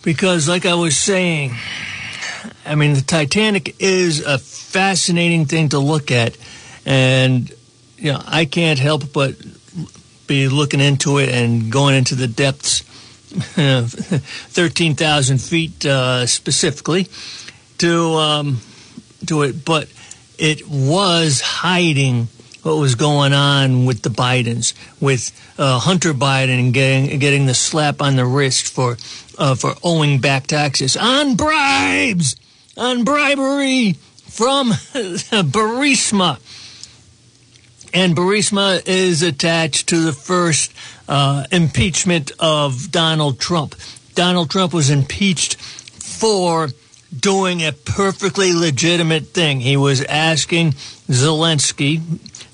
because, 0.05 0.49
like 0.49 0.65
I 0.65 0.75
was 0.75 0.97
saying, 0.97 1.57
I 2.65 2.77
mean, 2.77 2.95
the 2.95 3.01
Titanic 3.01 3.75
is 3.81 4.25
a 4.25 4.39
fascinating 4.39 5.47
thing 5.47 5.71
to 5.71 5.81
look 5.81 6.13
at. 6.13 6.39
And, 6.87 7.53
you 7.97 8.13
know, 8.13 8.23
I 8.25 8.45
can't 8.45 8.79
help 8.79 9.13
but 9.13 9.35
be 10.29 10.47
looking 10.47 10.79
into 10.79 11.19
it 11.19 11.31
and 11.31 11.73
going 11.73 11.97
into 11.97 12.15
the 12.15 12.29
depths, 12.29 12.83
13,000 13.33 15.39
feet 15.39 15.85
uh, 15.85 16.27
specifically, 16.27 17.09
to, 17.79 18.15
um, 18.15 18.61
to 19.27 19.43
it. 19.43 19.65
But 19.65 19.89
it 20.39 20.69
was 20.69 21.41
hiding 21.41 22.29
what 22.63 22.77
was 22.77 22.95
going 22.95 23.33
on 23.33 23.87
with 23.87 24.03
the 24.03 24.11
Bidens, 24.11 24.75
with 25.01 25.33
uh, 25.59 25.79
Hunter 25.79 26.13
Biden 26.13 26.73
getting 26.73 27.19
getting 27.19 27.47
the 27.47 27.55
slap 27.55 28.03
on 28.03 28.17
the 28.17 28.27
wrist 28.27 28.73
for 28.73 28.97
uh, 29.39 29.55
for 29.55 29.75
owing 29.83 30.19
back 30.19 30.47
taxes 30.47 30.97
on 30.97 31.37
bribes, 31.37 32.37
on 32.77 33.05
bribery 33.05 33.95
from 34.29 34.71
Burisma. 35.51 36.39
And 37.93 38.17
Burisma 38.17 38.87
is 38.87 39.23
attached 39.23 39.89
to 39.89 40.05
the 40.05 40.13
first 40.13 40.73
uh, 41.09 41.45
impeachment 41.51 42.31
of 42.39 42.93
Donald 42.93 43.41
Trump. 43.41 43.75
Donald 44.15 44.49
Trump 44.51 44.73
was 44.73 44.91
impeached 44.91 45.57
for 45.57 46.69
doing 47.19 47.65
a 47.65 47.73
perfectly 47.73 48.53
legitimate 48.53 49.29
thing. 49.29 49.61
He 49.61 49.77
was 49.77 50.03
asking 50.05 50.73
Zelensky, 51.09 52.01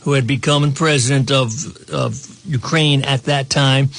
who 0.00 0.12
had 0.12 0.26
become 0.26 0.72
president 0.72 1.30
of, 1.30 1.90
of 1.90 2.40
Ukraine 2.46 3.04
at 3.04 3.24
that 3.24 3.50
time, 3.50 3.90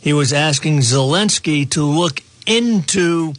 he 0.00 0.12
was 0.12 0.32
asking 0.32 0.78
Zelensky 0.78 1.68
to 1.70 1.84
look 1.84 2.22
into 2.46 3.34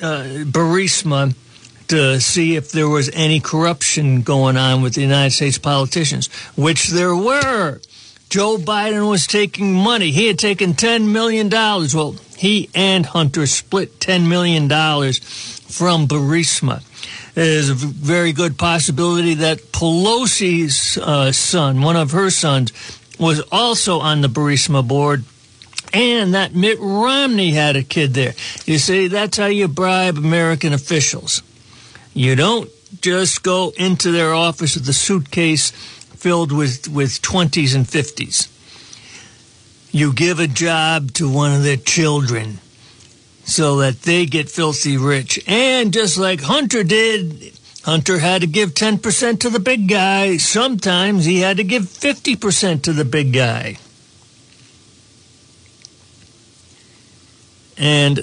uh, 0.00 0.24
Burisma 0.44 1.34
to 1.88 2.20
see 2.20 2.56
if 2.56 2.72
there 2.72 2.88
was 2.88 3.10
any 3.12 3.40
corruption 3.40 4.22
going 4.22 4.56
on 4.56 4.80
with 4.80 4.94
the 4.94 5.02
United 5.02 5.32
States 5.32 5.58
politicians, 5.58 6.28
which 6.56 6.88
there 6.88 7.14
were. 7.14 7.80
Joe 8.30 8.56
Biden 8.56 9.10
was 9.10 9.26
taking 9.26 9.74
money. 9.74 10.10
He 10.10 10.26
had 10.26 10.38
taken 10.38 10.72
$10 10.72 11.12
million. 11.12 11.50
Well, 11.50 12.16
he 12.38 12.70
and 12.74 13.04
Hunter 13.04 13.46
split 13.46 14.00
$10 14.00 14.26
million 14.26 14.68
from 15.72 16.06
Burisma. 16.06 16.82
There's 17.34 17.70
a 17.70 17.74
very 17.74 18.32
good 18.32 18.58
possibility 18.58 19.34
that 19.34 19.72
Pelosi's 19.72 20.98
uh, 20.98 21.32
son, 21.32 21.80
one 21.80 21.96
of 21.96 22.10
her 22.10 22.30
sons, 22.30 22.72
was 23.18 23.40
also 23.50 24.00
on 24.00 24.20
the 24.20 24.28
Burisma 24.28 24.86
board 24.86 25.24
and 25.94 26.34
that 26.34 26.54
Mitt 26.54 26.78
Romney 26.80 27.52
had 27.52 27.76
a 27.76 27.82
kid 27.82 28.14
there. 28.14 28.34
You 28.66 28.78
see, 28.78 29.08
that's 29.08 29.36
how 29.36 29.46
you 29.46 29.68
bribe 29.68 30.16
American 30.16 30.72
officials. 30.72 31.42
You 32.14 32.34
don't 32.34 32.70
just 33.00 33.42
go 33.42 33.72
into 33.76 34.12
their 34.12 34.32
office 34.32 34.76
with 34.76 34.88
a 34.88 34.92
suitcase 34.92 35.70
filled 35.70 36.52
with, 36.52 36.88
with 36.88 37.20
20s 37.22 37.74
and 37.74 37.86
50s. 37.86 38.48
You 39.90 40.12
give 40.12 40.38
a 40.38 40.46
job 40.46 41.12
to 41.14 41.30
one 41.30 41.52
of 41.52 41.62
their 41.62 41.76
children 41.76 42.58
so 43.44 43.76
that 43.78 44.02
they 44.02 44.26
get 44.26 44.50
filthy 44.50 44.96
rich. 44.96 45.42
And 45.46 45.92
just 45.92 46.18
like 46.18 46.40
Hunter 46.42 46.84
did, 46.84 47.58
Hunter 47.84 48.18
had 48.18 48.42
to 48.42 48.46
give 48.46 48.74
10% 48.74 49.40
to 49.40 49.50
the 49.50 49.60
big 49.60 49.88
guy. 49.88 50.36
Sometimes 50.36 51.24
he 51.24 51.40
had 51.40 51.56
to 51.56 51.64
give 51.64 51.84
50% 51.84 52.82
to 52.82 52.92
the 52.92 53.04
big 53.04 53.32
guy. 53.32 53.78
And 57.76 58.18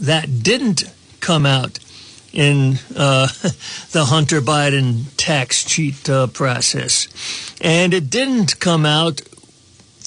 that 0.00 0.42
didn't 0.42 0.84
come 1.20 1.44
out 1.44 1.78
in 2.32 2.78
uh, 2.96 3.26
the 3.92 4.06
Hunter 4.06 4.40
Biden 4.40 5.04
tax 5.16 5.64
cheat 5.64 6.08
uh, 6.08 6.28
process. 6.28 7.08
And 7.60 7.92
it 7.92 8.08
didn't 8.08 8.58
come 8.60 8.86
out 8.86 9.20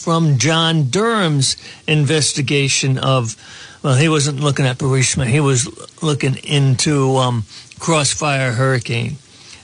from 0.03 0.37
John 0.37 0.89
Durham's 0.89 1.55
investigation 1.87 2.97
of, 2.97 3.37
well, 3.81 3.95
he 3.95 4.09
wasn't 4.09 4.41
looking 4.41 4.65
at 4.65 4.77
Burisma, 4.77 5.25
he 5.25 5.39
was 5.39 5.65
looking 6.03 6.35
into 6.43 7.15
um, 7.15 7.45
Crossfire 7.79 8.51
Hurricane. 8.51 9.15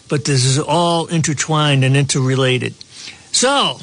But 0.07 0.23
this 0.23 0.45
is 0.45 0.57
all 0.57 1.07
intertwined 1.07 1.83
and 1.83 1.97
interrelated. 1.97 2.73
So, 3.33 3.79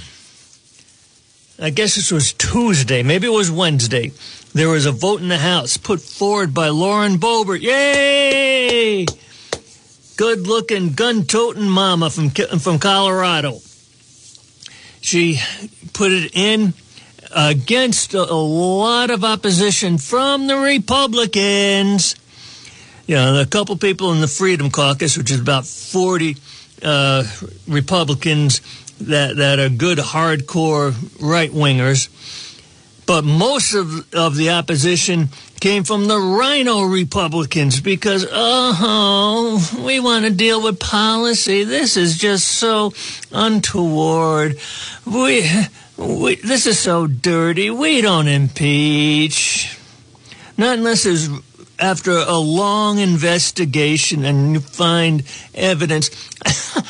I 1.59 1.69
guess 1.69 1.97
this 1.97 2.11
was 2.11 2.33
Tuesday, 2.33 3.03
maybe 3.03 3.27
it 3.27 3.31
was 3.31 3.51
Wednesday. 3.51 4.13
There 4.55 4.71
was 4.71 4.87
a 4.87 4.93
vote 4.93 5.21
in 5.21 5.29
the 5.29 5.37
House 5.37 5.77
put 5.77 6.01
forward 6.01 6.55
by 6.55 6.71
Lauren 6.71 7.19
Boebert. 7.19 7.61
Yay! 7.61 9.05
Good 10.17 10.47
looking, 10.47 10.95
gun 10.95 11.25
toting 11.25 11.69
mama 11.69 12.09
from, 12.09 12.31
from 12.31 12.79
Colorado. 12.79 13.61
She 15.07 15.39
put 15.93 16.11
it 16.11 16.35
in 16.35 16.75
against 17.31 18.13
a, 18.13 18.25
lot 18.25 19.11
of 19.11 19.23
opposition 19.23 19.99
from 19.99 20.49
the 20.49 20.57
Republicans. 20.57 22.17
You 23.07 23.15
know, 23.15 23.41
a 23.41 23.47
couple 23.47 23.77
people 23.77 24.13
in 24.13 24.21
the 24.21 24.27
Freedom 24.27 24.69
Caucus, 24.69 25.17
which 25.17 25.31
is 25.31 25.41
about 25.41 25.65
40 25.65 26.37
uh, 26.83 27.23
Republicans 27.69 28.61
that, 29.03 29.37
that 29.37 29.61
are 29.61 29.69
good, 29.69 29.99
hardcore 29.99 30.93
right 31.21 31.53
wingers 31.53 32.09
but 33.07 33.25
most 33.25 33.73
of, 33.75 34.13
of 34.15 34.35
the 34.37 34.51
opposition 34.51 35.29
came 35.61 35.85
from 35.85 36.07
the 36.09 36.19
RINO 36.19 36.83
Republicans 36.83 37.81
because, 37.81 38.27
oh, 38.31 39.36
we 39.73 40.01
want 40.01 40.25
to 40.25 40.31
deal 40.31 40.63
with 40.63 40.79
policy. 40.79 41.65
This 41.65 41.97
is 41.97 42.17
just 42.17 42.47
so 42.47 42.93
untoward. 43.33 44.59
We, 45.05 45.51
we, 45.97 46.37
this 46.37 46.67
is 46.67 46.79
so 46.79 47.07
dirty. 47.07 47.71
We 47.71 48.01
don't 48.01 48.29
impeach. 48.29 49.79
Not 50.57 50.79
unless 50.79 51.05
there's 51.05 51.29
after 51.79 52.13
a 52.13 52.39
long 52.39 52.99
investigation 52.99 54.25
and 54.25 54.55
you 54.55 54.61
find 54.61 55.23
evidence. 55.55 56.11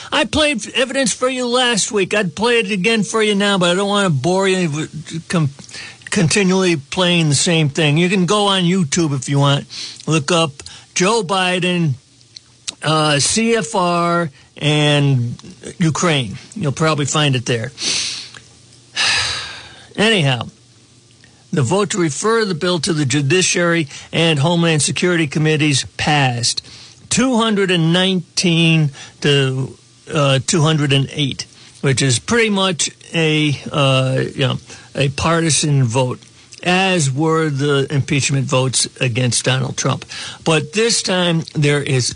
I 0.13 0.25
played 0.25 0.69
evidence 0.75 1.13
for 1.13 1.29
you 1.29 1.47
last 1.47 1.91
week. 1.93 2.15
I'd 2.15 2.37
play 2.37 2.61
it 2.61 2.71
again 2.71 3.03
for 3.03 3.23
you 3.23 3.35
now, 3.35 3.59
but 3.59 3.71
I 3.71 3.75
don't 3.75 3.89
want 3.89 4.07
to 4.07 4.23
bore 4.23 4.49
you 4.49 4.71
with 4.71 5.29
continually 6.11 6.77
playing 6.77 7.29
the 7.29 7.35
same 7.35 7.69
thing. 7.69 7.99
You 7.99 8.09
can 8.09 8.27
go 8.27 8.47
on 8.47 8.63
YouTube 8.63 9.15
if 9.15 9.29
you 9.29 9.39
want, 9.39 9.67
look 10.07 10.31
up 10.33 10.53
Joe 10.95 11.23
Biden, 11.23 11.95
uh, 12.83 13.15
CFR, 13.17 14.31
and 14.59 15.37
Ukraine. 15.79 16.37
You'll 16.55 16.73
probably 16.73 17.07
find 17.07 17.37
it 17.37 17.47
there. 17.47 17.71
Anyhow, 19.97 20.49
the 21.53 21.63
vote 21.63 21.91
to 21.91 21.99
refer 21.99 22.45
the 22.45 22.55
bill 22.55 22.79
to 22.81 22.93
the 22.93 23.05
Judiciary 23.05 23.89
and 24.13 24.39
Homeland 24.39 24.83
Security 24.83 25.27
Committees 25.27 25.85
passed 25.97 26.67
219 27.11 28.91
to 29.21 29.79
uh, 30.13 30.39
208, 30.47 31.47
which 31.81 32.03
is 32.03 32.19
pretty 32.19 32.51
much 32.51 32.91
a 33.15 33.57
uh, 33.71 34.23
you 34.35 34.47
know 34.47 34.57
a 34.95 35.09
partisan 35.11 35.85
vote, 35.85 36.21
as 36.63 37.11
were 37.11 37.49
the 37.49 37.87
impeachment 37.91 38.47
votes 38.47 38.89
against 39.01 39.45
Donald 39.45 39.77
Trump. 39.77 40.05
But 40.45 40.73
this 40.73 41.03
time 41.03 41.43
there 41.55 41.83
is 41.83 42.15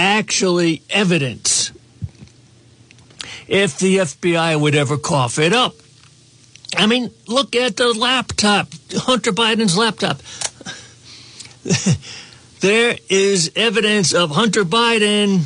actually 0.00 0.82
evidence 0.88 1.72
if 3.46 3.78
the 3.78 3.98
FBI 3.98 4.60
would 4.60 4.74
ever 4.74 4.96
cough 4.96 5.38
it 5.38 5.52
up. 5.52 5.74
I 6.76 6.86
mean, 6.86 7.10
look 7.26 7.54
at 7.54 7.76
the 7.76 7.92
laptop, 7.92 8.68
Hunter 8.92 9.32
Biden's 9.32 9.76
laptop. 9.76 10.18
there 12.60 12.96
is 13.08 13.50
evidence 13.56 14.14
of 14.14 14.30
Hunter 14.30 14.64
Biden 14.64 15.40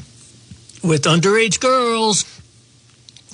with 0.82 1.04
underage 1.04 1.60
girls. 1.60 2.24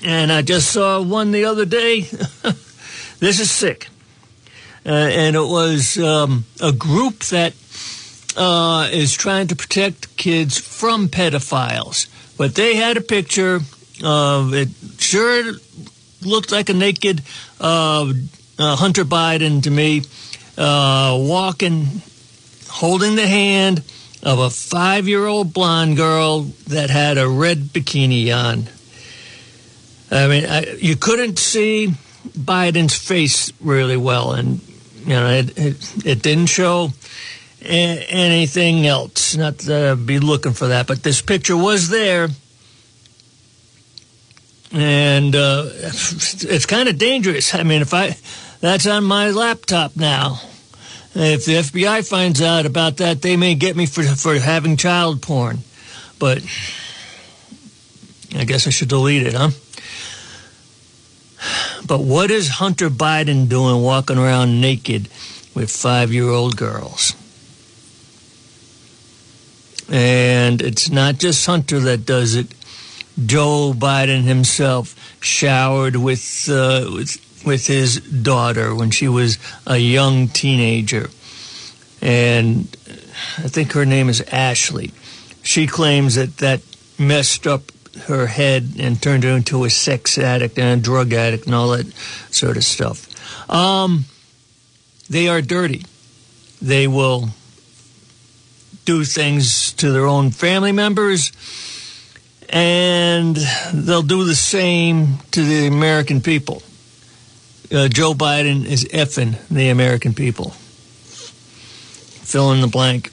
And 0.03 0.33
I 0.33 0.41
just 0.41 0.71
saw 0.71 1.03
one 1.03 1.33
the 1.33 1.45
other 1.45 1.67
day. 1.67 2.07
This 3.21 3.39
is 3.39 3.51
sick. 3.51 3.89
Uh, 4.87 4.89
and 4.89 5.37
it 5.37 5.41
was 5.41 5.99
um, 5.99 6.47
a 6.59 6.73
group 6.73 7.19
that 7.25 7.53
uh, 8.37 8.89
is 8.93 9.15
trying 9.15 9.49
to 9.49 9.57
protect 9.57 10.17
kids 10.17 10.59
from 10.59 11.09
pedophiles. 11.09 12.09
But 12.37 12.55
they 12.55 12.77
had 12.77 12.97
a 12.97 13.01
picture 13.01 13.61
of 14.03 14.55
it, 14.55 14.69
sure 14.99 15.53
looked 16.23 16.53
like 16.53 16.69
a 16.69 16.75
naked 16.75 17.23
uh, 17.61 18.13
uh 18.59 18.77
Hunter 18.77 19.05
Biden 19.05 19.63
to 19.63 19.71
me, 19.71 20.03
uh, 20.57 21.17
walking, 21.19 22.03
holding 22.69 23.17
the 23.17 23.27
hand 23.27 23.83
of 24.23 24.39
a 24.39 24.51
five 24.51 25.09
year 25.09 25.27
old 25.27 25.53
blonde 25.53 25.97
girl 25.97 26.43
that 26.69 26.91
had 26.91 27.19
a 27.19 27.29
red 27.29 27.59
bikini 27.59 28.35
on. 28.35 28.69
I 30.11 30.27
mean, 30.27 30.45
I, 30.47 30.67
you 30.79 30.97
couldn't 30.97 31.39
see 31.39 31.95
Biden's 32.29 32.97
face 32.97 33.53
really 33.61 33.97
well, 33.97 34.33
and 34.33 34.61
you 35.01 35.11
know 35.11 35.29
it 35.29 35.59
it, 35.59 36.07
it 36.07 36.23
didn't 36.23 36.47
show 36.47 36.93
anything 37.63 38.87
else. 38.87 39.37
Not 39.37 39.59
that 39.59 39.93
I'd 39.93 40.07
be 40.07 40.19
looking 40.19 40.53
for 40.53 40.69
that, 40.69 40.87
but 40.87 41.03
this 41.03 41.21
picture 41.21 41.57
was 41.57 41.89
there, 41.89 42.29
and 44.73 45.35
uh, 45.35 45.65
it's 45.73 46.67
kind 46.67 46.89
of 46.89 46.99
dangerous. 46.99 47.55
I 47.55 47.63
mean, 47.63 47.83
if 47.83 47.95
I 47.95 48.17
that's 48.61 48.87
on 48.87 49.05
my 49.05 49.31
laptop 49.31 49.97
now. 49.97 50.41
If 51.13 51.45
the 51.45 51.55
FBI 51.55 52.09
finds 52.09 52.41
out 52.41 52.67
about 52.67 52.99
that, 52.99 53.21
they 53.21 53.37
may 53.37 53.55
get 53.55 53.75
me 53.75 53.87
for 53.87 54.03
for 54.03 54.39
having 54.39 54.77
child 54.77 55.23
porn. 55.23 55.61
But 56.19 56.45
I 58.37 58.45
guess 58.45 58.67
I 58.67 58.71
should 58.71 58.89
delete 58.89 59.27
it, 59.27 59.35
huh? 59.35 59.51
But 61.87 62.01
what 62.01 62.31
is 62.31 62.49
Hunter 62.49 62.91
Biden 62.91 63.49
doing 63.49 63.83
walking 63.83 64.19
around 64.19 64.61
naked 64.61 65.09
with 65.55 65.71
five 65.71 66.13
year 66.13 66.29
old 66.29 66.57
girls? 66.57 67.15
And 69.91 70.63
it's 70.63 70.91
not 70.91 71.19
just 71.19 71.45
Hunter 71.47 71.81
that 71.81 72.07
does 72.07 72.35
it. 72.37 72.55
Joe 73.27 73.75
Biden 73.77 74.23
himself 74.23 74.95
showered 75.21 75.97
with, 75.97 76.49
uh, 76.51 76.89
with, 76.95 77.43
with 77.45 77.67
his 77.67 78.01
daughter 78.01 78.75
when 78.75 78.91
she 78.91 79.09
was 79.09 79.39
a 79.67 79.79
young 79.79 80.29
teenager. 80.29 81.11
And 82.01 82.69
I 83.39 83.49
think 83.49 83.73
her 83.73 83.85
name 83.85 84.09
is 84.09 84.21
Ashley. 84.33 84.93
She 85.43 85.67
claims 85.67 86.15
that 86.15 86.39
that 86.39 86.63
messed 86.99 87.47
up 87.47 87.73
her 88.07 88.27
head 88.27 88.75
and 88.79 89.03
turned 89.03 89.25
her 89.25 89.31
into 89.31 89.65
a 89.65 89.71
sex 89.71 90.17
addict 90.17 90.59
and 90.59 90.81
a 90.81 90.83
drug 90.83 91.13
addict 91.13 91.47
and 91.47 91.55
all 91.55 91.71
that 91.71 91.93
sort 92.31 92.57
of 92.57 92.65
stuff. 92.65 93.07
Um, 93.51 94.05
they 95.09 95.29
are 95.29 95.43
dirty. 95.43 95.85
They 96.63 96.87
will 96.87 97.31
do 98.91 99.05
things 99.05 99.73
to 99.75 99.93
their 99.93 100.07
own 100.07 100.33
family 100.33 100.73
members, 100.73 101.31
and 102.49 103.37
they'll 103.73 104.03
do 104.03 104.25
the 104.25 104.35
same 104.35 105.19
to 105.31 105.45
the 105.45 105.69
American 105.69 106.21
people. 106.21 106.61
Uh, 107.73 107.87
Joe 107.87 108.15
Biden 108.15 108.65
is 108.65 108.85
effing 108.87 109.37
the 109.47 109.69
American 109.69 110.13
people. 110.13 110.51
Fill 112.27 112.51
in 112.51 112.61
the 112.61 112.67
blank. 112.67 113.13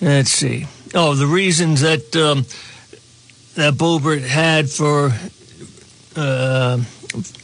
Let's 0.00 0.30
see. 0.30 0.66
Oh, 0.94 1.14
the 1.14 1.26
reasons 1.26 1.80
that 1.80 2.14
um, 2.14 2.44
that 3.56 3.74
Boebert 3.74 4.22
had 4.22 4.70
for 4.70 5.10
uh, 6.14 6.78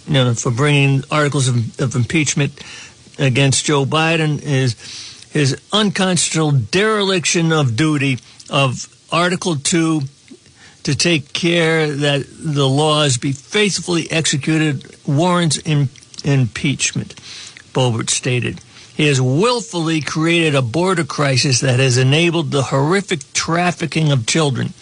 you 0.07 0.13
know 0.13 0.35
for 0.35 0.53
bringing 0.53 1.03
articles 1.11 1.49
of, 1.49 1.81
of 1.81 1.97
impeachment 1.97 2.63
against 3.19 3.65
Joe 3.65 3.85
Biden 3.85 4.41
is 4.41 4.77
his 5.33 5.61
unconstitutional 5.73 6.53
dereliction 6.53 7.53
of 7.53 7.75
duty 7.75 8.19
of 8.51 8.87
Article 9.11 9.57
Two 9.57 10.03
to 10.83 10.95
take 10.95 11.33
care 11.33 11.91
that 11.91 12.27
the 12.39 12.69
laws 12.69 13.17
be 13.17 13.33
faithfully 13.33 14.11
executed 14.11 14.97
warrants 15.07 15.57
in, 15.59 15.89
impeachment. 16.25 17.15
Boebert 17.73 18.11
stated. 18.11 18.61
He 18.95 19.07
has 19.07 19.21
willfully 19.21 20.03
created 20.03 20.55
a 20.55 20.61
border 20.61 21.05
crisis 21.05 21.61
that 21.61 21.81
has 21.81 21.97
enabled 21.97 22.51
the 22.51 22.65
horrific 22.65 23.21
trafficking 23.33 24.13
of 24.13 24.27
children. 24.27 24.75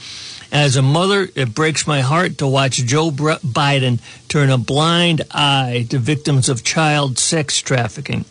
As 0.51 0.75
a 0.75 0.83
mother, 0.83 1.29
it 1.37 1.55
breaks 1.55 1.87
my 1.87 2.01
heart 2.01 2.39
to 2.39 2.47
watch 2.49 2.79
Joe 2.79 3.13
Biden 3.13 4.01
turn 4.29 4.51
a 4.51 4.59
blind 4.59 5.23
eye 5.31 5.87
to 5.91 5.99
victims 5.99 6.49
of 6.49 6.65
child 6.65 7.19
sex 7.19 7.61
trafficking. 7.61 8.25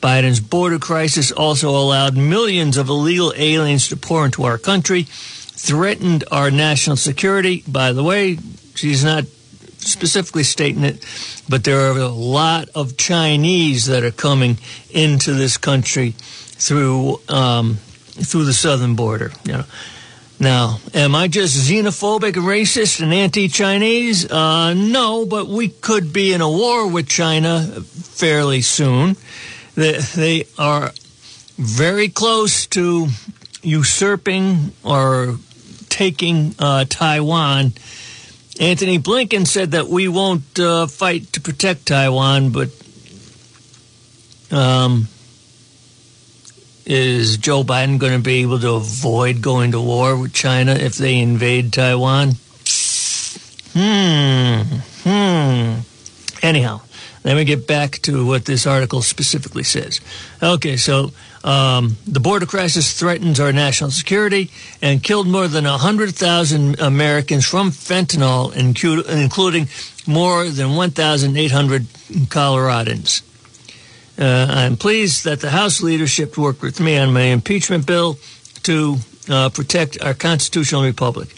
Biden's 0.00 0.40
border 0.40 0.78
crisis 0.78 1.32
also 1.32 1.70
allowed 1.70 2.16
millions 2.16 2.76
of 2.76 2.88
illegal 2.88 3.32
aliens 3.36 3.88
to 3.88 3.96
pour 3.96 4.24
into 4.24 4.44
our 4.44 4.58
country, 4.58 5.02
threatened 5.02 6.24
our 6.30 6.50
national 6.50 6.96
security. 6.96 7.64
By 7.66 7.92
the 7.92 8.02
way, 8.02 8.38
she's 8.74 9.04
not 9.04 9.24
specifically 9.78 10.44
stating 10.44 10.84
it, 10.84 11.04
but 11.48 11.64
there 11.64 11.90
are 11.90 11.98
a 11.98 12.08
lot 12.08 12.68
of 12.74 12.96
Chinese 12.96 13.86
that 13.86 14.04
are 14.04 14.10
coming 14.10 14.58
into 14.90 15.34
this 15.34 15.56
country 15.56 16.12
through 16.12 17.20
um, 17.28 17.76
through 17.76 18.44
the 18.44 18.52
southern 18.52 18.94
border. 18.94 19.32
You 19.44 19.52
know. 19.52 19.64
Now, 20.40 20.78
am 20.94 21.16
I 21.16 21.26
just 21.26 21.68
xenophobic, 21.68 22.34
racist, 22.34 23.00
and 23.00 23.12
anti-Chinese? 23.12 24.30
Uh, 24.30 24.72
no, 24.72 25.26
but 25.26 25.48
we 25.48 25.68
could 25.68 26.12
be 26.12 26.32
in 26.32 26.40
a 26.40 26.48
war 26.48 26.86
with 26.86 27.08
China 27.08 27.60
fairly 27.82 28.60
soon. 28.60 29.16
They, 29.78 29.98
they 30.14 30.44
are 30.58 30.92
very 31.56 32.08
close 32.08 32.66
to 32.68 33.08
usurping 33.62 34.72
or 34.82 35.36
taking 35.88 36.54
uh, 36.58 36.84
Taiwan 36.88 37.72
Antony 38.60 38.98
Blinken 38.98 39.46
said 39.46 39.70
that 39.70 39.88
we 39.88 40.08
won't 40.08 40.58
uh, 40.58 40.88
fight 40.88 41.32
to 41.34 41.40
protect 41.40 41.86
Taiwan, 41.86 42.50
but 42.50 42.70
um, 44.50 45.06
is 46.84 47.36
Joe 47.36 47.62
Biden 47.62 47.98
going 47.98 48.14
to 48.14 48.18
be 48.18 48.42
able 48.42 48.58
to 48.58 48.72
avoid 48.72 49.42
going 49.42 49.72
to 49.72 49.80
war 49.80 50.16
with 50.16 50.32
China 50.34 50.72
if 50.72 50.96
they 50.96 51.18
invade 51.20 51.72
Taiwan? 51.72 52.32
Hmm. 53.74 54.62
Hmm. 55.04 55.80
Anyhow, 56.42 56.80
let 57.24 57.36
me 57.36 57.44
get 57.44 57.66
back 57.66 57.98
to 58.02 58.26
what 58.26 58.44
this 58.44 58.66
article 58.66 59.02
specifically 59.02 59.62
says. 59.64 60.00
Okay, 60.42 60.76
so 60.76 61.12
um, 61.44 61.96
the 62.06 62.20
border 62.20 62.46
crisis 62.46 62.92
threatens 62.92 63.40
our 63.40 63.52
national 63.52 63.90
security 63.90 64.50
and 64.82 65.02
killed 65.02 65.26
more 65.26 65.48
than 65.48 65.64
100,000 65.64 66.80
Americans 66.80 67.46
from 67.46 67.70
fentanyl, 67.70 68.54
including 68.54 69.68
more 70.06 70.48
than 70.48 70.74
1,800 70.74 71.82
Coloradans. 72.28 73.22
Uh, 74.18 74.46
I'm 74.50 74.76
pleased 74.76 75.24
that 75.24 75.40
the 75.40 75.50
House 75.50 75.80
leadership 75.80 76.36
worked 76.36 76.60
with 76.60 76.80
me 76.80 76.98
on 76.98 77.12
my 77.12 77.22
impeachment 77.22 77.86
bill 77.86 78.18
to 78.64 78.96
uh, 79.28 79.48
protect 79.50 80.00
our 80.02 80.14
constitutional 80.14 80.82
republic. 80.82 81.28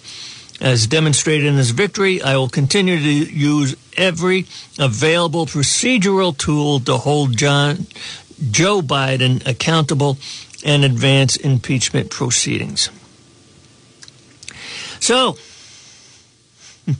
As 0.60 0.86
demonstrated 0.86 1.46
in 1.46 1.56
this 1.56 1.70
victory, 1.70 2.20
I 2.20 2.36
will 2.36 2.50
continue 2.50 2.98
to 2.98 3.32
use 3.32 3.74
every 3.96 4.46
available 4.78 5.46
procedural 5.46 6.36
tool 6.36 6.80
to 6.80 6.98
hold 6.98 7.36
John, 7.36 7.86
Joe 8.50 8.82
Biden 8.82 9.46
accountable 9.46 10.18
and 10.64 10.84
advance 10.84 11.36
impeachment 11.36 12.10
proceedings. 12.10 12.90
So, 15.00 15.38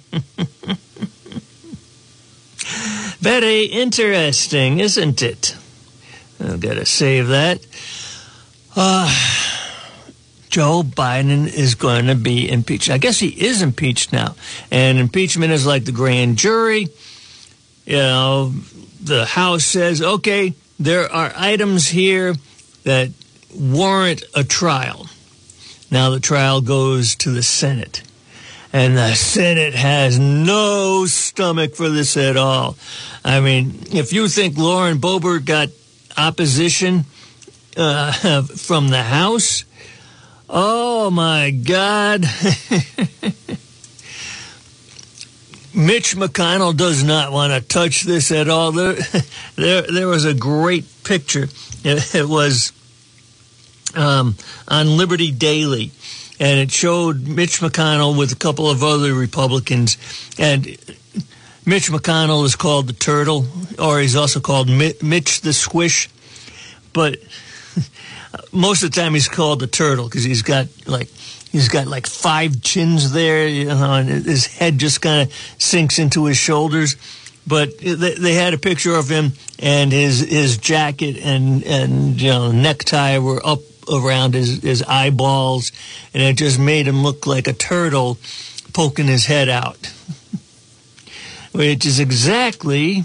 very 3.21 3.65
interesting, 3.65 4.81
isn't 4.81 5.23
it? 5.23 5.55
I've 6.43 6.61
got 6.61 6.75
to 6.75 6.87
save 6.87 7.29
that. 7.29 7.61
Uh, 8.75 9.15
Joe 10.51 10.82
Biden 10.82 11.46
is 11.46 11.76
going 11.76 12.07
to 12.07 12.16
be 12.16 12.51
impeached. 12.51 12.90
I 12.90 12.98
guess 12.98 13.20
he 13.20 13.28
is 13.28 13.62
impeached 13.62 14.12
now. 14.12 14.34
And 14.70 14.98
impeachment 14.98 15.53
is 15.53 15.64
like 15.64 15.84
the 15.84 15.92
grand 15.92 16.38
jury. 16.38 16.88
You 17.86 17.96
know, 17.96 18.53
the 19.01 19.24
House 19.24 19.64
says, 19.64 20.03
okay, 20.03 20.55
there 20.78 21.11
are 21.11 21.32
items 21.36 21.88
here 21.88 22.34
that 22.82 23.11
warrant 23.55 24.24
a 24.34 24.42
trial. 24.42 25.07
Now 25.90 26.11
the 26.11 26.20
trial 26.20 26.61
goes 26.61 27.14
to 27.16 27.30
the 27.30 27.42
Senate. 27.42 28.03
And 28.72 28.96
the 28.96 29.14
Senate 29.14 29.74
has 29.74 30.18
no 30.18 31.07
stomach 31.07 31.74
for 31.74 31.88
this 31.88 32.16
at 32.16 32.36
all. 32.36 32.76
I 33.24 33.40
mean, 33.40 33.80
if 33.92 34.12
you 34.12 34.28
think 34.28 34.57
Lauren 34.57 34.98
Boebert 34.98 35.44
got 35.44 35.70
opposition 36.16 37.05
uh, 37.76 38.42
from 38.42 38.88
the 38.88 39.03
House, 39.03 39.64
oh 40.51 41.11
my 41.11 41.51
God. 41.51 42.22
Mitch 45.72 46.16
McConnell 46.16 46.76
does 46.76 47.05
not 47.05 47.30
want 47.32 47.53
to 47.53 47.61
touch 47.61 48.03
this 48.03 48.32
at 48.32 48.48
all. 48.48 48.72
There, 48.72 48.96
there, 49.57 49.82
there 49.82 50.09
was 50.09 50.24
a 50.24 50.34
great 50.34 50.84
picture. 51.05 51.48
It, 51.84 52.14
it 52.14 52.28
was 52.28 52.72
um, 53.94 54.34
on 54.66 54.96
Liberty 54.96 55.30
Daily, 55.30 55.92
and 56.40 56.59
it 56.59 56.72
showed 56.72 57.26
Mitch 57.26 57.61
McConnell 57.61 58.18
with 58.18 58.32
a 58.32 58.36
couple 58.36 58.68
of 58.68 58.82
other 58.82 59.14
Republicans. 59.14 59.96
And 60.38 60.66
Mitch 61.64 61.90
McConnell 61.90 62.44
is 62.44 62.57
called 62.57 62.88
the 62.88 62.92
Turtle, 62.92 63.46
or 63.78 64.01
he's 64.01 64.16
also 64.16 64.40
called 64.40 64.68
Mitch 64.68 65.40
the 65.40 65.53
Squish. 65.53 66.09
But 66.92 67.18
most 68.53 68.83
of 68.83 68.91
the 68.91 69.01
time 69.01 69.14
he's 69.14 69.28
called 69.28 69.61
the 69.61 69.66
turtle 69.66 70.07
because 70.07 70.24
he's 70.24 70.43
got 70.43 70.66
like 70.87 71.09
he's 71.51 71.68
got 71.68 71.87
like 71.87 72.07
five 72.07 72.62
chins 72.62 73.12
there, 73.12 73.49
you 73.49 73.66
know, 73.66 73.95
and 73.95 74.09
his 74.09 74.47
head 74.47 74.78
just 74.78 75.01
kind 75.01 75.28
of 75.28 75.35
sinks 75.59 75.99
into 75.99 76.26
his 76.26 76.37
shoulders. 76.37 76.97
But 77.47 77.78
they, 77.78 78.14
they 78.14 78.35
had 78.35 78.55
a 78.55 78.59
picture 78.59 78.95
of 78.95 79.09
him, 79.09 79.33
and 79.59 79.91
his 79.91 80.20
his 80.20 80.59
jacket 80.59 81.16
and 81.18 81.64
and 81.64 82.20
you 82.20 82.28
know 82.28 82.53
necktie 82.53 83.18
were 83.18 83.45
up 83.45 83.61
around 83.93 84.35
his 84.35 84.62
his 84.62 84.83
eyeballs, 84.83 85.72
and 86.14 86.22
it 86.22 86.37
just 86.37 86.59
made 86.59 86.87
him 86.87 87.03
look 87.03 87.26
like 87.26 87.49
a 87.49 87.53
turtle 87.53 88.18
poking 88.72 89.07
his 89.07 89.26
head 89.26 89.49
out, 89.49 89.93
which 91.53 91.85
is 91.85 91.99
exactly 91.99 93.05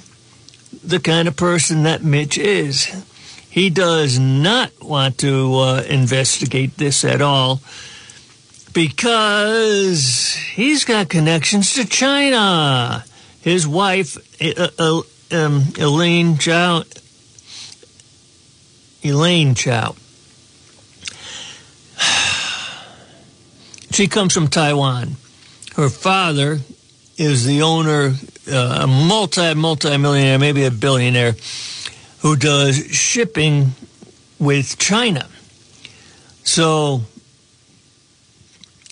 the 0.83 0.99
kind 0.99 1.27
of 1.27 1.35
person 1.35 1.83
that 1.83 2.03
Mitch 2.03 2.37
is. 2.37 3.03
He 3.55 3.69
does 3.69 4.19
not 4.19 4.83
want 4.83 5.19
to 5.19 5.55
uh, 5.55 5.83
investigate 5.87 6.75
this 6.75 7.05
at 7.05 7.21
all 7.21 7.61
because 8.73 10.33
he's 10.33 10.83
got 10.83 11.07
connections 11.07 11.73
to 11.75 11.85
China. 11.85 13.05
His 13.39 13.65
wife, 13.65 14.17
uh, 14.41 15.01
um, 15.31 15.63
Elaine 15.77 16.37
Chao, 16.37 16.83
Elaine 19.01 19.55
Chao, 19.55 19.95
she 23.91 24.09
comes 24.09 24.33
from 24.33 24.49
Taiwan. 24.49 25.15
Her 25.77 25.87
father 25.87 26.59
is 27.17 27.45
the 27.45 27.61
owner, 27.61 28.15
uh, 28.51 28.79
a 28.81 28.85
multi 28.85 29.53
multi 29.53 29.95
millionaire, 29.95 30.39
maybe 30.39 30.65
a 30.65 30.71
billionaire 30.71 31.35
who 32.25 32.35
does 32.35 32.87
shipping 32.87 33.69
with 34.39 34.79
China. 34.79 35.27
So 36.43 37.01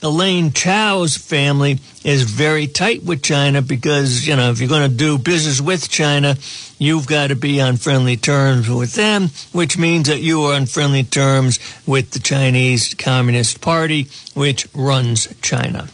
Elaine 0.03 0.51
Chao's 0.51 1.17
family 1.17 1.79
is 2.03 2.21
very 2.21 2.67
tight 2.67 3.01
with 3.01 3.23
China 3.23 3.63
because, 3.63 4.27
you 4.27 4.35
know, 4.35 4.51
if 4.51 4.59
you're 4.59 4.69
going 4.69 4.87
to 4.87 4.95
do 4.95 5.17
business 5.17 5.59
with 5.59 5.89
China, 5.89 6.37
you've 6.77 7.07
got 7.07 7.29
to 7.29 7.35
be 7.35 7.59
on 7.59 7.77
friendly 7.77 8.17
terms 8.17 8.69
with 8.69 8.93
them, 8.93 9.29
which 9.51 9.79
means 9.79 10.09
that 10.09 10.21
you 10.21 10.43
are 10.43 10.53
on 10.53 10.67
friendly 10.67 11.03
terms 11.03 11.57
with 11.87 12.11
the 12.11 12.19
Chinese 12.19 12.93
Communist 12.93 13.61
Party, 13.61 14.09
which 14.35 14.67
runs 14.75 15.27
China. 15.41 15.87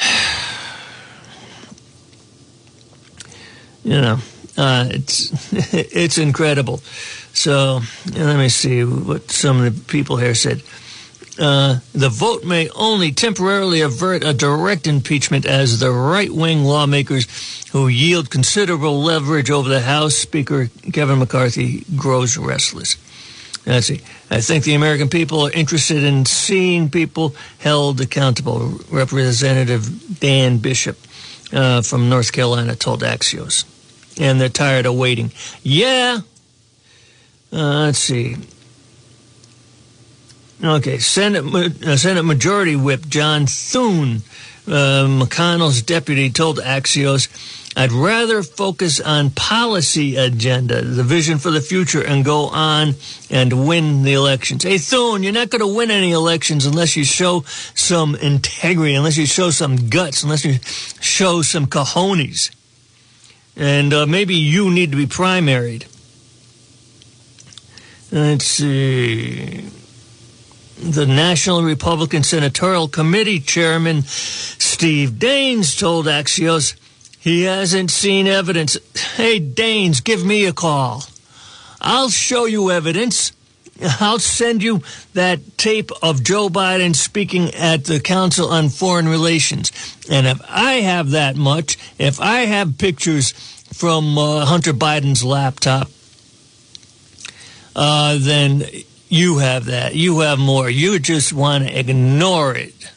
You 3.86 4.00
know, 4.00 4.18
uh, 4.56 4.88
it's 4.90 5.52
it's 5.72 6.18
incredible. 6.18 6.78
So 7.32 7.80
let 8.12 8.38
me 8.38 8.48
see 8.48 8.84
what 8.84 9.30
some 9.30 9.60
of 9.62 9.74
the 9.74 9.92
people 9.92 10.16
here 10.16 10.34
said. 10.34 10.62
Uh, 11.36 11.80
the 11.92 12.08
vote 12.08 12.44
may 12.44 12.68
only 12.70 13.10
temporarily 13.10 13.80
avert 13.80 14.22
a 14.22 14.32
direct 14.32 14.86
impeachment 14.86 15.44
as 15.44 15.80
the 15.80 15.90
right 15.90 16.30
wing 16.30 16.62
lawmakers 16.62 17.26
who 17.72 17.88
yield 17.88 18.30
considerable 18.30 19.02
leverage 19.02 19.50
over 19.50 19.68
the 19.68 19.80
House 19.80 20.14
Speaker 20.14 20.68
Kevin 20.92 21.18
McCarthy 21.18 21.84
grows 21.96 22.36
restless. 22.36 22.96
Let's 23.66 23.88
see. 23.88 24.00
I 24.30 24.42
think 24.42 24.62
the 24.62 24.74
American 24.74 25.08
people 25.08 25.40
are 25.40 25.50
interested 25.50 26.04
in 26.04 26.24
seeing 26.24 26.88
people 26.88 27.34
held 27.58 28.00
accountable. 28.00 28.78
Representative 28.90 30.20
Dan 30.20 30.58
Bishop 30.58 30.98
uh, 31.52 31.82
from 31.82 32.08
North 32.08 32.30
Carolina 32.30 32.76
told 32.76 33.02
Axios 33.02 33.64
and 34.18 34.40
they're 34.40 34.48
tired 34.48 34.86
of 34.86 34.94
waiting. 34.94 35.32
Yeah. 35.62 36.20
Uh, 37.52 37.84
let's 37.84 37.98
see. 37.98 38.36
Okay, 40.62 40.98
Senate 40.98 41.44
uh, 41.84 41.96
Senate 41.96 42.22
Majority 42.22 42.74
Whip 42.74 43.06
John 43.06 43.46
Thune, 43.46 44.22
uh, 44.66 45.04
McConnell's 45.06 45.82
deputy, 45.82 46.30
told 46.30 46.58
Axios, 46.58 47.28
"I'd 47.76 47.92
rather 47.92 48.42
focus 48.42 48.98
on 48.98 49.30
policy 49.30 50.16
agenda, 50.16 50.80
the 50.80 51.02
vision 51.02 51.38
for 51.38 51.50
the 51.50 51.60
future, 51.60 52.02
and 52.02 52.24
go 52.24 52.46
on 52.46 52.94
and 53.28 53.66
win 53.66 54.04
the 54.04 54.14
elections." 54.14 54.62
Hey, 54.62 54.78
Thune, 54.78 55.22
you're 55.22 55.32
not 55.32 55.50
going 55.50 55.60
to 55.60 55.66
win 55.66 55.90
any 55.90 56.12
elections 56.12 56.66
unless 56.66 56.96
you 56.96 57.04
show 57.04 57.44
some 57.74 58.14
integrity, 58.14 58.94
unless 58.94 59.18
you 59.18 59.26
show 59.26 59.50
some 59.50 59.90
guts, 59.90 60.22
unless 60.22 60.44
you 60.44 60.58
show 61.00 61.42
some 61.42 61.66
cojones 61.66 62.50
and 63.56 63.92
uh, 63.92 64.06
maybe 64.06 64.34
you 64.34 64.70
need 64.70 64.90
to 64.90 64.96
be 64.96 65.06
primaried. 65.06 65.86
Let's 68.10 68.44
see. 68.44 69.68
The 70.80 71.06
National 71.06 71.62
Republican 71.62 72.22
Senatorial 72.22 72.88
Committee 72.88 73.40
Chairman 73.40 74.02
Steve 74.02 75.10
Daines 75.10 75.78
told 75.78 76.06
Axios 76.06 76.74
he 77.18 77.42
hasn't 77.42 77.90
seen 77.90 78.26
evidence. 78.26 78.76
Hey, 79.16 79.40
Daines, 79.40 80.02
give 80.02 80.24
me 80.24 80.46
a 80.46 80.52
call. 80.52 81.04
I'll 81.80 82.10
show 82.10 82.44
you 82.44 82.70
evidence. 82.70 83.32
I'll 84.00 84.18
send 84.18 84.62
you 84.62 84.82
that 85.14 85.58
tape 85.58 85.90
of 86.02 86.22
Joe 86.22 86.48
Biden 86.48 86.94
speaking 86.94 87.54
at 87.54 87.84
the 87.84 88.00
Council 88.00 88.48
on 88.48 88.68
Foreign 88.68 89.08
Relations. 89.08 89.72
And 90.10 90.26
if 90.26 90.40
I 90.48 90.74
have 90.74 91.10
that 91.10 91.36
much, 91.36 91.76
if 91.98 92.20
I 92.20 92.40
have 92.42 92.78
pictures 92.78 93.32
from 93.72 94.16
uh, 94.16 94.44
Hunter 94.44 94.72
Biden's 94.72 95.24
laptop, 95.24 95.90
uh, 97.74 98.16
then 98.20 98.64
you 99.08 99.38
have 99.38 99.66
that. 99.66 99.94
You 99.94 100.20
have 100.20 100.38
more. 100.38 100.70
You 100.70 100.98
just 101.00 101.32
want 101.32 101.64
to 101.64 101.78
ignore 101.78 102.54
it. 102.54 102.92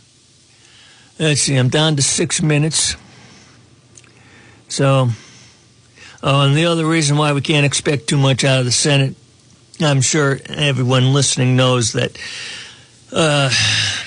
Let's 1.20 1.42
see, 1.42 1.56
I'm 1.56 1.70
down 1.70 1.96
to 1.96 2.04
six 2.04 2.44
minutes. 2.44 2.96
So, 4.68 5.10
oh, 6.22 6.42
and 6.42 6.56
the 6.56 6.66
other 6.66 6.86
reason 6.86 7.18
why 7.18 7.34
we 7.34 7.42
can't 7.42 7.66
expect 7.66 8.08
too 8.08 8.18
much 8.18 8.44
out 8.44 8.60
of 8.60 8.66
the 8.66 8.72
Senate 8.72 9.16
I'm 9.80 10.02
sure 10.02 10.40
everyone 10.50 11.14
listening 11.14 11.56
knows 11.56 11.94
that 11.94 12.18
uh, 13.12 13.50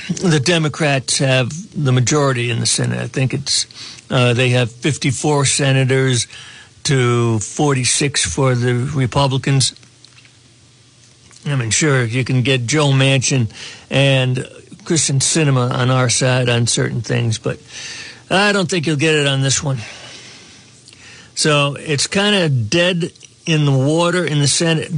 the 0.09 0.41
Democrats 0.45 1.19
have 1.19 1.51
the 1.73 1.93
majority 1.93 2.51
in 2.51 2.61
the 2.61 2.67
Senate. 2.67 2.99
I 2.99 3.07
think 3.07 3.33
it's 3.33 3.67
uh, 4.11 4.35
they 4.35 4.51
have 4.51 4.73
54 4.73 5.45
senators 5.45 6.27
to 6.85 7.39
46 7.39 8.35
for 8.35 8.55
the 8.55 8.75
Republicans. 8.75 9.75
I 11.47 11.55
mean, 11.55 11.71
sure, 11.71 12.05
you 12.05 12.25
can 12.25 12.43
get 12.43 12.67
Joe 12.67 12.89
Manchin 12.89 13.51
and 13.91 14.39
Kyrsten 14.85 15.21
Sinema 15.21 15.71
on 15.73 15.91
our 15.91 16.11
side 16.11 16.49
on 16.49 16.67
certain 16.67 17.01
things, 17.01 17.39
but 17.39 17.61
I 18.29 18.53
don't 18.53 18.69
think 18.69 18.87
you'll 18.87 18.97
get 18.97 19.15
it 19.15 19.27
on 19.27 19.41
this 19.41 19.63
one. 19.63 19.79
So 21.35 21.77
it's 21.79 22.07
kind 22.07 22.35
of 22.35 22.69
dead 22.69 23.13
in 23.47 23.65
the 23.65 23.73
water 23.73 24.25
in 24.25 24.41
the 24.41 24.49
Senate, 24.49 24.91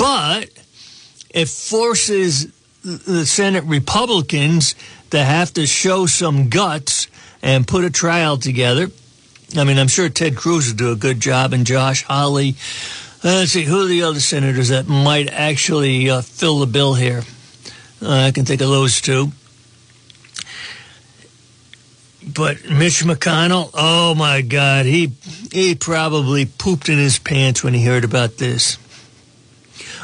but 0.00 0.48
it 1.28 1.46
forces 1.46 2.50
the 2.82 3.26
Senate 3.26 3.64
Republicans 3.64 4.74
to 5.10 5.22
have 5.22 5.52
to 5.52 5.66
show 5.66 6.06
some 6.06 6.48
guts 6.48 7.06
and 7.42 7.68
put 7.68 7.84
a 7.84 7.90
trial 7.90 8.38
together. 8.38 8.88
I 9.58 9.64
mean, 9.64 9.78
I'm 9.78 9.88
sure 9.88 10.08
Ted 10.08 10.36
Cruz 10.36 10.68
would 10.68 10.78
do 10.78 10.90
a 10.90 10.96
good 10.96 11.20
job, 11.20 11.52
and 11.52 11.66
Josh 11.66 12.02
Hawley. 12.04 12.56
Uh, 13.22 13.44
let's 13.44 13.52
see, 13.52 13.64
who 13.64 13.84
are 13.84 13.88
the 13.88 14.02
other 14.02 14.20
senators 14.20 14.68
that 14.68 14.88
might 14.88 15.28
actually 15.28 16.08
uh, 16.08 16.22
fill 16.22 16.60
the 16.60 16.66
bill 16.66 16.94
here? 16.94 17.22
Uh, 18.00 18.10
I 18.10 18.30
can 18.30 18.46
think 18.46 18.62
of 18.62 18.70
those 18.70 19.02
two. 19.02 19.32
But 22.26 22.70
Mitch 22.70 23.04
McConnell, 23.04 23.70
oh 23.74 24.14
my 24.14 24.40
God, 24.40 24.86
he 24.86 25.12
he 25.52 25.74
probably 25.74 26.46
pooped 26.46 26.88
in 26.88 26.96
his 26.96 27.18
pants 27.18 27.62
when 27.62 27.74
he 27.74 27.84
heard 27.84 28.04
about 28.04 28.38
this 28.38 28.78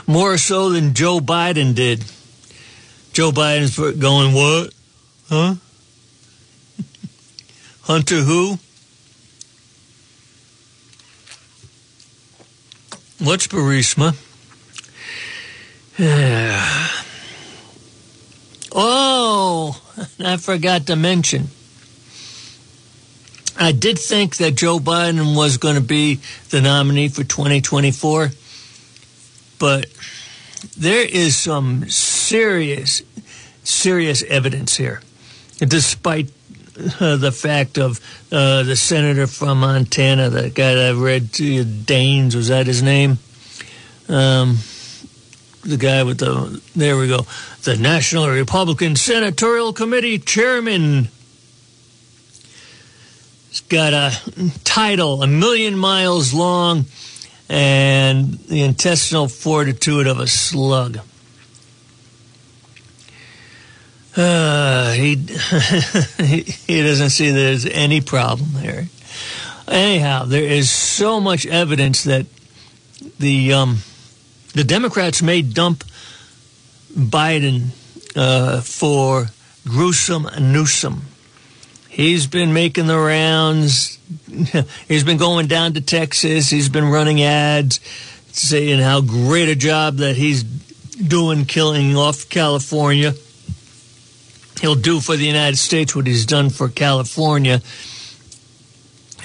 more 0.07 0.39
so 0.39 0.71
than 0.71 0.95
Joe 0.95 1.21
Biden 1.21 1.75
did. 1.75 2.05
Joe 3.13 3.33
Biden's 3.33 3.77
going, 3.99 4.33
what? 4.35 4.73
Huh? 5.29 5.57
Hunter 7.83 8.21
who? 8.21 8.59
What's 13.19 13.47
Burisma? 13.47 14.15
oh, 18.73 19.81
I 20.21 20.37
forgot 20.37 20.87
to 20.89 20.97
mention. 20.97 21.49
I 23.59 23.73
did 23.73 23.99
think 23.99 24.37
that 24.37 24.55
Joe 24.55 24.79
Biden 24.79 25.35
was 25.35 25.57
going 25.57 25.77
to 25.77 25.81
be 25.81 26.21
the 26.51 26.61
nominee 26.61 27.09
for 27.09 27.25
2024 27.25 28.31
but 29.59 29.87
there 30.77 31.05
is 31.05 31.37
some 31.37 31.89
serious, 31.89 33.03
serious 33.65 34.23
evidence 34.25 34.77
here, 34.77 35.01
despite 35.59 36.31
uh, 37.01 37.17
the 37.17 37.33
fact 37.33 37.79
of 37.79 38.01
uh, 38.31 38.63
the 38.63 38.77
senator 38.77 39.27
from 39.27 39.61
Montana, 39.61 40.31
the 40.31 40.51
guy 40.51 40.75
that 40.75 40.95
I 40.95 40.99
read 40.99 41.33
to 41.35 41.45
you, 41.45 41.65
Daines, 41.65 42.35
was 42.35 42.49
that 42.49 42.67
his 42.67 42.83
name? 42.83 43.19
Um, 44.09 44.59
the 45.63 45.77
guy 45.77 46.03
with 46.05 46.19
the 46.19 46.61
there 46.77 46.97
we 46.97 47.09
go, 47.09 47.27
the 47.63 47.77
National 47.77 48.29
Republican 48.29 48.95
Senatorial 48.97 49.73
Committee 49.73 50.19
chairman. 50.19 51.09
He's 53.49 53.61
got 53.63 53.93
a 53.93 54.13
title, 54.65 55.23
a 55.23 55.27
million 55.27 55.77
miles 55.79 56.33
long, 56.35 56.85
and 57.49 58.35
the 58.35 58.63
intestinal 58.63 59.29
fortitude 59.29 60.07
of 60.07 60.19
a 60.19 60.27
slug. 60.27 60.99
Uh, 64.17 64.93
he, 64.93 65.17
he 66.67 66.83
doesn't 66.83 67.11
see 67.11 67.31
there's 67.31 67.67
any 67.67 68.01
problem 68.01 68.51
there. 68.55 68.87
Anyhow, 69.69 70.25
there 70.25 70.45
is 70.45 70.71
so 70.71 71.21
much 71.21 71.45
evidence 71.45 72.05
that 72.05 72.27
the 73.19 73.53
um, 73.53 73.79
the 74.55 74.65
Democrats 74.65 75.23
may 75.23 75.43
dump 75.43 75.85
Biden 76.97 77.69
uh, 78.15 78.61
for 78.63 79.27
gruesome 79.65 80.29
Newsom. 80.41 81.03
He's 81.97 82.27
been 82.27 82.53
making 82.53 82.87
the 82.87 82.99
rounds. 82.99 83.99
He's 84.89 85.03
been 85.03 85.17
going 85.17 85.47
down 85.47 85.73
to 85.75 85.81
Texas. 85.81 86.51
He's 86.51 86.69
been 86.69 86.85
running 86.85 87.23
ads 87.23 87.81
saying 88.33 88.81
how 88.81 89.01
great 89.01 89.49
a 89.49 89.55
job 89.55 89.97
that 89.97 90.15
he's 90.15 90.43
doing 90.43 91.47
killing 91.47 91.97
off 91.97 92.29
California 92.29 93.15
he'll 94.61 94.75
do 94.75 95.01
for 95.01 95.17
the 95.17 95.25
United 95.25 95.57
States 95.57 95.97
what 95.97 96.07
he's 96.07 96.27
done 96.27 96.51
for 96.51 96.69
California 96.69 97.63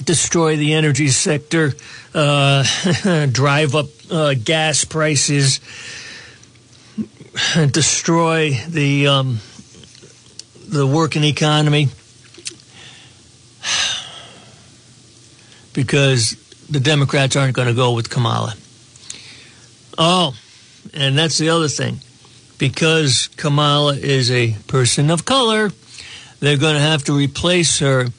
destroy 0.04 0.58
the 0.58 0.74
energy 0.74 1.10
sector, 1.10 1.74
uh, 2.14 2.64
drive 3.32 3.76
up 3.76 3.88
uh, 4.10 4.34
gas 4.34 4.86
prices, 4.86 5.60
destroy 7.72 8.52
the 8.68 9.08
um, 9.08 9.40
the 10.68 10.86
working 10.88 11.24
economy, 11.24 11.90
because 15.74 16.36
the 16.70 16.80
Democrats 16.80 17.36
aren't 17.36 17.56
going 17.56 17.68
to 17.68 17.74
go 17.74 17.94
with 17.94 18.10
Kamala. 18.10 18.56
Oh, 19.98 20.36
and 20.94 21.18
that's 21.18 21.38
the 21.38 21.50
other 21.50 21.68
thing 21.68 22.00
because 22.62 23.28
Kamala 23.38 23.96
is 23.96 24.30
a 24.30 24.54
person 24.68 25.10
of 25.10 25.26
color, 25.26 25.72
they're 26.40 26.58
going 26.58 26.76
to 26.76 26.82
have 26.82 27.04
to 27.06 27.14
replace 27.18 27.80
her 27.80 28.10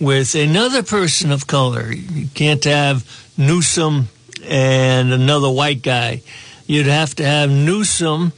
with 0.00 0.36
another 0.36 0.84
person 0.84 1.32
of 1.32 1.48
color. 1.48 1.90
You 1.92 2.28
can't 2.34 2.62
have 2.62 3.04
Newsom 3.36 4.08
and 4.46 5.12
another 5.12 5.50
white 5.50 5.82
guy. 5.82 6.22
You'd 6.66 6.86
have 6.86 7.16
to 7.16 7.24
have 7.24 7.50
Newsom 7.50 8.32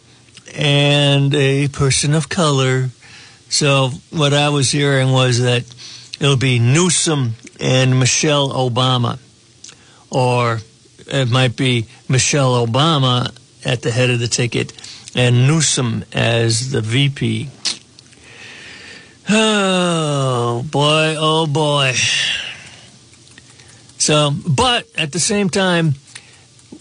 and 0.54 1.34
a 1.34 1.68
person 1.68 2.14
of 2.14 2.30
color. 2.30 2.88
So 3.50 3.90
what 4.10 4.32
I 4.32 4.48
was 4.48 4.70
hearing 4.70 5.12
was 5.12 5.40
that 5.42 5.64
it'll 6.18 6.38
be 6.38 6.58
Newsom 6.58 7.34
and 7.60 7.98
Michelle 7.98 8.50
Obama, 8.50 9.18
or 10.10 10.60
it 11.06 11.30
might 11.30 11.56
be 11.56 11.86
Michelle 12.08 12.66
Obama 12.66 13.36
at 13.64 13.82
the 13.82 13.90
head 13.90 14.10
of 14.10 14.20
the 14.20 14.28
ticket 14.28 14.72
and 15.14 15.46
Newsom 15.46 16.04
as 16.12 16.70
the 16.70 16.80
VP. 16.80 17.50
Oh 19.28 20.62
boy, 20.62 21.16
oh 21.18 21.48
boy. 21.48 21.92
So, 23.98 24.30
but 24.48 24.86
at 24.96 25.10
the 25.10 25.18
same 25.18 25.50
time, 25.50 25.96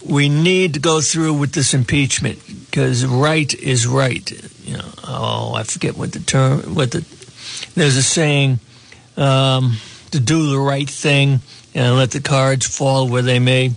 we 0.07 0.29
need 0.29 0.75
to 0.75 0.79
go 0.79 1.01
through 1.01 1.33
with 1.33 1.53
this 1.53 1.73
impeachment 1.73 2.39
because 2.47 3.03
right 3.03 3.51
is 3.55 3.87
right. 3.87 4.29
You 4.63 4.77
know, 4.77 4.91
oh, 5.07 5.53
I 5.55 5.63
forget 5.63 5.97
what 5.97 6.11
the 6.11 6.19
term, 6.19 6.75
what 6.75 6.91
the, 6.91 6.99
there's 7.73 7.97
a 7.97 8.03
saying, 8.03 8.59
um, 9.17 9.77
to 10.11 10.19
do 10.19 10.49
the 10.49 10.59
right 10.59 10.89
thing 10.89 11.41
and 11.73 11.95
let 11.95 12.11
the 12.11 12.21
cards 12.21 12.67
fall 12.67 13.07
where 13.07 13.21
they 13.21 13.39
may. 13.39 13.73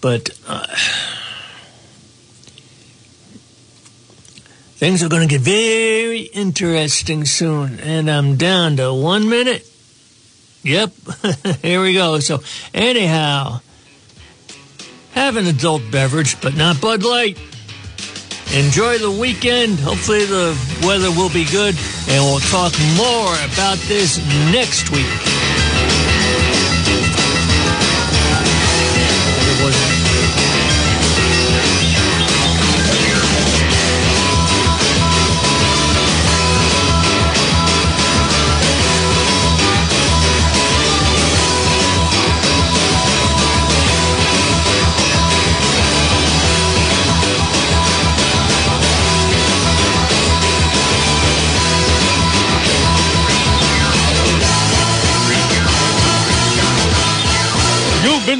But, 0.00 0.30
uh, 0.46 0.66
Things 4.82 5.00
are 5.04 5.08
going 5.08 5.22
to 5.22 5.32
get 5.32 5.42
very 5.42 6.22
interesting 6.22 7.24
soon. 7.24 7.78
And 7.78 8.10
I'm 8.10 8.36
down 8.36 8.78
to 8.78 8.92
one 8.92 9.28
minute. 9.28 9.64
Yep, 10.64 10.92
here 11.62 11.80
we 11.80 11.94
go. 11.94 12.18
So, 12.18 12.42
anyhow, 12.74 13.60
have 15.12 15.36
an 15.36 15.46
adult 15.46 15.82
beverage, 15.92 16.40
but 16.40 16.56
not 16.56 16.80
Bud 16.80 17.04
Light. 17.04 17.38
Enjoy 18.54 18.98
the 18.98 19.10
weekend. 19.10 19.80
Hopefully, 19.80 20.26
the 20.26 20.54
weather 20.82 21.10
will 21.10 21.30
be 21.30 21.44
good, 21.44 21.74
and 22.08 22.22
we'll 22.22 22.40
talk 22.40 22.72
more 22.96 23.32
about 23.48 23.78
this 23.88 24.18
next 24.52 24.90
week. 24.90 25.51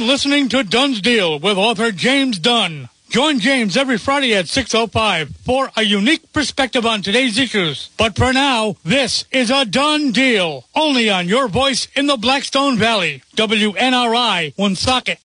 Listening 0.03 0.49
to 0.49 0.63
Dunn's 0.63 1.01
Deal 1.01 1.39
with 1.39 1.57
author 1.57 1.91
James 1.91 2.37
Dunn. 2.37 2.89
Join 3.09 3.39
James 3.39 3.77
every 3.77 3.97
Friday 3.97 4.33
at 4.33 4.45
6.05 4.45 5.35
for 5.45 5.71
a 5.77 5.83
unique 5.83 6.33
perspective 6.33 6.85
on 6.85 7.01
today's 7.01 7.37
issues. 7.37 7.89
But 7.95 8.15
for 8.15 8.33
now, 8.33 8.75
this 8.83 9.25
is 9.31 9.51
a 9.51 9.65
done 9.65 10.11
deal. 10.11 10.65
Only 10.75 11.09
on 11.09 11.27
your 11.27 11.47
voice 11.47 11.87
in 11.95 12.07
the 12.07 12.17
Blackstone 12.17 12.77
Valley. 12.77 13.21
WNRI, 13.35 14.57
Woonsocket. 14.57 15.19